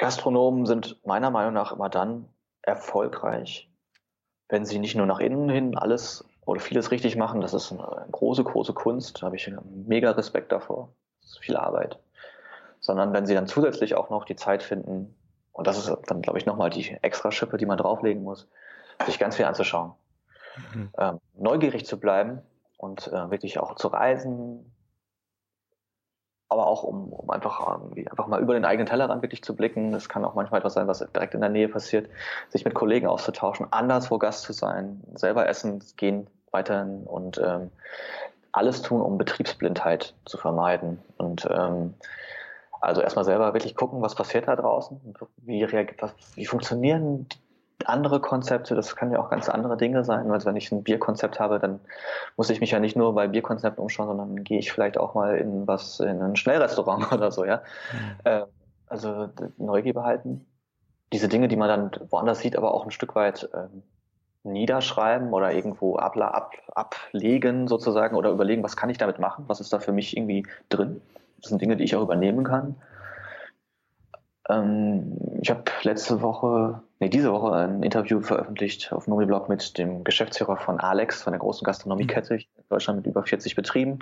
Gastronomen 0.03 0.67
sind 0.67 0.99
meiner 1.07 1.31
Meinung 1.31 1.55
nach 1.55 1.71
immer 1.71 1.89
dann 1.89 2.29
erfolgreich, 2.61 3.71
wenn 4.49 4.65
sie 4.65 4.81
nicht 4.81 4.97
nur 4.97 5.07
nach 5.07 5.21
innen 5.21 5.49
hin 5.49 5.79
alles 5.79 6.25
oder 6.45 6.59
vieles 6.59 6.91
richtig 6.91 7.15
machen. 7.15 7.41
Das 7.41 7.55
ist 7.55 7.71
eine 7.71 8.09
große, 8.11 8.43
große 8.43 8.73
Kunst. 8.73 9.23
Da 9.23 9.27
habe 9.27 9.37
ich 9.37 9.49
mega 9.87 10.11
Respekt 10.11 10.51
davor. 10.51 10.89
Das 11.21 11.31
ist 11.31 11.39
viel 11.39 11.57
Arbeit. 11.57 12.01
Sondern 12.81 13.13
wenn 13.13 13.27
sie 13.27 13.35
dann 13.35 13.47
zusätzlich 13.47 13.95
auch 13.95 14.11
noch 14.11 14.25
die 14.25 14.35
Zeit 14.35 14.65
finden, 14.65 15.15
und 15.53 15.69
das 15.69 15.79
ist 15.79 15.97
dann, 16.09 16.21
glaube 16.21 16.41
ich, 16.41 16.47
nochmal 16.47 16.71
die 16.71 16.99
extra 17.03 17.31
Schippe, 17.31 17.57
die 17.57 17.67
man 17.67 17.79
drauflegen 17.79 18.25
muss, 18.25 18.49
sich 19.07 19.21
ganz 19.21 19.37
viel 19.37 19.45
anzuschauen. 19.45 19.93
Mhm. 20.75 20.91
Ähm, 20.99 21.21
neugierig 21.35 21.87
zu 21.87 22.01
bleiben 22.01 22.43
und 22.77 23.07
äh, 23.07 23.31
wirklich 23.31 23.61
auch 23.61 23.77
zu 23.77 23.87
reisen, 23.87 24.75
aber 26.53 26.67
auch 26.67 26.83
um, 26.83 27.13
um 27.13 27.31
einfach 27.31 27.61
irgendwie 27.67 28.09
einfach 28.09 28.27
mal 28.27 28.41
über 28.41 28.55
den 28.55 28.65
eigenen 28.65 28.87
Tellerrand 28.87 29.23
wirklich 29.23 29.43
zu 29.43 29.57
blicken. 29.57 29.95
Es 29.95 30.09
kann 30.09 30.25
auch 30.25 30.35
manchmal 30.35 30.61
etwas 30.61 30.75
sein, 30.75 30.87
was 30.87 30.99
direkt 30.99 31.35
in 31.35 31.41
der 31.41 31.51
Nähe 31.51 31.69
passiert, 31.69 32.09
sich 32.51 32.65
mit 32.65 32.75
Kollegen 32.75 33.07
auszutauschen, 33.07 33.67
anderswo 33.71 34.19
Gast 34.19 34.43
zu 34.43 34.53
sein, 34.53 35.03
selber 35.15 35.49
essen 35.49 35.83
gehen 35.97 36.27
weiterhin 36.51 37.05
und 37.05 37.41
ähm, 37.45 37.71
alles 38.53 38.83
tun, 38.83 39.01
um 39.01 39.17
Betriebsblindheit 39.17 40.15
zu 40.27 40.37
vermeiden. 40.37 41.01
Und 41.17 41.49
ähm, 41.51 41.95
also 42.81 43.01
erstmal 43.01 43.25
selber 43.25 43.55
wirklich 43.55 43.75
gucken, 43.75 44.03
was 44.03 44.15
passiert 44.15 44.49
da 44.49 44.57
draußen, 44.57 45.01
wie, 45.39 45.65
reagiert, 45.65 46.03
was, 46.03 46.15
wie 46.35 46.45
funktionieren 46.45 47.27
andere 47.89 48.21
Konzepte, 48.21 48.75
das 48.75 48.97
kann 48.97 49.13
ja 49.13 49.21
auch 49.21 49.31
ganz 49.31 49.49
andere 49.49 49.77
Dinge 49.77 50.05
sein. 50.05 50.31
Also 50.31 50.47
wenn 50.47 50.57
ich 50.57 50.71
ein 50.73 50.83
Bierkonzept 50.83 51.41
habe, 51.41 51.59
dann 51.59 51.81
muss 52.37 52.51
ich 52.51 52.61
mich 52.61 52.71
ja 52.71 52.81
nicht 52.81 52.97
nur 52.97 53.15
bei 53.15 53.29
Bierkonzepten 53.29 53.83
umschauen, 53.83 54.09
sondern 54.09 54.45
gehe 54.45 54.59
ich 54.59 54.73
vielleicht 54.73 54.99
auch 54.99 55.15
mal 55.15 55.37
in 55.37 55.67
was, 55.67 56.01
in 56.01 56.21
ein 56.21 56.37
Schnellrestaurant 56.37 57.13
oder 57.13 57.31
so, 57.31 57.45
ja. 57.45 57.63
Mhm. 57.93 58.21
Äh, 58.25 58.43
also 58.87 59.29
Neugier 59.57 59.95
behalten. 59.95 60.47
Diese 61.13 61.29
Dinge, 61.29 61.49
die 61.49 61.57
man 61.57 61.69
dann 61.69 62.11
woanders 62.11 62.41
sieht, 62.41 62.57
aber 62.57 62.75
auch 62.75 62.85
ein 62.85 62.91
Stück 62.91 63.15
weit 63.15 63.49
äh, 63.53 63.69
niederschreiben 64.45 65.33
oder 65.33 65.53
irgendwo 65.53 65.97
ab, 65.97 66.17
ab, 66.17 66.53
ablegen 66.75 67.69
sozusagen 67.69 68.17
oder 68.17 68.31
überlegen, 68.31 68.63
was 68.63 68.77
kann 68.77 68.91
ich 68.91 68.99
damit 68.99 69.19
machen? 69.19 69.45
Was 69.47 69.61
ist 69.61 69.73
da 69.73 69.79
für 69.79 69.93
mich 69.93 70.17
irgendwie 70.17 70.47
drin? 70.69 71.01
Das 71.41 71.51
sind 71.51 71.61
Dinge, 71.61 71.77
die 71.77 71.85
ich 71.85 71.97
auch 71.97 72.03
übernehmen 72.03 72.45
kann. 72.45 72.77
Ähm, 74.49 75.17
ich 75.41 75.51
habe 75.51 75.65
letzte 75.83 76.21
Woche, 76.23 76.83
nee, 76.99 77.09
diese 77.09 77.33
Woche 77.33 77.53
ein 77.53 77.83
Interview 77.83 78.21
veröffentlicht 78.21 78.93
auf 78.93 79.07
Nomiblog 79.07 79.49
mit 79.49 79.79
dem 79.79 80.05
Geschäftsführer 80.05 80.57
von 80.57 80.81
Alex, 80.81 81.23
von 81.23 81.33
der 81.33 81.41
großen 81.41 81.65
Gastronomiekette 81.65 82.41
Deutschland 82.69 82.99
mit 82.99 83.07
über 83.07 83.23
40 83.23 83.55
Betrieben 83.55 84.01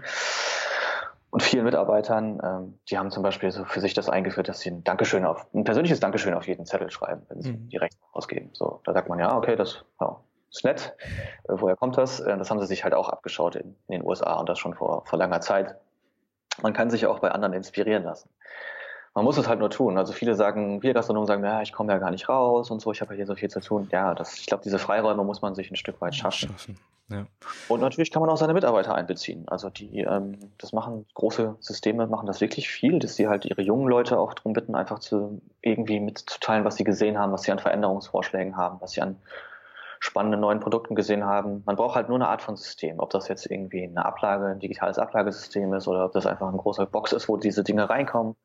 und 1.30 1.42
vielen 1.42 1.64
Mitarbeitern. 1.64 2.40
Ähm, 2.42 2.78
die 2.88 2.98
haben 2.98 3.10
zum 3.10 3.22
Beispiel 3.22 3.50
so 3.50 3.64
für 3.64 3.80
sich 3.80 3.94
das 3.94 4.08
eingeführt, 4.08 4.48
dass 4.48 4.60
sie 4.60 4.70
ein 4.70 4.84
Dankeschön 4.84 5.24
auf, 5.24 5.46
ein 5.54 5.64
persönliches 5.64 6.00
Dankeschön 6.00 6.34
auf 6.34 6.46
jeden 6.46 6.66
Zettel 6.66 6.90
schreiben, 6.90 7.22
wenn 7.28 7.40
sie 7.40 7.52
mhm. 7.52 7.68
die 7.68 7.76
Rechnung 7.76 8.02
ausgeben. 8.12 8.50
So, 8.52 8.80
da 8.84 8.92
sagt 8.92 9.08
man 9.08 9.18
ja, 9.18 9.36
okay, 9.36 9.56
das 9.56 9.84
ja, 10.00 10.20
ist 10.50 10.64
nett. 10.64 10.94
Äh, 11.44 11.54
woher 11.56 11.76
kommt 11.76 11.96
das? 11.96 12.20
Äh, 12.20 12.36
das 12.36 12.50
haben 12.50 12.60
sie 12.60 12.66
sich 12.66 12.84
halt 12.84 12.94
auch 12.94 13.08
abgeschaut 13.08 13.56
in, 13.56 13.76
in 13.88 14.00
den 14.00 14.04
USA 14.04 14.34
und 14.40 14.48
das 14.48 14.58
schon 14.58 14.74
vor, 14.74 15.04
vor 15.06 15.18
langer 15.18 15.40
Zeit. 15.40 15.76
Man 16.62 16.72
kann 16.72 16.90
sich 16.90 17.06
auch 17.06 17.20
bei 17.20 17.30
anderen 17.30 17.54
inspirieren 17.54 18.02
lassen. 18.02 18.28
Man 19.14 19.24
muss 19.24 19.38
es 19.38 19.48
halt 19.48 19.58
nur 19.58 19.70
tun. 19.70 19.98
Also 19.98 20.12
viele 20.12 20.36
sagen, 20.36 20.82
wir 20.82 20.94
Gastronomen 20.94 21.26
sagen, 21.26 21.44
ja, 21.44 21.62
ich 21.62 21.72
komme 21.72 21.92
ja 21.92 21.98
gar 21.98 22.12
nicht 22.12 22.28
raus 22.28 22.70
und 22.70 22.80
so, 22.80 22.92
ich 22.92 23.00
habe 23.00 23.12
ja 23.12 23.16
hier 23.16 23.26
so 23.26 23.34
viel 23.34 23.50
zu 23.50 23.60
tun. 23.60 23.88
Ja, 23.90 24.14
das, 24.14 24.38
ich 24.38 24.46
glaube, 24.46 24.62
diese 24.62 24.78
Freiräume 24.78 25.24
muss 25.24 25.42
man 25.42 25.54
sich 25.54 25.70
ein 25.70 25.76
Stück 25.76 26.00
weit 26.00 26.14
schaffen. 26.14 26.50
schaffen. 26.50 26.78
Ja. 27.08 27.26
Und 27.68 27.80
natürlich 27.80 28.12
kann 28.12 28.20
man 28.20 28.30
auch 28.30 28.36
seine 28.36 28.54
Mitarbeiter 28.54 28.94
einbeziehen. 28.94 29.48
Also 29.48 29.68
die, 29.68 30.00
ähm, 30.00 30.38
das 30.58 30.72
machen 30.72 31.06
große 31.14 31.56
Systeme, 31.58 32.06
machen 32.06 32.26
das 32.26 32.40
wirklich 32.40 32.68
viel, 32.68 33.00
dass 33.00 33.16
sie 33.16 33.26
halt 33.26 33.44
ihre 33.44 33.62
jungen 33.62 33.88
Leute 33.88 34.16
auch 34.16 34.32
darum 34.32 34.52
bitten, 34.52 34.76
einfach 34.76 35.00
zu 35.00 35.42
irgendwie 35.60 35.98
mitzuteilen, 35.98 36.64
was 36.64 36.76
sie 36.76 36.84
gesehen 36.84 37.18
haben, 37.18 37.32
was 37.32 37.42
sie 37.42 37.50
an 37.50 37.58
Veränderungsvorschlägen 37.58 38.56
haben, 38.56 38.80
was 38.80 38.92
sie 38.92 39.02
an 39.02 39.16
spannenden 39.98 40.40
neuen 40.40 40.60
Produkten 40.60 40.94
gesehen 40.94 41.24
haben. 41.24 41.64
Man 41.66 41.74
braucht 41.74 41.96
halt 41.96 42.08
nur 42.08 42.16
eine 42.16 42.28
Art 42.28 42.42
von 42.42 42.56
System, 42.56 43.00
ob 43.00 43.10
das 43.10 43.26
jetzt 43.26 43.50
irgendwie 43.50 43.82
eine 43.82 44.04
Ablage, 44.04 44.46
ein 44.46 44.60
digitales 44.60 44.98
Ablagesystem 44.98 45.74
ist 45.74 45.88
oder 45.88 46.04
ob 46.04 46.12
das 46.12 46.26
einfach 46.26 46.48
ein 46.48 46.56
großer 46.56 46.86
Box 46.86 47.12
ist, 47.12 47.28
wo 47.28 47.36
diese 47.36 47.64
Dinge 47.64 47.90
reinkommen 47.90 48.36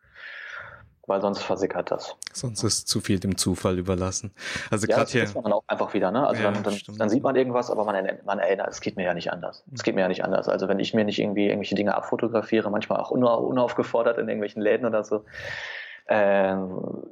weil 1.08 1.22
sonst 1.22 1.42
versickert 1.42 1.92
das. 1.92 2.16
Sonst 2.34 2.64
ist 2.64 2.88
zu 2.88 3.02
viel 3.02 3.20
dem 3.20 3.38
Zufall 3.38 3.78
überlassen. 3.78 4.32
Also 4.70 4.88
ja, 4.88 4.98
gerade 4.98 5.12
hier. 5.12 5.22
Das 5.24 5.36
man 5.36 5.54
auch 5.54 5.64
einfach 5.68 5.94
wieder, 5.94 6.12
ne? 6.12 6.28
Also 6.28 6.44
ja, 6.44 6.52
dann, 6.52 6.64
dann, 6.64 6.78
dann, 6.98 7.10
sieht 7.10 7.24
man 7.24 7.36
irgendwas, 7.36 7.70
aber 7.70 7.86
man, 7.86 8.08
man 8.26 8.40
erinnert, 8.40 8.70
es 8.70 8.82
geht 8.82 8.96
mir 8.96 9.04
ja 9.04 9.14
nicht 9.14 9.32
anders. 9.32 9.64
Es 9.74 9.84
geht 9.84 9.96
mir 9.96 10.02
ja 10.02 10.08
nicht 10.08 10.24
anders. 10.24 10.48
Also 10.48 10.68
wenn 10.68 10.80
ich 10.80 10.94
mir 10.94 11.04
nicht 11.04 11.20
irgendwie 11.20 11.46
irgendwelche 11.46 11.76
Dinge 11.76 11.96
abfotografiere, 11.96 12.70
manchmal 12.70 13.00
auch 13.00 13.12
unaufgefordert 13.12 14.18
in 14.18 14.28
irgendwelchen 14.28 14.62
Läden 14.62 14.86
oder 14.86 15.04
so, 15.04 15.26
äh, 16.08 16.56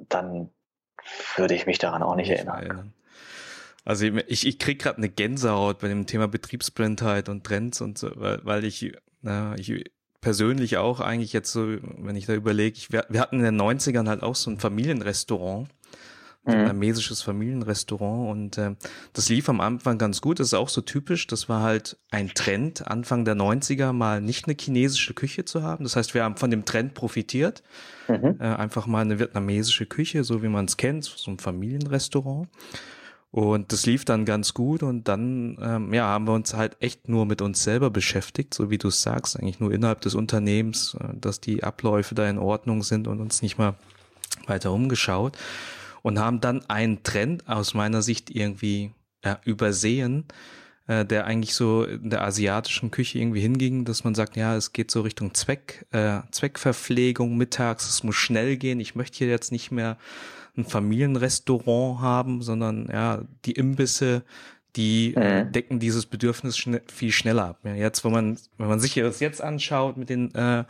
dann 0.09 0.49
würde 1.35 1.55
ich 1.55 1.65
mich 1.65 1.77
daran 1.77 2.03
auch 2.03 2.15
nicht 2.15 2.29
erinnern. 2.29 2.63
erinnern. 2.63 2.93
Also 3.85 4.05
ich, 4.05 4.47
ich 4.47 4.59
krieg 4.59 4.81
gerade 4.81 4.97
eine 4.97 5.09
Gänsehaut 5.09 5.79
bei 5.79 5.89
dem 5.89 6.05
Thema 6.05 6.27
Betriebsblindheit 6.27 7.27
und 7.27 7.43
Trends 7.43 7.81
und 7.81 7.97
so, 7.97 8.11
weil, 8.15 8.39
weil 8.43 8.63
ich, 8.63 8.93
na, 9.21 9.55
ich 9.57 9.91
persönlich 10.23 10.77
auch 10.77 11.01
eigentlich 11.01 11.33
jetzt 11.33 11.51
so, 11.51 11.75
wenn 11.97 12.15
ich 12.15 12.25
da 12.25 12.33
überlege, 12.33 12.79
wir, 12.89 13.05
wir, 13.09 13.19
hatten 13.19 13.37
in 13.37 13.43
den 13.43 13.61
90ern 13.61 14.07
halt 14.07 14.23
auch 14.23 14.35
so 14.35 14.49
ein 14.49 14.57
Familienrestaurant, 14.57 15.67
ein 16.45 16.55
mhm. 16.55 16.59
vietnamesisches 16.59 17.21
Familienrestaurant 17.21 18.31
und 18.31 18.57
äh, 18.57 18.75
das 19.11 19.27
lief 19.29 19.49
am 19.49 19.59
Anfang 19.59 19.97
ganz 19.97 20.21
gut. 20.21 20.39
Das 20.39 20.47
ist 20.47 20.53
auch 20.53 20.69
so 20.69 20.81
typisch. 20.81 21.27
Das 21.27 21.49
war 21.49 21.61
halt 21.61 21.97
ein 22.09 22.29
Trend, 22.29 22.87
Anfang 22.87 23.25
der 23.25 23.35
90er 23.35 23.91
mal 23.91 24.21
nicht 24.21 24.47
eine 24.47 24.55
chinesische 24.59 25.13
Küche 25.13 25.45
zu 25.45 25.61
haben. 25.61 25.83
Das 25.83 25.97
heißt, 25.97 26.13
wir 26.13 26.23
haben 26.23 26.37
von 26.37 26.49
dem 26.49 26.65
Trend 26.65 26.93
profitiert. 26.93 27.61
Mhm. 28.07 28.37
Äh, 28.39 28.43
einfach 28.43 28.87
mal 28.87 29.01
eine 29.01 29.19
vietnamesische 29.19 29.85
Küche, 29.85 30.23
so 30.23 30.41
wie 30.41 30.49
man 30.49 30.65
es 30.65 30.77
kennt, 30.77 31.03
so 31.03 31.31
ein 31.31 31.37
Familienrestaurant. 31.37 32.47
Und 33.33 33.71
das 33.71 33.87
lief 33.87 34.05
dann 34.05 34.25
ganz 34.25 34.53
gut 34.53 34.83
und 34.83 35.07
dann 35.07 35.57
ähm, 35.59 35.91
ja, 35.91 36.05
haben 36.05 36.27
wir 36.27 36.33
uns 36.33 36.53
halt 36.53 36.77
echt 36.81 37.09
nur 37.09 37.25
mit 37.25 37.41
uns 37.41 37.63
selber 37.63 37.89
beschäftigt, 37.89 38.53
so 38.53 38.69
wie 38.69 38.77
du 38.77 38.89
es 38.89 39.01
sagst, 39.01 39.39
eigentlich 39.39 39.59
nur 39.59 39.71
innerhalb 39.71 40.01
des 40.01 40.13
Unternehmens, 40.13 40.95
äh, 40.99 41.07
dass 41.19 41.41
die 41.41 41.63
Abläufe 41.63 42.13
da 42.13 42.29
in 42.29 42.37
Ordnung 42.37 42.83
sind 42.83 43.07
und 43.07 43.19
uns 43.19 43.41
nicht 43.41 43.57
mal 43.57 43.73
weiter 44.45 44.71
umgeschaut 44.71 45.35
und 46.03 46.19
haben 46.19 46.41
dann 46.41 46.69
einen 46.69 47.01
Trend 47.01 47.49
aus 47.49 47.73
meiner 47.73 48.03
Sicht 48.03 48.29
irgendwie 48.29 48.91
ja, 49.25 49.39
übersehen, 49.45 50.25
äh, 50.85 51.03
der 51.03 51.25
eigentlich 51.25 51.55
so 51.55 51.85
in 51.85 52.11
der 52.11 52.21
asiatischen 52.21 52.91
Küche 52.91 53.17
irgendwie 53.17 53.41
hinging, 53.41 53.83
dass 53.83 54.03
man 54.03 54.13
sagt, 54.13 54.35
ja, 54.35 54.55
es 54.55 54.73
geht 54.73 54.91
so 54.91 55.01
Richtung 55.01 55.33
Zweck, 55.33 55.87
äh, 55.89 56.19
Zweckverpflegung 56.29 57.35
mittags, 57.35 57.89
es 57.89 58.03
muss 58.03 58.15
schnell 58.15 58.57
gehen, 58.57 58.79
ich 58.79 58.93
möchte 58.93 59.17
hier 59.17 59.29
jetzt 59.29 59.51
nicht 59.51 59.71
mehr 59.71 59.97
ein 60.57 60.65
Familienrestaurant 60.65 62.01
haben, 62.01 62.41
sondern 62.41 62.87
ja, 62.91 63.21
die 63.45 63.53
Imbisse, 63.53 64.23
die 64.75 65.15
mhm. 65.15 65.51
decken 65.51 65.79
dieses 65.79 66.05
Bedürfnis 66.05 66.57
schn 66.57 66.79
viel 66.91 67.11
schneller 67.11 67.45
ab. 67.45 67.59
Ja, 67.63 67.73
jetzt, 67.73 68.03
wenn 68.03 68.11
man, 68.11 68.37
wenn 68.57 68.67
man 68.67 68.79
sich 68.79 68.95
das 68.95 69.19
jetzt 69.19 69.41
anschaut 69.41 69.97
mit 69.97 70.09
den 70.09 70.33
äh, 70.35 70.63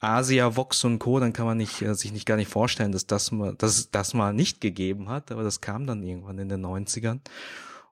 Asia, 0.00 0.56
Vox 0.56 0.84
und 0.84 0.98
Co., 0.98 1.20
dann 1.20 1.32
kann 1.32 1.46
man 1.46 1.56
nicht, 1.56 1.82
äh, 1.82 1.94
sich 1.94 2.12
nicht 2.12 2.26
gar 2.26 2.36
nicht 2.36 2.50
vorstellen, 2.50 2.92
dass 2.92 3.06
das 3.06 3.32
mal, 3.32 3.54
dass 3.54 3.78
es 3.78 3.90
das 3.90 4.14
mal 4.14 4.32
nicht 4.32 4.60
gegeben 4.60 5.08
hat, 5.08 5.32
aber 5.32 5.42
das 5.42 5.60
kam 5.60 5.86
dann 5.86 6.02
irgendwann 6.02 6.38
in 6.38 6.48
den 6.48 6.64
90ern. 6.64 7.20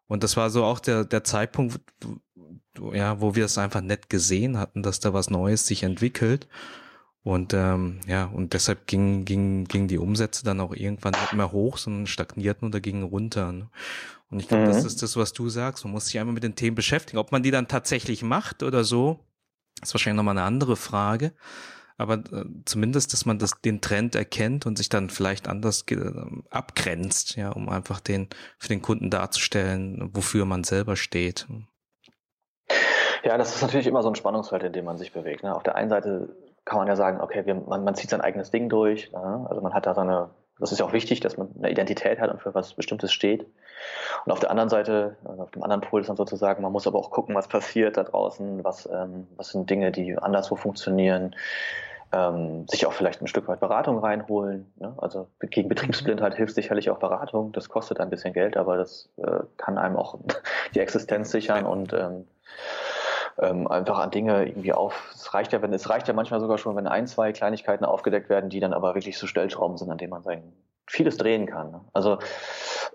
Und 0.08 0.22
das 0.22 0.36
war 0.36 0.50
so 0.50 0.64
auch 0.64 0.80
der, 0.80 1.04
der 1.04 1.24
Zeitpunkt, 1.24 1.80
wo, 2.74 2.92
ja, 2.92 3.20
wo 3.20 3.34
wir 3.34 3.46
es 3.46 3.58
einfach 3.58 3.80
nett 3.80 4.10
gesehen 4.10 4.58
hatten, 4.58 4.82
dass 4.82 5.00
da 5.00 5.14
was 5.14 5.30
Neues 5.30 5.66
sich 5.66 5.82
entwickelt. 5.82 6.48
Und 7.24 7.54
ähm, 7.54 8.00
ja, 8.06 8.24
und 8.24 8.52
deshalb 8.52 8.86
ging, 8.86 9.24
ging, 9.24 9.64
ging 9.64 9.86
die 9.86 9.98
Umsätze 9.98 10.44
dann 10.44 10.60
auch 10.60 10.74
irgendwann 10.74 11.12
nicht 11.12 11.32
mehr 11.34 11.52
hoch, 11.52 11.78
sondern 11.78 12.06
stagnierten 12.06 12.68
oder 12.68 12.80
gingen 12.80 13.04
runter. 13.04 13.52
Ne? 13.52 13.70
Und 14.30 14.40
ich 14.40 14.48
glaube, 14.48 14.64
mhm. 14.64 14.68
das 14.68 14.84
ist 14.84 15.02
das, 15.02 15.16
was 15.16 15.32
du 15.32 15.48
sagst. 15.48 15.84
Man 15.84 15.92
muss 15.92 16.06
sich 16.06 16.18
einmal 16.18 16.34
mit 16.34 16.42
den 16.42 16.56
Themen 16.56 16.74
beschäftigen. 16.74 17.18
Ob 17.18 17.30
man 17.30 17.42
die 17.42 17.52
dann 17.52 17.68
tatsächlich 17.68 18.22
macht 18.22 18.62
oder 18.64 18.82
so, 18.82 19.20
ist 19.80 19.94
wahrscheinlich 19.94 20.16
nochmal 20.16 20.36
eine 20.36 20.46
andere 20.46 20.76
Frage. 20.76 21.32
Aber 21.96 22.14
äh, 22.14 22.44
zumindest, 22.64 23.12
dass 23.12 23.24
man 23.24 23.38
das, 23.38 23.52
den 23.60 23.80
Trend 23.80 24.16
erkennt 24.16 24.66
und 24.66 24.76
sich 24.76 24.88
dann 24.88 25.08
vielleicht 25.08 25.46
anders 25.46 25.84
äh, 25.90 26.10
abgrenzt, 26.50 27.36
ja, 27.36 27.50
um 27.50 27.68
einfach 27.68 28.00
den 28.00 28.28
für 28.58 28.68
den 28.68 28.82
Kunden 28.82 29.10
darzustellen, 29.10 30.10
wofür 30.12 30.44
man 30.44 30.64
selber 30.64 30.96
steht. 30.96 31.46
Ja, 33.22 33.38
das 33.38 33.54
ist 33.54 33.62
natürlich 33.62 33.86
immer 33.86 34.02
so 34.02 34.08
ein 34.08 34.16
Spannungsfeld, 34.16 34.64
in 34.64 34.72
dem 34.72 34.84
man 34.84 34.98
sich 34.98 35.12
bewegt. 35.12 35.44
Ne? 35.44 35.54
Auf 35.54 35.62
der 35.62 35.76
einen 35.76 35.90
Seite 35.90 36.34
kann 36.64 36.78
man 36.78 36.88
ja 36.88 36.96
sagen, 36.96 37.20
okay, 37.20 37.44
wir, 37.46 37.54
man, 37.54 37.84
man 37.84 37.94
zieht 37.94 38.10
sein 38.10 38.20
eigenes 38.20 38.50
Ding 38.50 38.68
durch. 38.68 39.10
Ne? 39.12 39.46
Also 39.48 39.60
man 39.60 39.74
hat 39.74 39.86
da 39.86 39.94
seine, 39.94 40.30
das 40.58 40.72
ist 40.72 40.78
ja 40.78 40.86
auch 40.86 40.92
wichtig, 40.92 41.20
dass 41.20 41.36
man 41.36 41.48
eine 41.58 41.70
Identität 41.70 42.20
hat 42.20 42.30
und 42.30 42.40
für 42.40 42.54
was 42.54 42.74
Bestimmtes 42.74 43.12
steht. 43.12 43.46
Und 44.24 44.32
auf 44.32 44.40
der 44.40 44.50
anderen 44.50 44.68
Seite, 44.68 45.16
also 45.24 45.42
auf 45.42 45.50
dem 45.50 45.62
anderen 45.62 45.80
Pol 45.80 46.00
ist 46.00 46.08
dann 46.08 46.16
sozusagen, 46.16 46.62
man 46.62 46.72
muss 46.72 46.86
aber 46.86 46.98
auch 46.98 47.10
gucken, 47.10 47.34
was 47.34 47.48
passiert 47.48 47.96
da 47.96 48.04
draußen, 48.04 48.62
was, 48.62 48.86
ähm, 48.86 49.26
was 49.36 49.48
sind 49.48 49.68
Dinge, 49.68 49.90
die 49.90 50.16
anderswo 50.16 50.56
funktionieren. 50.56 51.34
Ähm, 52.14 52.68
sich 52.68 52.84
auch 52.84 52.92
vielleicht 52.92 53.22
ein 53.22 53.26
Stück 53.26 53.48
weit 53.48 53.60
Beratung 53.60 53.98
reinholen. 53.98 54.70
Ne? 54.78 54.94
Also 54.98 55.28
gegen 55.40 55.70
Betriebsblindheit 55.70 56.34
hilft 56.34 56.54
sicherlich 56.54 56.90
auch 56.90 56.98
Beratung. 56.98 57.52
Das 57.52 57.70
kostet 57.70 58.00
ein 58.00 58.10
bisschen 58.10 58.34
Geld, 58.34 58.58
aber 58.58 58.76
das 58.76 59.08
äh, 59.16 59.40
kann 59.56 59.78
einem 59.78 59.96
auch 59.96 60.18
die 60.74 60.80
Existenz 60.80 61.30
sichern 61.30 61.64
und 61.64 61.94
ähm, 61.94 62.26
ähm, 63.42 63.66
einfach 63.66 63.98
an 63.98 64.10
Dinge 64.10 64.46
irgendwie 64.46 64.72
auf. 64.72 65.10
Es 65.14 65.34
reicht 65.34 65.52
ja, 65.52 65.60
wenn 65.62 65.72
es 65.72 65.88
reicht 65.90 66.08
ja 66.08 66.14
manchmal 66.14 66.40
sogar 66.40 66.58
schon, 66.58 66.76
wenn 66.76 66.86
ein, 66.86 67.06
zwei 67.06 67.32
Kleinigkeiten 67.32 67.84
aufgedeckt 67.84 68.28
werden, 68.28 68.50
die 68.50 68.60
dann 68.60 68.72
aber 68.72 68.94
wirklich 68.94 69.18
so 69.18 69.26
Stellschrauben 69.26 69.76
sind, 69.76 69.90
an 69.90 69.98
denen 69.98 70.10
man 70.10 70.22
sein 70.22 70.52
vieles 70.86 71.16
drehen 71.16 71.46
kann. 71.46 71.70
Ne? 71.72 71.80
Also 71.92 72.18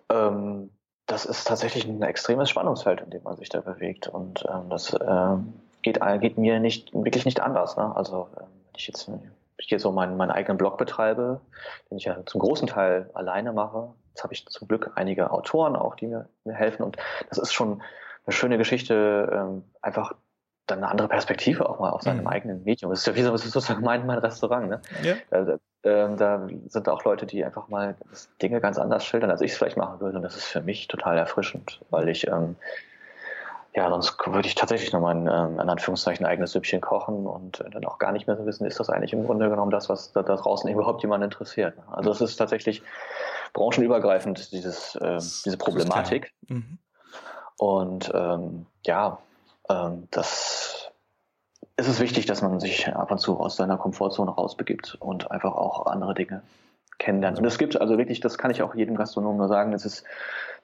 ähm, 0.09 0.71
das 1.05 1.25
ist 1.25 1.47
tatsächlich 1.47 1.85
ein 1.85 2.01
extremes 2.01 2.49
Spannungsfeld, 2.49 3.01
in 3.01 3.09
dem 3.09 3.23
man 3.23 3.37
sich 3.37 3.49
da 3.49 3.61
bewegt. 3.61 4.07
Und 4.07 4.45
ähm, 4.49 4.69
das 4.69 4.93
äh, 4.93 5.35
geht, 5.81 5.99
geht 6.21 6.37
mir 6.37 6.59
nicht 6.59 6.93
wirklich 6.93 7.25
nicht 7.25 7.39
anders. 7.39 7.77
Ne? 7.77 7.95
Also 7.95 8.27
äh, 8.35 8.39
wenn 8.39 8.75
ich 8.75 8.87
jetzt 8.87 9.09
ich 9.59 9.71
jetzt 9.71 9.81
so 9.81 9.91
meinen, 9.91 10.17
meinen 10.17 10.31
eigenen 10.31 10.57
Blog 10.57 10.77
betreibe, 10.77 11.41
den 11.89 11.97
ich 11.97 12.05
ja 12.05 12.23
zum 12.25 12.41
großen 12.41 12.67
Teil 12.67 13.09
alleine 13.13 13.53
mache. 13.53 13.93
Jetzt 14.09 14.23
habe 14.23 14.33
ich 14.33 14.45
zum 14.45 14.67
Glück 14.67 14.91
einige 14.95 15.31
Autoren 15.31 15.75
auch, 15.75 15.95
die 15.95 16.07
mir, 16.07 16.29
mir 16.43 16.53
helfen. 16.53 16.83
Und 16.83 16.97
das 17.29 17.37
ist 17.37 17.53
schon 17.53 17.81
eine 18.25 18.33
schöne 18.33 18.57
Geschichte, 18.57 19.29
ähm, 19.33 19.63
einfach 19.81 20.13
dann 20.67 20.79
eine 20.79 20.89
andere 20.89 21.07
Perspektive 21.07 21.67
auch 21.67 21.79
mal 21.79 21.89
auf 21.89 22.01
seinem 22.01 22.21
mhm. 22.21 22.27
eigenen 22.27 22.63
Medium. 22.63 22.91
Das 22.91 22.99
ist 22.99 23.07
ja 23.07 23.15
wie 23.15 23.23
so, 23.23 23.33
ist 23.33 23.43
sozusagen 23.43 23.83
mein, 23.83 24.05
mein 24.05 24.19
Restaurant. 24.19 24.69
Ne? 24.69 24.81
Ja. 25.01 25.15
Da, 25.29 25.57
da, 25.81 26.07
da 26.09 26.47
sind 26.67 26.89
auch 26.89 27.03
Leute, 27.05 27.25
die 27.25 27.43
einfach 27.43 27.69
mal 27.69 27.95
Dinge 28.41 28.61
ganz 28.61 28.77
anders 28.77 29.05
schildern, 29.05 29.31
als 29.31 29.41
ich 29.41 29.51
es 29.51 29.57
vielleicht 29.57 29.77
machen 29.77 29.99
würde. 29.99 30.17
Und 30.17 30.23
das 30.23 30.35
ist 30.35 30.45
für 30.45 30.61
mich 30.61 30.87
total 30.87 31.17
erfrischend, 31.17 31.79
weil 31.89 32.09
ich, 32.09 32.27
ähm, 32.27 32.57
ja, 33.73 33.89
sonst 33.89 34.17
würde 34.25 34.47
ich 34.47 34.55
tatsächlich 34.55 34.91
nochmal 34.91 35.15
ein, 35.15 35.27
ähm, 35.27 35.59
in 35.59 35.69
Anführungszeichen, 35.69 36.25
eigenes 36.25 36.51
Süppchen 36.51 36.81
kochen 36.81 37.27
und 37.27 37.63
dann 37.71 37.85
auch 37.85 37.99
gar 37.99 38.11
nicht 38.11 38.27
mehr 38.27 38.35
so 38.35 38.45
wissen, 38.45 38.65
ist 38.65 38.79
das 38.79 38.89
eigentlich 38.89 39.13
im 39.13 39.25
Grunde 39.25 39.49
genommen 39.49 39.71
das, 39.71 39.87
was 39.87 40.11
da, 40.11 40.23
da 40.23 40.35
draußen 40.35 40.69
überhaupt 40.69 41.01
jemand 41.03 41.23
interessiert. 41.23 41.77
Ne? 41.77 41.83
Also 41.91 42.11
es 42.11 42.21
ist 42.21 42.37
tatsächlich 42.37 42.81
branchenübergreifend, 43.53 44.51
dieses, 44.51 44.95
äh, 44.95 45.17
diese 45.17 45.57
Problematik. 45.57 46.33
Mhm. 46.47 46.79
Und 47.57 48.11
ähm, 48.13 48.65
ja, 48.85 49.19
ähm, 49.69 50.07
das 50.11 50.91
es 51.79 51.87
ist 51.87 51.99
wichtig, 51.99 52.25
dass 52.25 52.41
man 52.41 52.59
sich 52.59 52.87
ab 52.87 53.11
und 53.11 53.19
zu 53.19 53.39
aus 53.39 53.55
seiner 53.55 53.77
Komfortzone 53.77 54.31
rausbegibt 54.31 54.97
und 54.99 55.29
einfach 55.29 55.53
auch 55.55 55.85
andere 55.85 56.15
Dinge 56.15 56.41
kennenlernt. 56.97 57.37
Und 57.37 57.45
es 57.45 57.59
gibt 57.59 57.79
also 57.79 57.99
wirklich, 57.99 58.19
das 58.19 58.39
kann 58.39 58.49
ich 58.49 58.63
auch 58.63 58.73
jedem 58.73 58.95
Gastronomen 58.95 59.37
nur 59.37 59.47
sagen, 59.47 59.73
es 59.73 59.85
ist, 59.85 60.03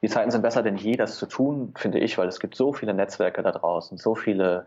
die 0.01 0.10
Zeiten 0.10 0.32
sind 0.32 0.41
besser 0.41 0.64
denn 0.64 0.76
je, 0.76 0.95
das 0.95 1.18
zu 1.18 1.28
tun, 1.28 1.74
finde 1.78 1.99
ich, 1.99 2.18
weil 2.18 2.28
es 2.28 2.39
gibt 2.39 2.56
so 2.56 2.74
viele 2.74 2.95
Netzwerke 2.95 3.43
da 3.43 3.51
draußen, 3.51 3.99
so 3.99 4.16
viele 4.16 4.66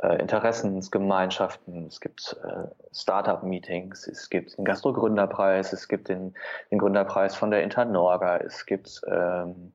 äh, 0.00 0.20
Interessensgemeinschaften, 0.20 1.86
es 1.86 2.00
gibt 2.00 2.36
äh, 2.44 2.68
Startup-Meetings, 2.94 4.06
es 4.06 4.30
gibt 4.30 4.56
den 4.56 4.64
Gastro-Gründerpreis, 4.64 5.72
es 5.72 5.88
gibt 5.88 6.08
den, 6.08 6.34
den 6.70 6.78
Gründerpreis 6.78 7.34
von 7.34 7.50
der 7.50 7.64
Internorga, 7.64 8.36
es 8.36 8.66
gibt 8.66 9.00
ähm, 9.08 9.72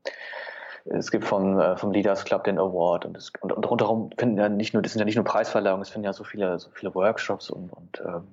es 0.90 1.12
gibt 1.12 1.26
vom, 1.26 1.60
äh, 1.60 1.78
vom 1.78 1.92
Leaders 1.92 2.26
Club 2.26 2.44
den 2.44 2.58
Award 2.58 3.06
und, 3.06 3.18
es, 3.18 3.32
und, 3.42 3.52
und 3.52 3.70
rundherum 3.70 4.10
finden 4.18 4.38
ja 4.38 4.50
nicht 4.50 4.74
nur, 4.74 4.82
das 4.82 4.94
sind 4.94 5.00
ja 5.00 5.06
nicht 5.06 5.16
nur 5.16 5.26
Preisverleihungen, 5.26 5.82
es 5.82 5.90
finden 5.90 6.06
ja 6.06 6.14
so 6.14 6.24
viele, 6.24 6.60
so 6.60 6.70
viele 6.72 6.94
Workshops 6.96 7.50
und, 7.50 7.72
und 7.72 8.02
ähm, 8.06 8.28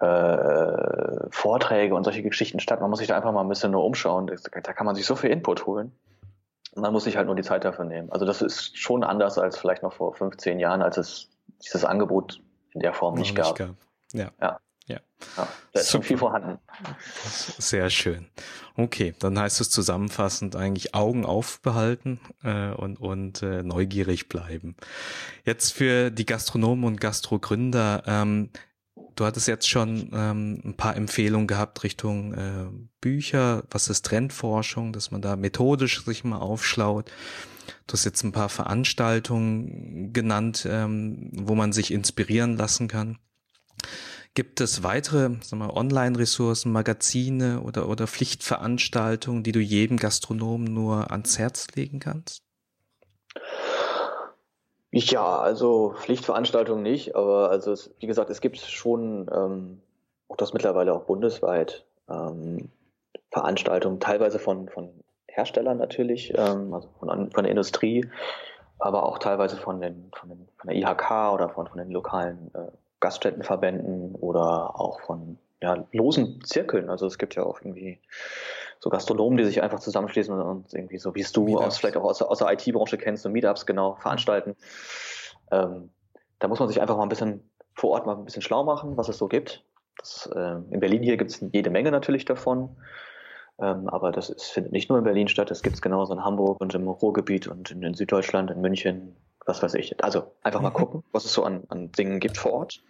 äh, 0.00 1.30
Vorträge 1.30 1.94
und 1.94 2.04
solche 2.04 2.22
Geschichten 2.22 2.60
statt. 2.60 2.80
Man 2.80 2.90
muss 2.90 2.98
sich 2.98 3.08
da 3.08 3.16
einfach 3.16 3.32
mal 3.32 3.40
ein 3.40 3.48
bisschen 3.48 3.70
nur 3.70 3.84
umschauen. 3.84 4.26
Da 4.26 4.72
kann 4.72 4.86
man 4.86 4.94
sich 4.94 5.06
so 5.06 5.16
viel 5.16 5.30
Input 5.30 5.66
holen. 5.66 5.92
Man 6.74 6.92
muss 6.92 7.04
sich 7.04 7.16
halt 7.16 7.26
nur 7.26 7.36
die 7.36 7.42
Zeit 7.42 7.64
dafür 7.64 7.86
nehmen. 7.86 8.12
Also 8.12 8.26
das 8.26 8.42
ist 8.42 8.76
schon 8.76 9.02
anders 9.02 9.38
als 9.38 9.56
vielleicht 9.56 9.82
noch 9.82 9.94
vor 9.94 10.14
15 10.14 10.58
Jahren, 10.58 10.82
als 10.82 10.98
es 10.98 11.30
dieses 11.62 11.84
Angebot 11.86 12.42
in 12.72 12.80
der 12.80 12.92
Form 12.92 13.14
nicht, 13.14 13.34
nicht 13.34 13.42
gab. 13.42 13.56
gab. 13.56 13.76
Ja. 14.12 14.30
ja. 14.40 14.58
Ja. 15.36 15.48
da 15.72 15.80
ist 15.80 15.90
schon 15.90 16.02
viel 16.02 16.18
vorhanden. 16.18 16.58
Sehr 17.58 17.90
schön. 17.90 18.26
Okay, 18.76 19.14
dann 19.18 19.38
heißt 19.38 19.60
es 19.60 19.70
zusammenfassend 19.70 20.54
eigentlich 20.54 20.94
Augen 20.94 21.24
aufbehalten 21.24 22.20
äh, 22.42 22.70
und, 22.72 23.00
und 23.00 23.42
äh, 23.42 23.62
neugierig 23.62 24.28
bleiben. 24.28 24.76
Jetzt 25.44 25.72
für 25.72 26.10
die 26.10 26.26
Gastronomen 26.26 26.84
und 26.84 27.00
Gastrogründer, 27.00 28.02
ähm, 28.06 28.50
du 29.14 29.24
hattest 29.24 29.48
jetzt 29.48 29.68
schon 29.68 30.10
ähm, 30.12 30.60
ein 30.64 30.76
paar 30.76 30.96
Empfehlungen 30.96 31.46
gehabt 31.46 31.82
Richtung 31.84 32.34
äh, 32.34 32.66
Bücher, 33.00 33.64
was 33.70 33.88
ist 33.88 34.04
Trendforschung, 34.04 34.92
dass 34.92 35.10
man 35.10 35.22
da 35.22 35.36
methodisch 35.36 36.04
sich 36.04 36.24
mal 36.24 36.38
aufschlaut. 36.38 37.10
Du 37.86 37.94
hast 37.94 38.04
jetzt 38.04 38.22
ein 38.24 38.32
paar 38.32 38.50
Veranstaltungen 38.50 40.12
genannt, 40.12 40.66
ähm, 40.70 41.30
wo 41.32 41.54
man 41.54 41.72
sich 41.72 41.92
inspirieren 41.92 42.56
lassen 42.56 42.88
kann. 42.88 43.18
Gibt 44.36 44.60
es 44.60 44.82
weitere 44.82 45.30
Online-Ressourcen, 45.50 46.70
Magazine 46.70 47.62
oder, 47.62 47.88
oder 47.88 48.06
Pflichtveranstaltungen, 48.06 49.42
die 49.42 49.52
du 49.52 49.60
jedem 49.60 49.96
Gastronomen 49.96 50.74
nur 50.74 51.10
ans 51.10 51.38
Herz 51.38 51.68
legen 51.74 52.00
kannst? 52.00 52.42
Ja, 54.90 55.38
also 55.38 55.94
Pflichtveranstaltungen 55.96 56.82
nicht, 56.82 57.16
aber 57.16 57.48
also 57.50 57.72
es, 57.72 57.94
wie 57.98 58.06
gesagt, 58.06 58.28
es 58.28 58.42
gibt 58.42 58.58
schon 58.58 59.30
ähm, 59.32 59.80
auch 60.28 60.36
das 60.36 60.52
mittlerweile 60.52 60.92
auch 60.92 61.04
bundesweit 61.04 61.86
ähm, 62.10 62.68
Veranstaltungen, 63.30 64.00
teilweise 64.00 64.38
von, 64.38 64.68
von 64.68 64.90
Herstellern 65.28 65.78
natürlich, 65.78 66.34
ähm, 66.36 66.74
also 66.74 66.90
von, 66.98 67.08
von 67.30 67.44
der 67.44 67.50
Industrie, 67.50 68.06
aber 68.78 69.06
auch 69.06 69.18
teilweise 69.18 69.56
von, 69.56 69.80
den, 69.80 70.10
von, 70.14 70.28
den, 70.28 70.46
von 70.58 70.68
der 70.68 70.76
IHK 70.76 71.32
oder 71.32 71.48
von, 71.48 71.66
von 71.68 71.78
den 71.78 71.90
lokalen 71.90 72.50
äh, 72.54 72.70
Gaststättenverbänden 73.00 74.14
oder 74.14 74.78
auch 74.78 75.00
von 75.00 75.38
ja, 75.62 75.86
losen 75.92 76.42
Zirkeln. 76.44 76.90
Also 76.90 77.06
es 77.06 77.18
gibt 77.18 77.34
ja 77.34 77.42
auch 77.42 77.60
irgendwie 77.60 78.00
so 78.78 78.90
Gastronomen, 78.90 79.38
die 79.38 79.44
sich 79.44 79.62
einfach 79.62 79.80
zusammenschließen 79.80 80.38
und 80.38 80.72
irgendwie 80.72 80.98
so, 80.98 81.14
wie 81.14 81.20
es 81.20 81.32
du 81.32 81.58
aus, 81.58 81.78
vielleicht 81.78 81.96
auch 81.96 82.04
aus, 82.04 82.20
aus 82.22 82.38
der 82.38 82.52
IT-Branche 82.52 82.98
kennst, 82.98 83.22
so 83.22 83.30
Meetups 83.30 83.66
genau 83.66 83.94
veranstalten. 83.94 84.54
Ähm, 85.50 85.90
da 86.38 86.48
muss 86.48 86.60
man 86.60 86.68
sich 86.68 86.80
einfach 86.80 86.96
mal 86.96 87.04
ein 87.04 87.08
bisschen 87.08 87.50
vor 87.74 87.90
Ort 87.90 88.06
mal 88.06 88.16
ein 88.16 88.24
bisschen 88.24 88.42
schlau 88.42 88.64
machen, 88.64 88.96
was 88.96 89.08
es 89.08 89.18
so 89.18 89.28
gibt. 89.28 89.64
Das, 89.98 90.30
äh, 90.34 90.56
in 90.70 90.80
Berlin 90.80 91.02
hier 91.02 91.16
gibt 91.16 91.30
es 91.30 91.44
jede 91.52 91.70
Menge 91.70 91.90
natürlich 91.90 92.24
davon. 92.24 92.76
Ähm, 93.58 93.88
aber 93.88 94.12
das 94.12 94.28
ist, 94.28 94.50
findet 94.50 94.72
nicht 94.72 94.90
nur 94.90 94.98
in 94.98 95.04
Berlin 95.04 95.28
statt, 95.28 95.50
das 95.50 95.62
gibt 95.62 95.76
es 95.76 95.82
genauso 95.82 96.12
in 96.12 96.22
Hamburg 96.22 96.60
und 96.60 96.74
im 96.74 96.88
Ruhrgebiet 96.88 97.48
und 97.48 97.70
in, 97.70 97.82
in 97.82 97.94
Süddeutschland, 97.94 98.50
in 98.50 98.60
München, 98.60 99.16
was 99.46 99.62
weiß 99.62 99.74
ich. 99.74 100.02
Also 100.02 100.32
einfach 100.42 100.60
mal 100.60 100.70
mhm. 100.70 100.74
gucken, 100.74 101.04
was 101.12 101.24
es 101.24 101.32
so 101.32 101.44
an, 101.44 101.64
an 101.68 101.92
Dingen 101.92 102.20
gibt 102.20 102.36
vor 102.36 102.52
Ort. 102.52 102.82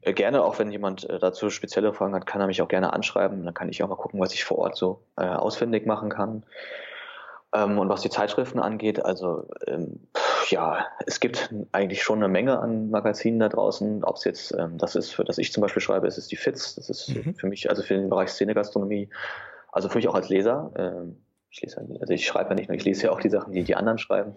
Äh, 0.00 0.12
gerne, 0.12 0.44
auch 0.44 0.58
wenn 0.58 0.70
jemand 0.70 1.08
äh, 1.10 1.18
dazu 1.18 1.50
spezielle 1.50 1.92
Fragen 1.92 2.14
hat, 2.14 2.26
kann 2.26 2.40
er 2.40 2.46
mich 2.46 2.62
auch 2.62 2.68
gerne 2.68 2.92
anschreiben. 2.92 3.44
Dann 3.44 3.54
kann 3.54 3.68
ich 3.68 3.82
auch 3.82 3.88
mal 3.88 3.96
gucken, 3.96 4.20
was 4.20 4.32
ich 4.32 4.44
vor 4.44 4.58
Ort 4.58 4.76
so 4.76 5.02
äh, 5.16 5.26
ausfindig 5.26 5.86
machen 5.86 6.08
kann. 6.08 6.44
Ähm, 7.52 7.78
und 7.78 7.88
was 7.88 8.02
die 8.02 8.10
Zeitschriften 8.10 8.60
angeht, 8.60 9.04
also 9.04 9.48
ähm, 9.66 10.00
ja, 10.48 10.86
es 11.06 11.18
gibt 11.18 11.52
eigentlich 11.72 12.02
schon 12.02 12.18
eine 12.18 12.28
Menge 12.28 12.58
an 12.58 12.90
Magazinen 12.90 13.40
da 13.40 13.48
draußen. 13.48 14.04
Ob 14.04 14.16
es 14.16 14.24
jetzt, 14.24 14.54
ähm, 14.56 14.78
das 14.78 14.94
ist, 14.94 15.12
für 15.12 15.24
das 15.24 15.38
ich 15.38 15.52
zum 15.52 15.62
Beispiel 15.62 15.82
schreibe, 15.82 16.06
ist 16.06 16.18
es 16.18 16.28
die 16.28 16.36
FITZ. 16.36 16.76
Das 16.76 16.88
ist 16.88 17.08
mhm. 17.08 17.34
für 17.34 17.46
mich, 17.46 17.68
also 17.68 17.82
für 17.82 17.94
den 17.94 18.08
Bereich 18.08 18.30
Szenegastronomie, 18.30 19.08
also 19.72 19.88
für 19.88 19.98
mich 19.98 20.08
auch 20.08 20.14
als 20.14 20.28
Leser. 20.28 20.70
Ähm, 20.76 21.16
ich 21.50 21.62
lese, 21.62 21.78
also 21.78 22.12
ich 22.12 22.26
schreibe 22.26 22.50
ja 22.50 22.54
nicht 22.54 22.68
nur, 22.68 22.76
ich 22.76 22.84
lese 22.84 23.04
ja 23.04 23.10
auch 23.10 23.20
die 23.20 23.30
Sachen, 23.30 23.52
die 23.52 23.64
die 23.64 23.74
anderen 23.74 23.98
schreiben 23.98 24.36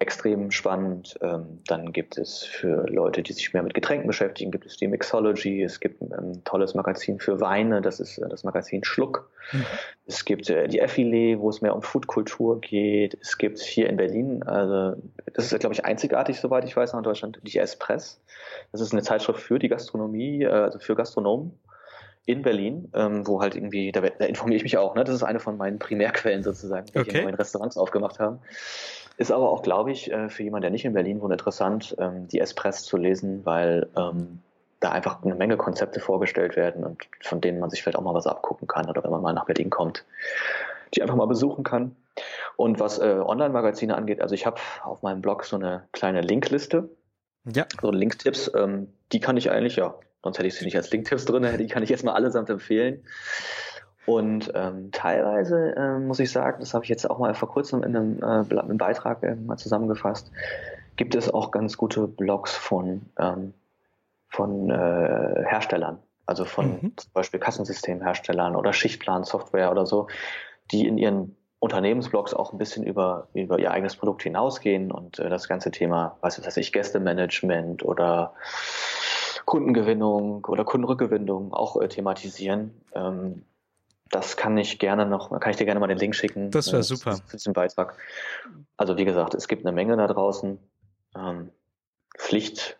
extrem 0.00 0.50
spannend. 0.50 1.18
Ähm, 1.20 1.60
dann 1.66 1.92
gibt 1.92 2.16
es 2.16 2.42
für 2.42 2.86
Leute, 2.88 3.22
die 3.22 3.34
sich 3.34 3.52
mehr 3.52 3.62
mit 3.62 3.74
Getränken 3.74 4.06
beschäftigen, 4.06 4.50
gibt 4.50 4.64
es 4.64 4.78
die 4.78 4.88
Mixology. 4.88 5.62
Es 5.62 5.78
gibt 5.78 6.00
ein 6.00 6.12
ähm, 6.18 6.44
tolles 6.44 6.74
Magazin 6.74 7.20
für 7.20 7.40
Weine, 7.40 7.82
das 7.82 8.00
ist 8.00 8.16
äh, 8.16 8.26
das 8.28 8.42
Magazin 8.42 8.82
Schluck. 8.82 9.30
Mhm. 9.52 9.66
Es 10.06 10.24
gibt 10.24 10.48
äh, 10.48 10.68
die 10.68 10.80
Effile, 10.80 11.38
wo 11.38 11.50
es 11.50 11.60
mehr 11.60 11.76
um 11.76 11.82
Foodkultur 11.82 12.62
geht. 12.62 13.18
Es 13.20 13.36
gibt 13.36 13.58
hier 13.58 13.90
in 13.90 13.98
Berlin, 13.98 14.42
also 14.42 15.00
das 15.34 15.52
ist 15.52 15.60
glaube 15.60 15.74
ich 15.74 15.84
einzigartig, 15.84 16.40
soweit 16.40 16.64
ich 16.64 16.74
weiß, 16.74 16.94
in 16.94 17.02
Deutschland, 17.02 17.38
die 17.42 17.58
Espress. 17.58 18.22
Das 18.72 18.80
ist 18.80 18.92
eine 18.92 19.02
Zeitschrift 19.02 19.40
für 19.40 19.58
die 19.58 19.68
Gastronomie, 19.68 20.44
äh, 20.44 20.48
also 20.48 20.78
für 20.78 20.96
Gastronomen 20.96 21.52
in 22.26 22.42
Berlin, 22.42 22.90
ähm, 22.94 23.26
wo 23.26 23.40
halt 23.40 23.54
irgendwie, 23.54 23.92
da, 23.92 24.00
da, 24.00 24.24
informiere 24.26 24.56
ich 24.56 24.62
mich 24.62 24.78
auch, 24.78 24.94
ne? 24.94 25.04
Das 25.04 25.14
ist 25.14 25.22
eine 25.22 25.40
von 25.40 25.56
meinen 25.56 25.78
Primärquellen 25.78 26.42
sozusagen, 26.42 26.86
die 26.86 26.98
okay. 26.98 27.22
in 27.22 27.34
Restaurants 27.34 27.76
aufgemacht 27.76 28.18
haben. 28.18 28.40
Ist 29.16 29.32
aber 29.32 29.50
auch, 29.50 29.62
glaube 29.62 29.90
ich, 29.92 30.10
äh, 30.10 30.28
für 30.28 30.42
jemanden, 30.42 30.62
der 30.62 30.70
nicht 30.70 30.84
in 30.84 30.92
Berlin 30.92 31.20
wohnt, 31.20 31.32
interessant, 31.32 31.96
ähm, 31.98 32.28
die 32.28 32.40
Espress 32.40 32.84
zu 32.84 32.96
lesen, 32.96 33.44
weil 33.44 33.88
ähm, 33.96 34.40
da 34.80 34.92
einfach 34.92 35.22
eine 35.22 35.34
Menge 35.34 35.56
Konzepte 35.56 36.00
vorgestellt 36.00 36.56
werden 36.56 36.84
und 36.84 37.06
von 37.20 37.40
denen 37.40 37.60
man 37.60 37.68
sich 37.68 37.82
vielleicht 37.82 37.98
auch 37.98 38.02
mal 38.02 38.14
was 38.14 38.26
abgucken 38.26 38.66
kann 38.66 38.88
oder 38.88 39.04
wenn 39.04 39.10
man 39.10 39.20
mal 39.20 39.34
nach 39.34 39.44
Berlin 39.44 39.68
kommt, 39.68 40.06
die 40.94 41.02
einfach 41.02 41.16
mal 41.16 41.26
besuchen 41.26 41.64
kann. 41.64 41.96
Und 42.56 42.80
was 42.80 42.98
äh, 42.98 43.20
Online-Magazine 43.24 43.94
angeht, 43.94 44.20
also 44.20 44.34
ich 44.34 44.46
habe 44.46 44.60
auf 44.82 45.02
meinem 45.02 45.20
Blog 45.20 45.44
so 45.44 45.56
eine 45.56 45.86
kleine 45.92 46.22
Linkliste, 46.22 46.88
ja. 47.44 47.66
so 47.80 47.90
Linktipps, 47.90 48.50
ähm, 48.54 48.92
die 49.12 49.20
kann 49.20 49.36
ich 49.36 49.50
eigentlich, 49.50 49.76
ja, 49.76 49.94
sonst 50.22 50.38
hätte 50.38 50.48
ich 50.48 50.54
sie 50.54 50.64
nicht 50.64 50.76
als 50.76 50.90
Linktipps 50.90 51.24
drin, 51.24 51.46
die 51.58 51.66
kann 51.66 51.82
ich 51.82 51.88
jetzt 51.88 52.04
mal 52.04 52.14
allesamt 52.14 52.50
empfehlen. 52.50 53.02
Und 54.06 54.50
ähm, 54.54 54.90
teilweise 54.92 55.74
äh, 55.76 55.98
muss 55.98 56.20
ich 56.20 56.32
sagen, 56.32 56.58
das 56.60 56.74
habe 56.74 56.84
ich 56.84 56.88
jetzt 56.88 57.08
auch 57.08 57.18
mal 57.18 57.34
vor 57.34 57.48
kurzem 57.48 57.82
in 57.82 57.96
einem, 57.96 58.18
äh, 58.22 58.58
einem 58.58 58.78
Beitrag 58.78 59.22
äh, 59.22 59.36
mal 59.36 59.56
zusammengefasst, 59.56 60.32
gibt 60.96 61.14
es 61.14 61.32
auch 61.32 61.50
ganz 61.50 61.76
gute 61.76 62.08
Blogs 62.08 62.54
von, 62.54 63.02
ähm, 63.18 63.54
von 64.28 64.70
äh, 64.70 65.44
Herstellern, 65.44 65.98
also 66.26 66.44
von 66.44 66.80
mhm. 66.82 66.92
zum 66.96 67.12
Beispiel 67.12 67.40
Kassensystemherstellern 67.40 68.56
oder 68.56 68.72
Schichtplansoftware 68.72 69.70
oder 69.70 69.86
so, 69.86 70.08
die 70.72 70.86
in 70.86 70.98
ihren 70.98 71.36
Unternehmensblogs 71.58 72.32
auch 72.32 72.52
ein 72.52 72.58
bisschen 72.58 72.84
über, 72.84 73.28
über 73.34 73.58
ihr 73.58 73.70
eigenes 73.70 73.94
Produkt 73.94 74.22
hinausgehen 74.22 74.90
und 74.90 75.18
äh, 75.18 75.28
das 75.28 75.46
ganze 75.46 75.70
Thema, 75.70 76.16
was 76.22 76.44
weiß 76.44 76.56
ich, 76.56 76.72
Gästemanagement 76.72 77.84
oder 77.84 78.32
Kundengewinnung 79.50 80.44
oder 80.44 80.64
Kundenrückgewinnung 80.64 81.52
auch 81.52 81.80
äh, 81.80 81.88
thematisieren. 81.88 82.70
Ähm, 82.94 83.42
das 84.08 84.36
kann 84.36 84.56
ich 84.56 84.78
gerne 84.78 85.06
noch, 85.06 85.30
kann 85.40 85.50
ich 85.50 85.56
dir 85.56 85.64
gerne 85.64 85.80
mal 85.80 85.88
den 85.88 85.98
Link 85.98 86.14
schicken. 86.14 86.52
Das 86.52 86.68
wäre 86.68 86.80
äh, 86.80 86.84
super. 86.84 87.16
Für 87.26 87.36
diesen 87.36 87.52
Beitrag. 87.52 87.98
Also 88.76 88.96
wie 88.96 89.04
gesagt, 89.04 89.34
es 89.34 89.48
gibt 89.48 89.66
eine 89.66 89.74
Menge 89.74 89.96
da 89.96 90.06
draußen. 90.06 90.58
Ähm, 91.16 91.50
Pflicht 92.16 92.78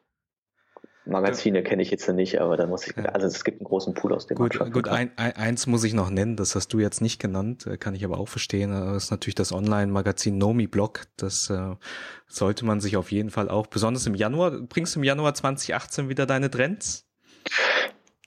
Magazine 1.11 1.63
kenne 1.63 1.83
ich 1.83 1.91
jetzt 1.91 2.09
nicht, 2.09 2.41
aber 2.41 2.57
da 2.57 2.67
muss 2.67 2.87
ich, 2.87 2.97
also 2.97 3.27
es 3.27 3.45
gibt 3.45 3.61
einen 3.61 3.67
großen 3.67 3.95
Pool 3.95 4.15
aus 4.15 4.27
dem 4.27 4.37
Gut, 4.37 4.59
gut 4.73 4.89
ein, 4.89 5.11
ein, 5.17 5.37
eins 5.37 5.67
muss 5.67 5.85
ich 5.85 5.93
noch 5.93 6.11
nennen, 6.11 6.37
das 6.37 6.55
hast 6.55 6.69
du 6.69 6.79
jetzt 6.79 7.01
nicht 7.01 7.21
genannt, 7.21 7.67
äh, 7.67 7.77
kann 7.77 7.95
ich 7.95 8.05
aber 8.05 8.19
auch 8.19 8.29
verstehen. 8.29 8.71
Das 8.71 9.05
ist 9.05 9.11
natürlich 9.11 9.35
das 9.35 9.53
Online-Magazin 9.53 10.39
Nomi 10.39 10.67
Blog. 10.67 11.07
Das 11.17 11.51
äh, 11.51 11.75
sollte 12.27 12.65
man 12.65 12.81
sich 12.81 12.97
auf 12.97 13.13
jeden 13.13 13.31
Fall 13.31 13.49
auch, 13.49 13.67
besonders 13.67 14.07
im 14.07 14.15
Januar, 14.15 14.53
bringst 14.53 14.95
du 14.95 15.01
im 15.01 15.05
Januar 15.05 15.35
2018 15.35 16.09
wieder 16.09 16.27
deine 16.27 16.51
Trends? 16.51 17.07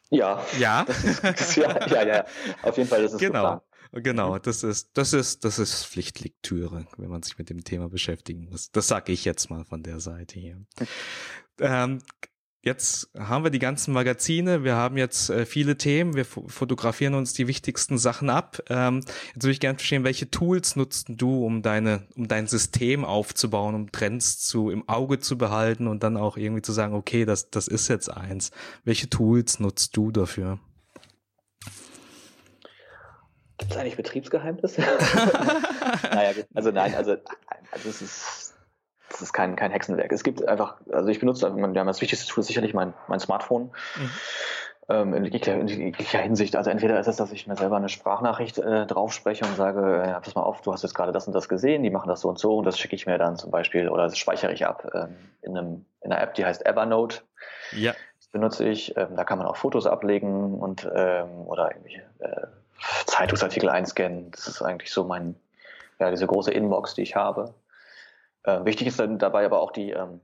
Ja. 0.10 0.44
Ja. 0.60 0.86
Das 0.88 1.04
ist, 1.04 1.24
das, 1.24 1.56
ja, 1.56 1.88
ja, 1.88 2.06
ja. 2.06 2.26
Auf 2.62 2.78
jeden 2.78 2.90
Fall, 2.90 3.02
das 3.02 3.14
ist 3.14 3.20
Genau. 3.20 3.34
Geplant. 3.42 3.62
Genau, 3.96 4.40
das 4.40 4.64
ist, 4.64 4.98
das 4.98 5.14
ist, 5.14 5.46
das 5.46 5.60
ist 5.60 5.86
Pflichtlektüre, 5.86 6.88
wenn 6.98 7.10
man 7.10 7.22
sich 7.22 7.38
mit 7.38 7.52
dem 7.52 7.64
Thema 7.64 7.90
beschäftigen 7.90 8.48
muss. 8.50 8.72
Das 8.72 8.88
sage 8.88 9.12
ich 9.12 9.24
jetzt 9.24 9.52
mal 9.52 9.66
von 9.66 9.84
der 9.84 10.00
Seite 10.00 10.40
hier. 10.40 10.66
Ähm, 11.60 12.00
Jetzt 12.66 13.10
haben 13.20 13.44
wir 13.44 13.52
die 13.52 13.60
ganzen 13.60 13.94
Magazine, 13.94 14.64
wir 14.64 14.76
haben 14.76 14.96
jetzt 14.96 15.30
äh, 15.30 15.46
viele 15.46 15.76
Themen, 15.76 16.16
wir 16.16 16.24
fotografieren 16.24 17.14
uns 17.14 17.34
die 17.34 17.46
wichtigsten 17.48 17.98
Sachen 17.98 18.30
ab. 18.30 18.64
Ähm, 18.70 19.02
jetzt 19.36 19.44
würde 19.44 19.52
ich 19.52 19.60
gerne 19.60 19.78
verstehen, 19.78 20.06
welche 20.06 20.32
Tools 20.32 20.78
nutzt 20.78 21.08
du, 21.10 21.46
um 21.46 21.62
deine, 21.62 22.08
um 22.16 22.30
dein 22.30 22.48
System 22.48 23.04
aufzubauen, 23.04 23.76
um 23.76 23.92
Trends 23.92 24.40
zu 24.40 24.70
im 24.70 24.88
Auge 24.88 25.20
zu 25.20 25.38
behalten 25.38 25.88
und 25.88 26.04
dann 26.04 26.16
auch 26.16 26.38
irgendwie 26.38 26.62
zu 26.62 26.72
sagen, 26.72 26.94
okay, 26.94 27.26
das, 27.26 27.50
das 27.50 27.68
ist 27.68 27.90
jetzt 27.90 28.10
eins. 28.10 28.52
Welche 28.86 29.10
Tools 29.10 29.60
nutzt 29.60 29.98
du 29.98 30.12
dafür? 30.12 30.58
Gibt 33.58 33.72
es 33.72 33.78
eigentlich 33.78 33.98
Betriebsgeheimnisse? 33.98 34.82
naja, 36.04 36.32
also 36.54 36.72
nein, 36.72 36.96
also, 36.96 37.18
also 37.72 37.90
es 37.90 38.02
ist 38.02 38.43
das 39.14 39.22
ist 39.22 39.34
kein, 39.34 39.56
kein 39.56 39.72
Hexenwerk. 39.72 40.12
Es 40.12 40.24
gibt 40.24 40.48
einfach, 40.48 40.76
also 40.92 41.10
ich 41.10 41.20
benutze, 41.20 41.56
wir 41.56 41.64
haben 41.64 41.88
das 41.88 42.02
wichtigste 42.02 42.28
Tool 42.28 42.44
sicherlich 42.44 42.74
mein, 42.74 42.94
mein 43.08 43.20
Smartphone. 43.20 43.72
Mhm. 43.96 44.10
Ähm, 44.90 45.14
in, 45.14 45.24
jeglicher, 45.24 45.54
in 45.54 45.68
jeglicher 45.68 46.20
Hinsicht. 46.20 46.58
Also 46.58 46.70
entweder 46.70 47.00
ist 47.00 47.08
es, 47.08 47.16
dass 47.16 47.32
ich 47.32 47.48
mir 47.48 47.56
selber 47.56 47.78
eine 47.78 47.88
Sprachnachricht 47.88 48.58
äh, 48.58 48.86
drauf 48.86 49.14
spreche 49.14 49.46
und 49.46 49.56
sage, 49.56 50.04
äh, 50.04 50.20
pass 50.20 50.36
mal 50.36 50.44
auf, 50.44 50.62
du 50.62 50.74
hast 50.74 50.84
jetzt 50.84 50.94
gerade 50.94 51.14
das 51.14 51.26
und 51.26 51.34
das 51.34 51.48
gesehen, 51.48 51.84
die 51.84 51.90
machen 51.90 52.10
das 52.10 52.20
so 52.20 52.28
und 52.28 52.38
so 52.38 52.58
und 52.58 52.66
das 52.66 52.78
schicke 52.78 52.96
ich 52.96 53.06
mir 53.06 53.18
dann 53.18 53.38
zum 53.38 53.50
Beispiel 53.50 53.88
oder 53.88 54.04
das 54.04 54.18
speichere 54.18 54.52
ich 54.52 54.66
ab 54.66 54.92
ähm, 54.94 55.16
in, 55.42 55.58
einem, 55.58 55.86
in 56.02 56.12
einer 56.12 56.22
App, 56.22 56.34
die 56.34 56.44
heißt 56.44 56.66
Evernote. 56.66 57.22
Ja. 57.72 57.94
Das 58.20 58.28
benutze 58.28 58.68
ich. 58.68 58.98
Ähm, 58.98 59.16
da 59.16 59.24
kann 59.24 59.38
man 59.38 59.48
auch 59.48 59.56
Fotos 59.56 59.88
ablegen 59.88 60.56
und 60.56 60.86
ähm, 60.94 61.30
oder 61.46 61.70
irgendwelche 61.70 62.04
äh, 62.20 62.48
Zeitungsartikel 63.06 63.70
einscannen. 63.70 64.32
Das 64.32 64.48
ist 64.48 64.62
eigentlich 64.62 64.92
so 64.92 65.06
mein, 65.06 65.36
ja, 66.00 66.10
diese 66.10 66.28
große 66.28 66.52
Inbox, 66.52 66.96
die 66.96 67.04
ich 67.04 67.16
habe. 67.16 67.54
Äh, 68.44 68.66
wichtig 68.66 68.88
ist 68.88 69.00
dann 69.00 69.20
dabei 69.20 69.46
aber 69.46 69.62
auch 69.62 69.72
die 69.72 69.92
ähm, 69.92 70.22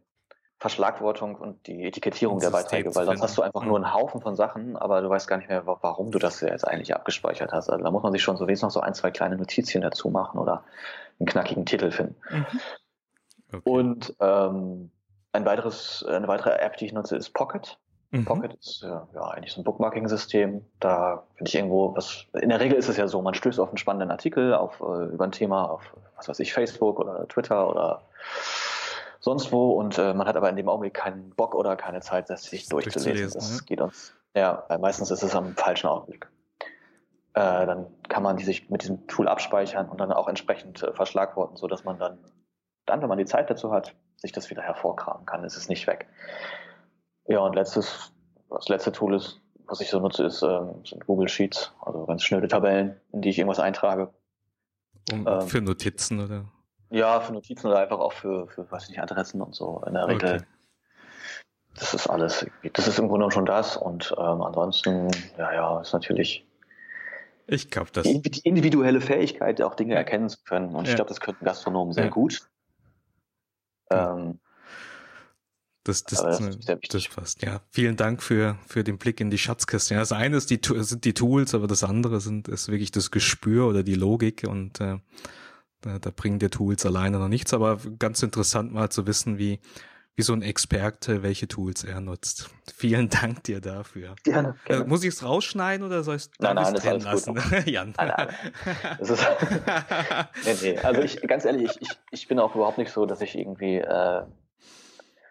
Verschlagwortung 0.58 1.36
und 1.36 1.68
die 1.68 1.86
Etikettierung 1.86 2.40
der 2.40 2.50
Beiträge, 2.50 2.94
weil 2.94 3.06
sonst 3.06 3.22
hast 3.22 3.38
du 3.38 3.42
einfach 3.42 3.64
nur 3.64 3.78
einen 3.78 3.94
Haufen 3.94 4.20
von 4.20 4.36
Sachen, 4.36 4.76
aber 4.76 5.02
du 5.02 5.10
weißt 5.10 5.28
gar 5.28 5.38
nicht 5.38 5.48
mehr, 5.48 5.66
warum 5.66 6.12
du 6.12 6.20
das 6.20 6.42
jetzt 6.42 6.68
eigentlich 6.68 6.94
abgespeichert 6.94 7.54
hast. 7.54 7.70
Also 7.70 7.82
da 7.82 7.92
muss 7.92 8.04
man 8.04 8.12
sich 8.12 8.22
schon 8.22 8.36
so 8.36 8.46
wenigstens 8.46 8.76
noch 8.76 8.82
so 8.82 8.86
ein, 8.86 8.94
zwei 8.94 9.10
kleine 9.10 9.38
Notizien 9.38 9.82
dazu 9.82 10.10
machen 10.10 10.38
oder 10.38 10.66
einen 11.18 11.28
knackigen 11.28 11.66
Titel 11.66 11.92
finden. 11.92 12.16
Mhm. 12.30 12.46
Okay. 13.54 13.70
Und 13.70 14.16
ähm, 14.20 14.92
ein 15.32 15.46
weiteres, 15.46 16.06
eine 16.06 16.28
weitere 16.28 16.60
App, 16.60 16.76
die 16.76 16.88
ich 16.88 16.94
nutze, 16.94 17.16
ist 17.16 17.30
Pocket. 17.34 17.80
Mhm. 18.12 18.26
Pocket 18.26 18.54
ist 18.56 18.82
ja, 18.82 19.08
eigentlich 19.30 19.54
so 19.54 19.62
ein 19.62 19.64
Bookmarking-System. 19.64 20.66
Da 20.80 21.24
finde 21.36 21.50
ich 21.50 21.56
irgendwo 21.56 21.96
was. 21.96 22.26
In 22.34 22.50
der 22.50 22.60
Regel 22.60 22.78
ist 22.78 22.90
es 22.90 22.98
ja 22.98 23.08
so, 23.08 23.22
man 23.22 23.36
stößt 23.36 23.60
auf 23.60 23.70
einen 23.70 23.78
spannenden 23.78 24.10
Artikel, 24.10 24.54
auf 24.56 24.80
äh, 24.80 25.14
über 25.14 25.26
ein 25.26 25.32
Thema, 25.32 25.70
auf 25.70 25.96
was 26.16 26.28
weiß 26.28 26.40
ich, 26.40 26.54
Facebook 26.54 27.00
oder 27.00 27.28
Twitter 27.28 27.70
oder 27.70 28.02
sonst 29.20 29.52
wo 29.52 29.72
und 29.74 29.98
äh, 29.98 30.14
man 30.14 30.28
hat 30.28 30.38
aber 30.38 30.50
in 30.50 30.56
dem 30.56 30.70
Augenblick 30.70 30.94
keinen 30.94 31.30
Bock 31.32 31.54
oder 31.54 31.76
keine 31.76 32.02
Zeit, 32.02 32.30
das 32.30 32.44
sich 32.44 32.68
durchzulesen. 32.68 33.14
durchzulesen 33.14 33.40
das 33.40 33.62
ne? 33.62 33.66
geht 33.68 33.82
uns. 33.82 34.14
Ja, 34.36 34.64
weil 34.70 34.80
meistens 34.80 35.12
ist 35.12 35.24
es 35.24 35.36
am 35.36 35.56
falschen 35.56 35.88
Augenblick. 35.88 36.28
Äh, 37.34 37.66
dann 37.66 37.88
kann 38.08 38.24
man 38.24 38.38
die 38.38 38.44
sich 38.44 38.70
mit 38.70 38.82
diesem 38.82 39.08
Tool 39.08 39.28
abspeichern 39.28 39.88
und 39.88 40.00
dann 40.00 40.12
auch 40.12 40.28
entsprechend 40.28 40.82
äh, 40.82 40.94
verschlagworten, 40.94 41.58
so 41.58 41.68
dass 41.68 41.84
man 41.84 42.00
dann, 42.00 42.18
dann, 42.86 43.02
wenn 43.02 43.10
man 43.10 43.18
die 43.18 43.26
Zeit 43.26 43.50
dazu 43.50 43.72
hat, 43.72 43.96
sich 44.18 44.32
das 44.32 44.50
wieder 44.50 44.62
hervorkramen 44.62 45.26
kann. 45.26 45.44
Es 45.44 45.56
ist 45.56 45.70
nicht 45.70 45.86
weg. 45.88 46.08
Ja, 47.30 47.40
und 47.40 47.56
letztes, 47.56 48.12
das 48.50 48.68
letzte 48.70 48.92
Tool 48.92 49.16
ist, 49.16 49.40
was 49.68 49.82
ich 49.82 49.90
so 49.90 50.00
nutze, 50.00 50.26
ist, 50.26 50.42
ähm, 50.42 50.84
sind 50.84 51.06
Google 51.06 51.30
Sheets, 51.30 51.72
also 51.82 52.06
ganz 52.06 52.24
schnelle 52.24 52.48
Tabellen, 52.48 53.00
in 53.14 53.22
die 53.22 53.30
ich 53.30 53.38
irgendwas 53.38 53.60
eintrage. 53.60 54.12
Um, 55.12 55.28
ähm, 55.28 55.42
für 55.42 55.62
Notizen 55.62 56.20
oder? 56.20 56.46
Ja, 56.90 57.20
für 57.20 57.34
Notizen 57.34 57.68
oder 57.68 57.80
einfach 57.80 58.00
auch 58.00 58.14
für, 58.14 58.48
für 58.48 58.70
weiß 58.70 58.90
nicht, 58.90 59.00
Adressen 59.00 59.42
und 59.42 59.54
so. 59.54 59.84
In 59.86 59.94
der 59.94 60.08
Regel. 60.08 60.36
Okay. 60.36 60.46
Das 61.76 61.94
ist 61.94 62.08
alles. 62.08 62.48
Das 62.74 62.88
ist 62.88 62.98
im 62.98 63.08
Grunde 63.08 63.30
schon 63.32 63.46
das. 63.46 63.78
Und 63.78 64.14
ähm, 64.18 64.42
ansonsten, 64.42 65.12
ja, 65.38 65.54
ja, 65.54 65.82
ist 65.82 65.94
natürlich. 65.94 66.48
Ich 67.46 67.70
glaube, 67.70 67.92
das. 67.94 68.04
Die 68.04 68.40
individuelle 68.44 69.02
Fähigkeit, 69.02 69.62
auch 69.62 69.76
Dinge 69.76 69.94
erkennen 69.94 70.30
zu 70.30 70.40
können. 70.44 70.76
Und 70.76 70.86
ja. 70.86 70.92
ich 70.92 70.96
glaube, 70.96 71.10
das 71.10 71.22
könnten 71.22 71.46
Gastronomen 71.46 71.94
sehr 71.94 72.06
ja. 72.06 72.10
gut. 72.10 72.50
Ähm, 73.92 74.40
das, 75.84 76.04
das, 76.04 76.22
das, 76.22 76.80
das 76.90 77.08
passt. 77.08 77.42
Ja, 77.42 77.62
vielen 77.70 77.96
Dank 77.96 78.22
für, 78.22 78.58
für 78.68 78.84
den 78.84 78.98
Blick 78.98 79.22
in 79.22 79.30
die 79.30 79.38
Schatzkiste. 79.38 79.94
Ja, 79.94 80.02
das 80.02 80.12
eine 80.12 80.38
ist 80.38 80.50
die, 80.50 80.60
sind 80.64 81.06
die 81.06 81.14
Tools, 81.14 81.56
aber 81.56 81.68
das 81.68 81.84
andere 81.84 82.20
sind, 82.20 82.48
ist 82.48 82.68
wirklich 82.68 82.92
das 82.92 83.12
Gespür 83.12 83.68
oder 83.68 83.84
die 83.84 83.96
Logik 83.96 84.46
und 84.48 84.82
äh, 84.82 84.98
da, 85.82 86.00
da 86.00 86.12
bringen 86.14 86.40
dir 86.40 86.50
Tools 86.50 86.86
alleine 86.86 87.20
noch 87.20 87.30
nichts, 87.30 87.54
aber 87.54 87.78
ganz 87.98 88.22
interessant 88.22 88.74
mal 88.74 88.90
zu 88.90 89.08
wissen, 89.08 89.38
wie, 89.38 89.62
wie 90.16 90.22
so 90.22 90.34
ein 90.34 90.42
Experte, 90.42 91.24
welche 91.24 91.48
Tools 91.48 91.86
er 91.86 92.02
nutzt. 92.02 92.50
Vielen 92.76 93.08
Dank 93.10 93.44
dir 93.44 93.62
dafür. 93.62 94.16
Gerne. 94.24 94.56
gerne. 94.66 94.84
Äh, 94.84 94.88
muss 94.88 95.04
ich 95.06 95.14
es 95.14 95.24
rausschneiden 95.24 95.86
oder 95.86 96.04
soll 96.04 96.18
ich 96.18 96.24
es 96.24 96.32
nein, 96.40 96.56
nein, 96.56 96.74
drin 96.74 97.00
lassen? 97.00 97.42
Jan. 97.66 97.94
Nein, 97.98 98.12
nein. 98.18 98.28
Ist, 99.00 99.12
nee, 100.46 100.56
nee. 100.62 100.78
Also 100.80 101.02
ich, 101.02 101.22
ganz 101.22 101.46
ehrlich, 101.46 101.72
ich, 101.72 101.82
ich, 101.82 101.90
ich 102.12 102.28
bin 102.28 102.38
auch 102.38 102.54
überhaupt 102.54 102.78
nicht 102.78 102.92
so, 102.92 103.06
dass 103.06 103.22
ich 103.22 103.38
irgendwie 103.38 103.78
äh, 103.78 104.24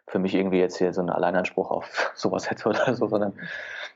für 0.09 0.19
mich 0.19 0.35
irgendwie 0.35 0.59
jetzt 0.59 0.79
hier 0.79 0.93
so 0.93 1.01
einen 1.01 1.11
Alleinanspruch 1.11 1.71
auf 1.71 2.13
sowas 2.15 2.51
hätte 2.51 2.69
oder 2.69 2.95
so, 2.95 3.07
sondern 3.09 3.35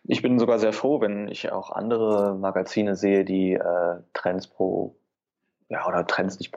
ich 0.05 0.23
bin 0.23 0.39
sogar 0.39 0.59
sehr 0.59 0.73
froh, 0.73 1.01
wenn 1.01 1.29
ich 1.29 1.53
auch 1.53 1.71
andere 1.71 2.35
Magazine 2.35 2.97
sehe, 2.97 3.25
die 3.25 3.55
äh, 3.55 3.97
Trends 4.13 4.47
pro 4.47 4.97
ja, 5.69 5.87
oder 5.87 6.07
Trends 6.07 6.39
nicht 6.39 6.53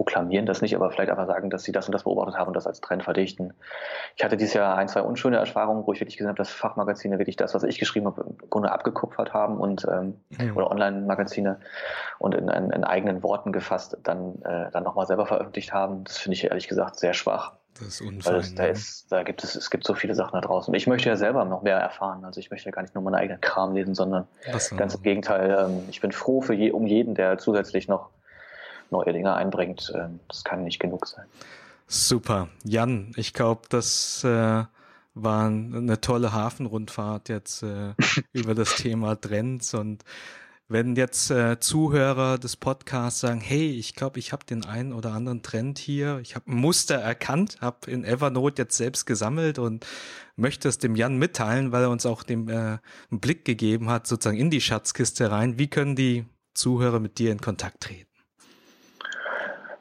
proklamieren 0.00 0.46
das 0.46 0.62
nicht, 0.62 0.74
aber 0.74 0.90
vielleicht 0.90 1.10
einfach 1.10 1.26
sagen, 1.26 1.50
dass 1.50 1.62
sie 1.62 1.72
das 1.72 1.86
und 1.86 1.92
das 1.92 2.04
beobachtet 2.04 2.38
haben 2.38 2.48
und 2.48 2.54
das 2.54 2.66
als 2.66 2.80
Trend 2.80 3.02
verdichten. 3.02 3.52
Ich 4.16 4.24
hatte 4.24 4.38
dieses 4.38 4.54
Jahr 4.54 4.74
ein, 4.78 4.88
zwei 4.88 5.02
unschöne 5.02 5.36
Erfahrungen, 5.36 5.86
wo 5.86 5.92
ich 5.92 6.00
wirklich 6.00 6.16
gesehen 6.16 6.28
habe, 6.28 6.38
dass 6.38 6.48
Fachmagazine 6.48 7.18
wirklich 7.18 7.36
das, 7.36 7.52
was 7.52 7.64
ich 7.64 7.78
geschrieben 7.78 8.06
habe, 8.06 8.22
im 8.22 8.48
Grunde 8.48 8.72
abgekupfert 8.72 9.34
haben 9.34 9.58
und 9.58 9.86
ähm, 9.90 10.18
mhm. 10.30 10.56
oder 10.56 10.70
Online-Magazine 10.70 11.60
und 12.18 12.34
in, 12.34 12.48
in, 12.48 12.70
in, 12.70 12.84
eigenen 12.84 13.22
Worten 13.22 13.52
gefasst 13.52 13.98
dann, 14.02 14.40
äh, 14.42 14.70
dann 14.70 14.84
nochmal 14.84 15.06
selber 15.06 15.26
veröffentlicht 15.26 15.74
haben. 15.74 16.04
Das 16.04 16.16
finde 16.16 16.34
ich 16.34 16.44
ehrlich 16.44 16.68
gesagt 16.68 16.98
sehr 16.98 17.12
schwach. 17.12 17.59
Das 17.78 17.88
ist 17.88 18.00
unfein, 18.00 18.32
Weil 18.32 18.40
es, 18.40 18.54
da, 18.54 18.64
ist, 18.64 19.12
da 19.12 19.22
gibt 19.22 19.44
es, 19.44 19.54
es 19.54 19.70
gibt 19.70 19.86
so 19.86 19.94
viele 19.94 20.14
Sachen 20.14 20.32
da 20.32 20.40
draußen. 20.40 20.74
Ich 20.74 20.86
möchte 20.86 21.08
ja 21.08 21.16
selber 21.16 21.44
noch 21.44 21.62
mehr 21.62 21.78
erfahren. 21.78 22.24
Also 22.24 22.40
ich 22.40 22.50
möchte 22.50 22.66
ja 22.66 22.72
gar 22.72 22.82
nicht 22.82 22.94
nur 22.94 23.02
meinen 23.02 23.14
eigenen 23.14 23.40
Kram 23.40 23.74
lesen, 23.74 23.94
sondern 23.94 24.26
ganz 24.76 24.94
im 24.94 25.02
Gegenteil. 25.02 25.66
Ähm, 25.66 25.82
ich 25.88 26.00
bin 26.00 26.12
froh 26.12 26.42
für 26.42 26.54
je, 26.54 26.72
um 26.72 26.86
jeden, 26.86 27.14
der 27.14 27.38
zusätzlich 27.38 27.88
noch 27.88 28.10
neue 28.90 29.12
Dinge 29.12 29.34
einbringt. 29.34 29.92
Ähm, 29.94 30.20
das 30.28 30.44
kann 30.44 30.64
nicht 30.64 30.80
genug 30.80 31.06
sein. 31.06 31.24
Super. 31.86 32.48
Jan, 32.64 33.12
ich 33.16 33.32
glaube, 33.32 33.62
das 33.68 34.22
äh, 34.24 34.64
war 35.14 35.46
eine 35.46 36.00
tolle 36.00 36.32
Hafenrundfahrt 36.32 37.28
jetzt 37.28 37.62
äh, 37.62 37.94
über 38.32 38.54
das 38.54 38.76
Thema 38.76 39.20
Trends 39.20 39.74
und 39.74 40.04
wenn 40.70 40.94
jetzt 40.94 41.32
äh, 41.32 41.58
Zuhörer 41.58 42.38
des 42.38 42.56
Podcasts 42.56 43.18
sagen, 43.18 43.40
hey, 43.40 43.72
ich 43.72 43.96
glaube, 43.96 44.20
ich 44.20 44.32
habe 44.32 44.46
den 44.46 44.64
einen 44.64 44.92
oder 44.92 45.12
anderen 45.12 45.42
Trend 45.42 45.80
hier, 45.80 46.20
ich 46.22 46.36
habe 46.36 46.48
ein 46.48 46.54
Muster 46.54 46.94
erkannt, 46.94 47.58
habe 47.60 47.90
in 47.90 48.04
Evernote 48.04 48.62
jetzt 48.62 48.76
selbst 48.76 49.04
gesammelt 49.04 49.58
und 49.58 49.84
möchte 50.36 50.68
es 50.68 50.78
dem 50.78 50.94
Jan 50.94 51.16
mitteilen, 51.16 51.72
weil 51.72 51.82
er 51.82 51.90
uns 51.90 52.06
auch 52.06 52.22
dem, 52.22 52.48
äh, 52.48 52.52
einen 52.52 53.20
Blick 53.20 53.44
gegeben 53.44 53.90
hat, 53.90 54.06
sozusagen 54.06 54.38
in 54.38 54.48
die 54.48 54.60
Schatzkiste 54.60 55.32
rein. 55.32 55.58
Wie 55.58 55.66
können 55.66 55.96
die 55.96 56.24
Zuhörer 56.54 57.00
mit 57.00 57.18
dir 57.18 57.32
in 57.32 57.40
Kontakt 57.40 57.80
treten? 57.80 58.06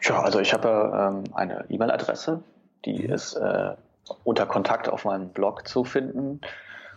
Ja, 0.01 0.23
also 0.23 0.39
ich 0.39 0.53
habe 0.53 0.91
ähm, 0.95 1.35
eine 1.35 1.65
E-Mail-Adresse, 1.69 2.41
die 2.85 3.03
mhm. 3.03 3.13
ist 3.13 3.35
äh, 3.35 3.75
unter 4.23 4.47
Kontakt 4.47 4.89
auf 4.89 5.05
meinem 5.05 5.29
Blog 5.29 5.67
zu 5.67 5.83
finden. 5.83 6.41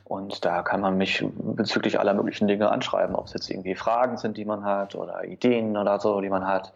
Und 0.05 0.45
da 0.45 0.63
kann 0.63 0.81
man 0.81 0.99
mich 0.99 1.25
bezüglich 1.35 1.99
aller 1.99 2.15
möglichen 2.15 2.49
Dinge 2.49 2.71
anschreiben, 2.71 3.15
ob 3.15 3.27
es 3.27 3.33
jetzt 3.33 3.51
irgendwie 3.51 3.75
Fragen 3.75 4.17
sind, 4.17 4.37
die 4.37 4.45
man 4.45 4.65
hat 4.65 4.95
oder 4.95 5.25
Ideen 5.25 5.77
oder 5.77 6.01
so, 6.01 6.21
die 6.21 6.29
man 6.29 6.47
hat. 6.47 6.73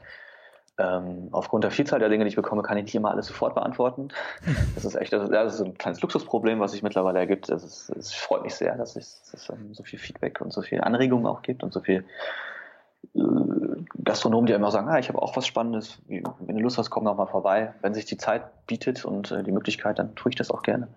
Ähm, 0.78 1.28
aufgrund 1.32 1.64
der 1.64 1.70
Vielzahl 1.70 2.00
der 2.00 2.10
Dinge, 2.10 2.24
die 2.24 2.28
ich 2.28 2.36
bekomme, 2.36 2.62
kann 2.62 2.76
ich 2.76 2.84
nicht 2.84 2.94
immer 2.94 3.10
alles 3.10 3.26
sofort 3.26 3.54
beantworten. 3.54 4.08
Das 4.74 4.84
ist 4.84 4.94
echt, 4.94 5.12
das 5.12 5.54
ist 5.54 5.60
ein 5.62 5.78
kleines 5.78 6.02
Luxusproblem, 6.02 6.60
was 6.60 6.72
sich 6.72 6.82
mittlerweile 6.82 7.18
ergibt. 7.18 7.48
Es, 7.48 7.90
freut 8.12 8.42
mich 8.42 8.54
sehr, 8.54 8.76
dass 8.76 8.94
es, 8.94 9.22
dass 9.30 9.48
es 9.48 9.76
so 9.76 9.82
viel 9.84 9.98
Feedback 9.98 10.40
und 10.42 10.52
so 10.52 10.60
viel 10.60 10.82
Anregungen 10.82 11.26
auch 11.26 11.40
gibt 11.40 11.62
und 11.62 11.72
so 11.72 11.80
viel 11.80 12.04
äh, 13.14 13.20
Gastronomen, 14.04 14.46
die 14.46 14.52
immer 14.52 14.70
sagen, 14.70 14.88
ah, 14.88 14.98
ich 14.98 15.08
habe 15.08 15.20
auch 15.22 15.34
was 15.34 15.46
Spannendes, 15.46 15.98
wenn 16.08 16.56
du 16.56 16.62
Lust 16.62 16.76
hast, 16.76 16.90
komm 16.90 17.04
noch 17.04 17.16
mal 17.16 17.26
vorbei. 17.26 17.72
Wenn 17.80 17.94
sich 17.94 18.04
die 18.04 18.18
Zeit 18.18 18.42
bietet 18.66 19.06
und 19.06 19.30
äh, 19.30 19.42
die 19.42 19.52
Möglichkeit, 19.52 19.98
dann 19.98 20.14
tue 20.14 20.30
ich 20.30 20.36
das 20.36 20.50
auch 20.50 20.62
gerne. 20.62 20.88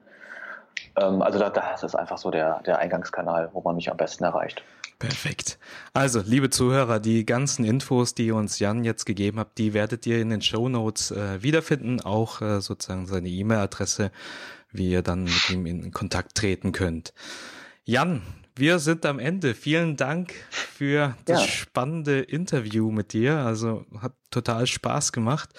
Ähm, 0.95 1.21
also 1.21 1.39
da, 1.39 1.49
das 1.49 1.83
ist 1.83 1.95
einfach 1.95 2.17
so 2.17 2.31
der, 2.31 2.61
der 2.63 2.79
Eingangskanal, 2.79 3.49
wo 3.53 3.61
man 3.61 3.75
mich 3.75 3.89
am 3.89 3.97
besten 3.97 4.23
erreicht. 4.23 4.63
Perfekt. 4.99 5.59
Also, 5.93 6.21
liebe 6.25 6.49
Zuhörer, 6.49 6.99
die 6.99 7.25
ganzen 7.25 7.63
Infos, 7.63 8.15
die 8.15 8.31
uns 8.31 8.59
Jan 8.59 8.83
jetzt 8.83 9.05
gegeben 9.05 9.39
hat, 9.39 9.57
die 9.57 9.73
werdet 9.73 10.05
ihr 10.05 10.19
in 10.19 10.29
den 10.29 10.41
Show 10.41 10.67
Notes 10.67 11.11
äh, 11.11 11.41
wiederfinden, 11.41 12.01
auch 12.01 12.41
äh, 12.41 12.59
sozusagen 12.59 13.05
seine 13.05 13.29
E-Mail-Adresse, 13.29 14.11
wie 14.71 14.91
ihr 14.91 15.01
dann 15.01 15.23
mit 15.23 15.49
ihm 15.49 15.65
in 15.65 15.91
Kontakt 15.91 16.35
treten 16.35 16.73
könnt. 16.73 17.13
Jan, 17.85 18.21
wir 18.55 18.79
sind 18.79 19.05
am 19.05 19.19
Ende. 19.19 19.55
Vielen 19.55 19.95
Dank 19.95 20.33
für 20.49 21.15
das 21.23 21.41
ja. 21.41 21.47
spannende 21.47 22.19
Interview 22.19 22.91
mit 22.91 23.13
dir. 23.13 23.37
Also 23.37 23.85
hat 24.01 24.11
total 24.31 24.67
Spaß 24.67 25.13
gemacht. 25.13 25.49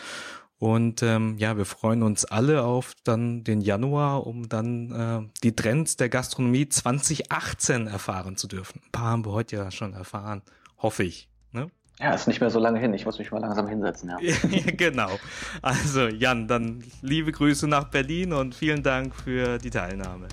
Und 0.60 1.02
ähm, 1.02 1.36
ja, 1.38 1.56
wir 1.56 1.64
freuen 1.64 2.02
uns 2.02 2.26
alle 2.26 2.62
auf 2.62 2.92
dann 3.02 3.44
den 3.44 3.62
Januar, 3.62 4.26
um 4.26 4.46
dann 4.50 4.92
äh, 4.92 5.40
die 5.42 5.56
Trends 5.56 5.96
der 5.96 6.10
Gastronomie 6.10 6.68
2018 6.68 7.86
erfahren 7.86 8.36
zu 8.36 8.46
dürfen. 8.46 8.82
Ein 8.84 8.92
paar 8.92 9.06
haben 9.06 9.24
wir 9.24 9.32
heute 9.32 9.56
ja 9.56 9.70
schon 9.70 9.94
erfahren, 9.94 10.42
hoffe 10.76 11.02
ich. 11.02 11.30
Ne? 11.52 11.68
Ja, 11.98 12.12
ist 12.12 12.28
nicht 12.28 12.42
mehr 12.42 12.50
so 12.50 12.58
lange 12.58 12.78
hin. 12.78 12.92
Ich 12.92 13.06
muss 13.06 13.18
mich 13.18 13.30
mal 13.32 13.40
langsam 13.40 13.68
hinsetzen. 13.68 14.12
Ja. 14.20 14.34
genau. 14.76 15.18
Also 15.62 16.08
Jan, 16.08 16.46
dann 16.46 16.84
liebe 17.00 17.32
Grüße 17.32 17.66
nach 17.66 17.84
Berlin 17.84 18.34
und 18.34 18.54
vielen 18.54 18.82
Dank 18.82 19.14
für 19.14 19.56
die 19.56 19.70
Teilnahme. 19.70 20.28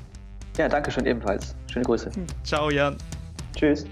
Ja, 0.58 0.68
danke 0.68 0.92
schön 0.92 1.06
ebenfalls. 1.06 1.56
Schöne 1.72 1.86
Grüße. 1.86 2.12
Ciao, 2.44 2.70
Jan. 2.70 2.98
Tschüss. 3.56 3.86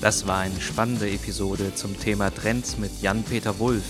Das 0.00 0.26
war 0.26 0.38
eine 0.40 0.60
spannende 0.60 1.08
Episode 1.10 1.72
zum 1.74 1.98
Thema 1.98 2.30
Trends 2.30 2.76
mit 2.76 3.00
Jan-Peter 3.00 3.58
Wulff. 3.58 3.86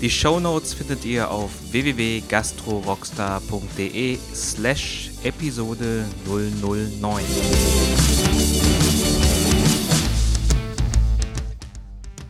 Die 0.00 0.10
Shownotes 0.10 0.74
findet 0.74 1.04
ihr 1.04 1.30
auf 1.30 1.52
www.gastrorockstar.de 1.70 4.18
slash 4.34 5.12
Episode 5.22 6.04
009. 6.26 7.22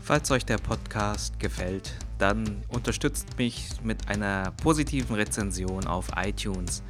Falls 0.03 0.31
euch 0.31 0.45
der 0.45 0.59
Podcast 0.59 1.39
gefällt, 1.39 1.95
dann 2.19 2.63
unterstützt 2.69 3.39
mich 3.39 3.69
mit 3.83 4.09
einer 4.09 4.53
positiven 4.63 5.17
Rezension 5.17 5.87
auf 5.87 6.09
iTunes. 6.17 6.83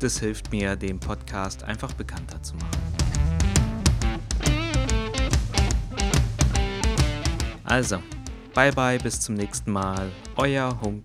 Das 0.00 0.18
hilft 0.18 0.50
mir, 0.50 0.76
den 0.76 1.00
Podcast 1.00 1.62
einfach 1.62 1.92
bekannter 1.92 2.42
zu 2.42 2.54
machen. 2.56 3.23
Also, 7.64 7.98
bye 8.54 8.72
bye, 8.72 8.98
bis 8.98 9.20
zum 9.20 9.34
nächsten 9.34 9.72
Mal. 9.72 10.10
Euer 10.36 10.78
Tio. 10.82 11.02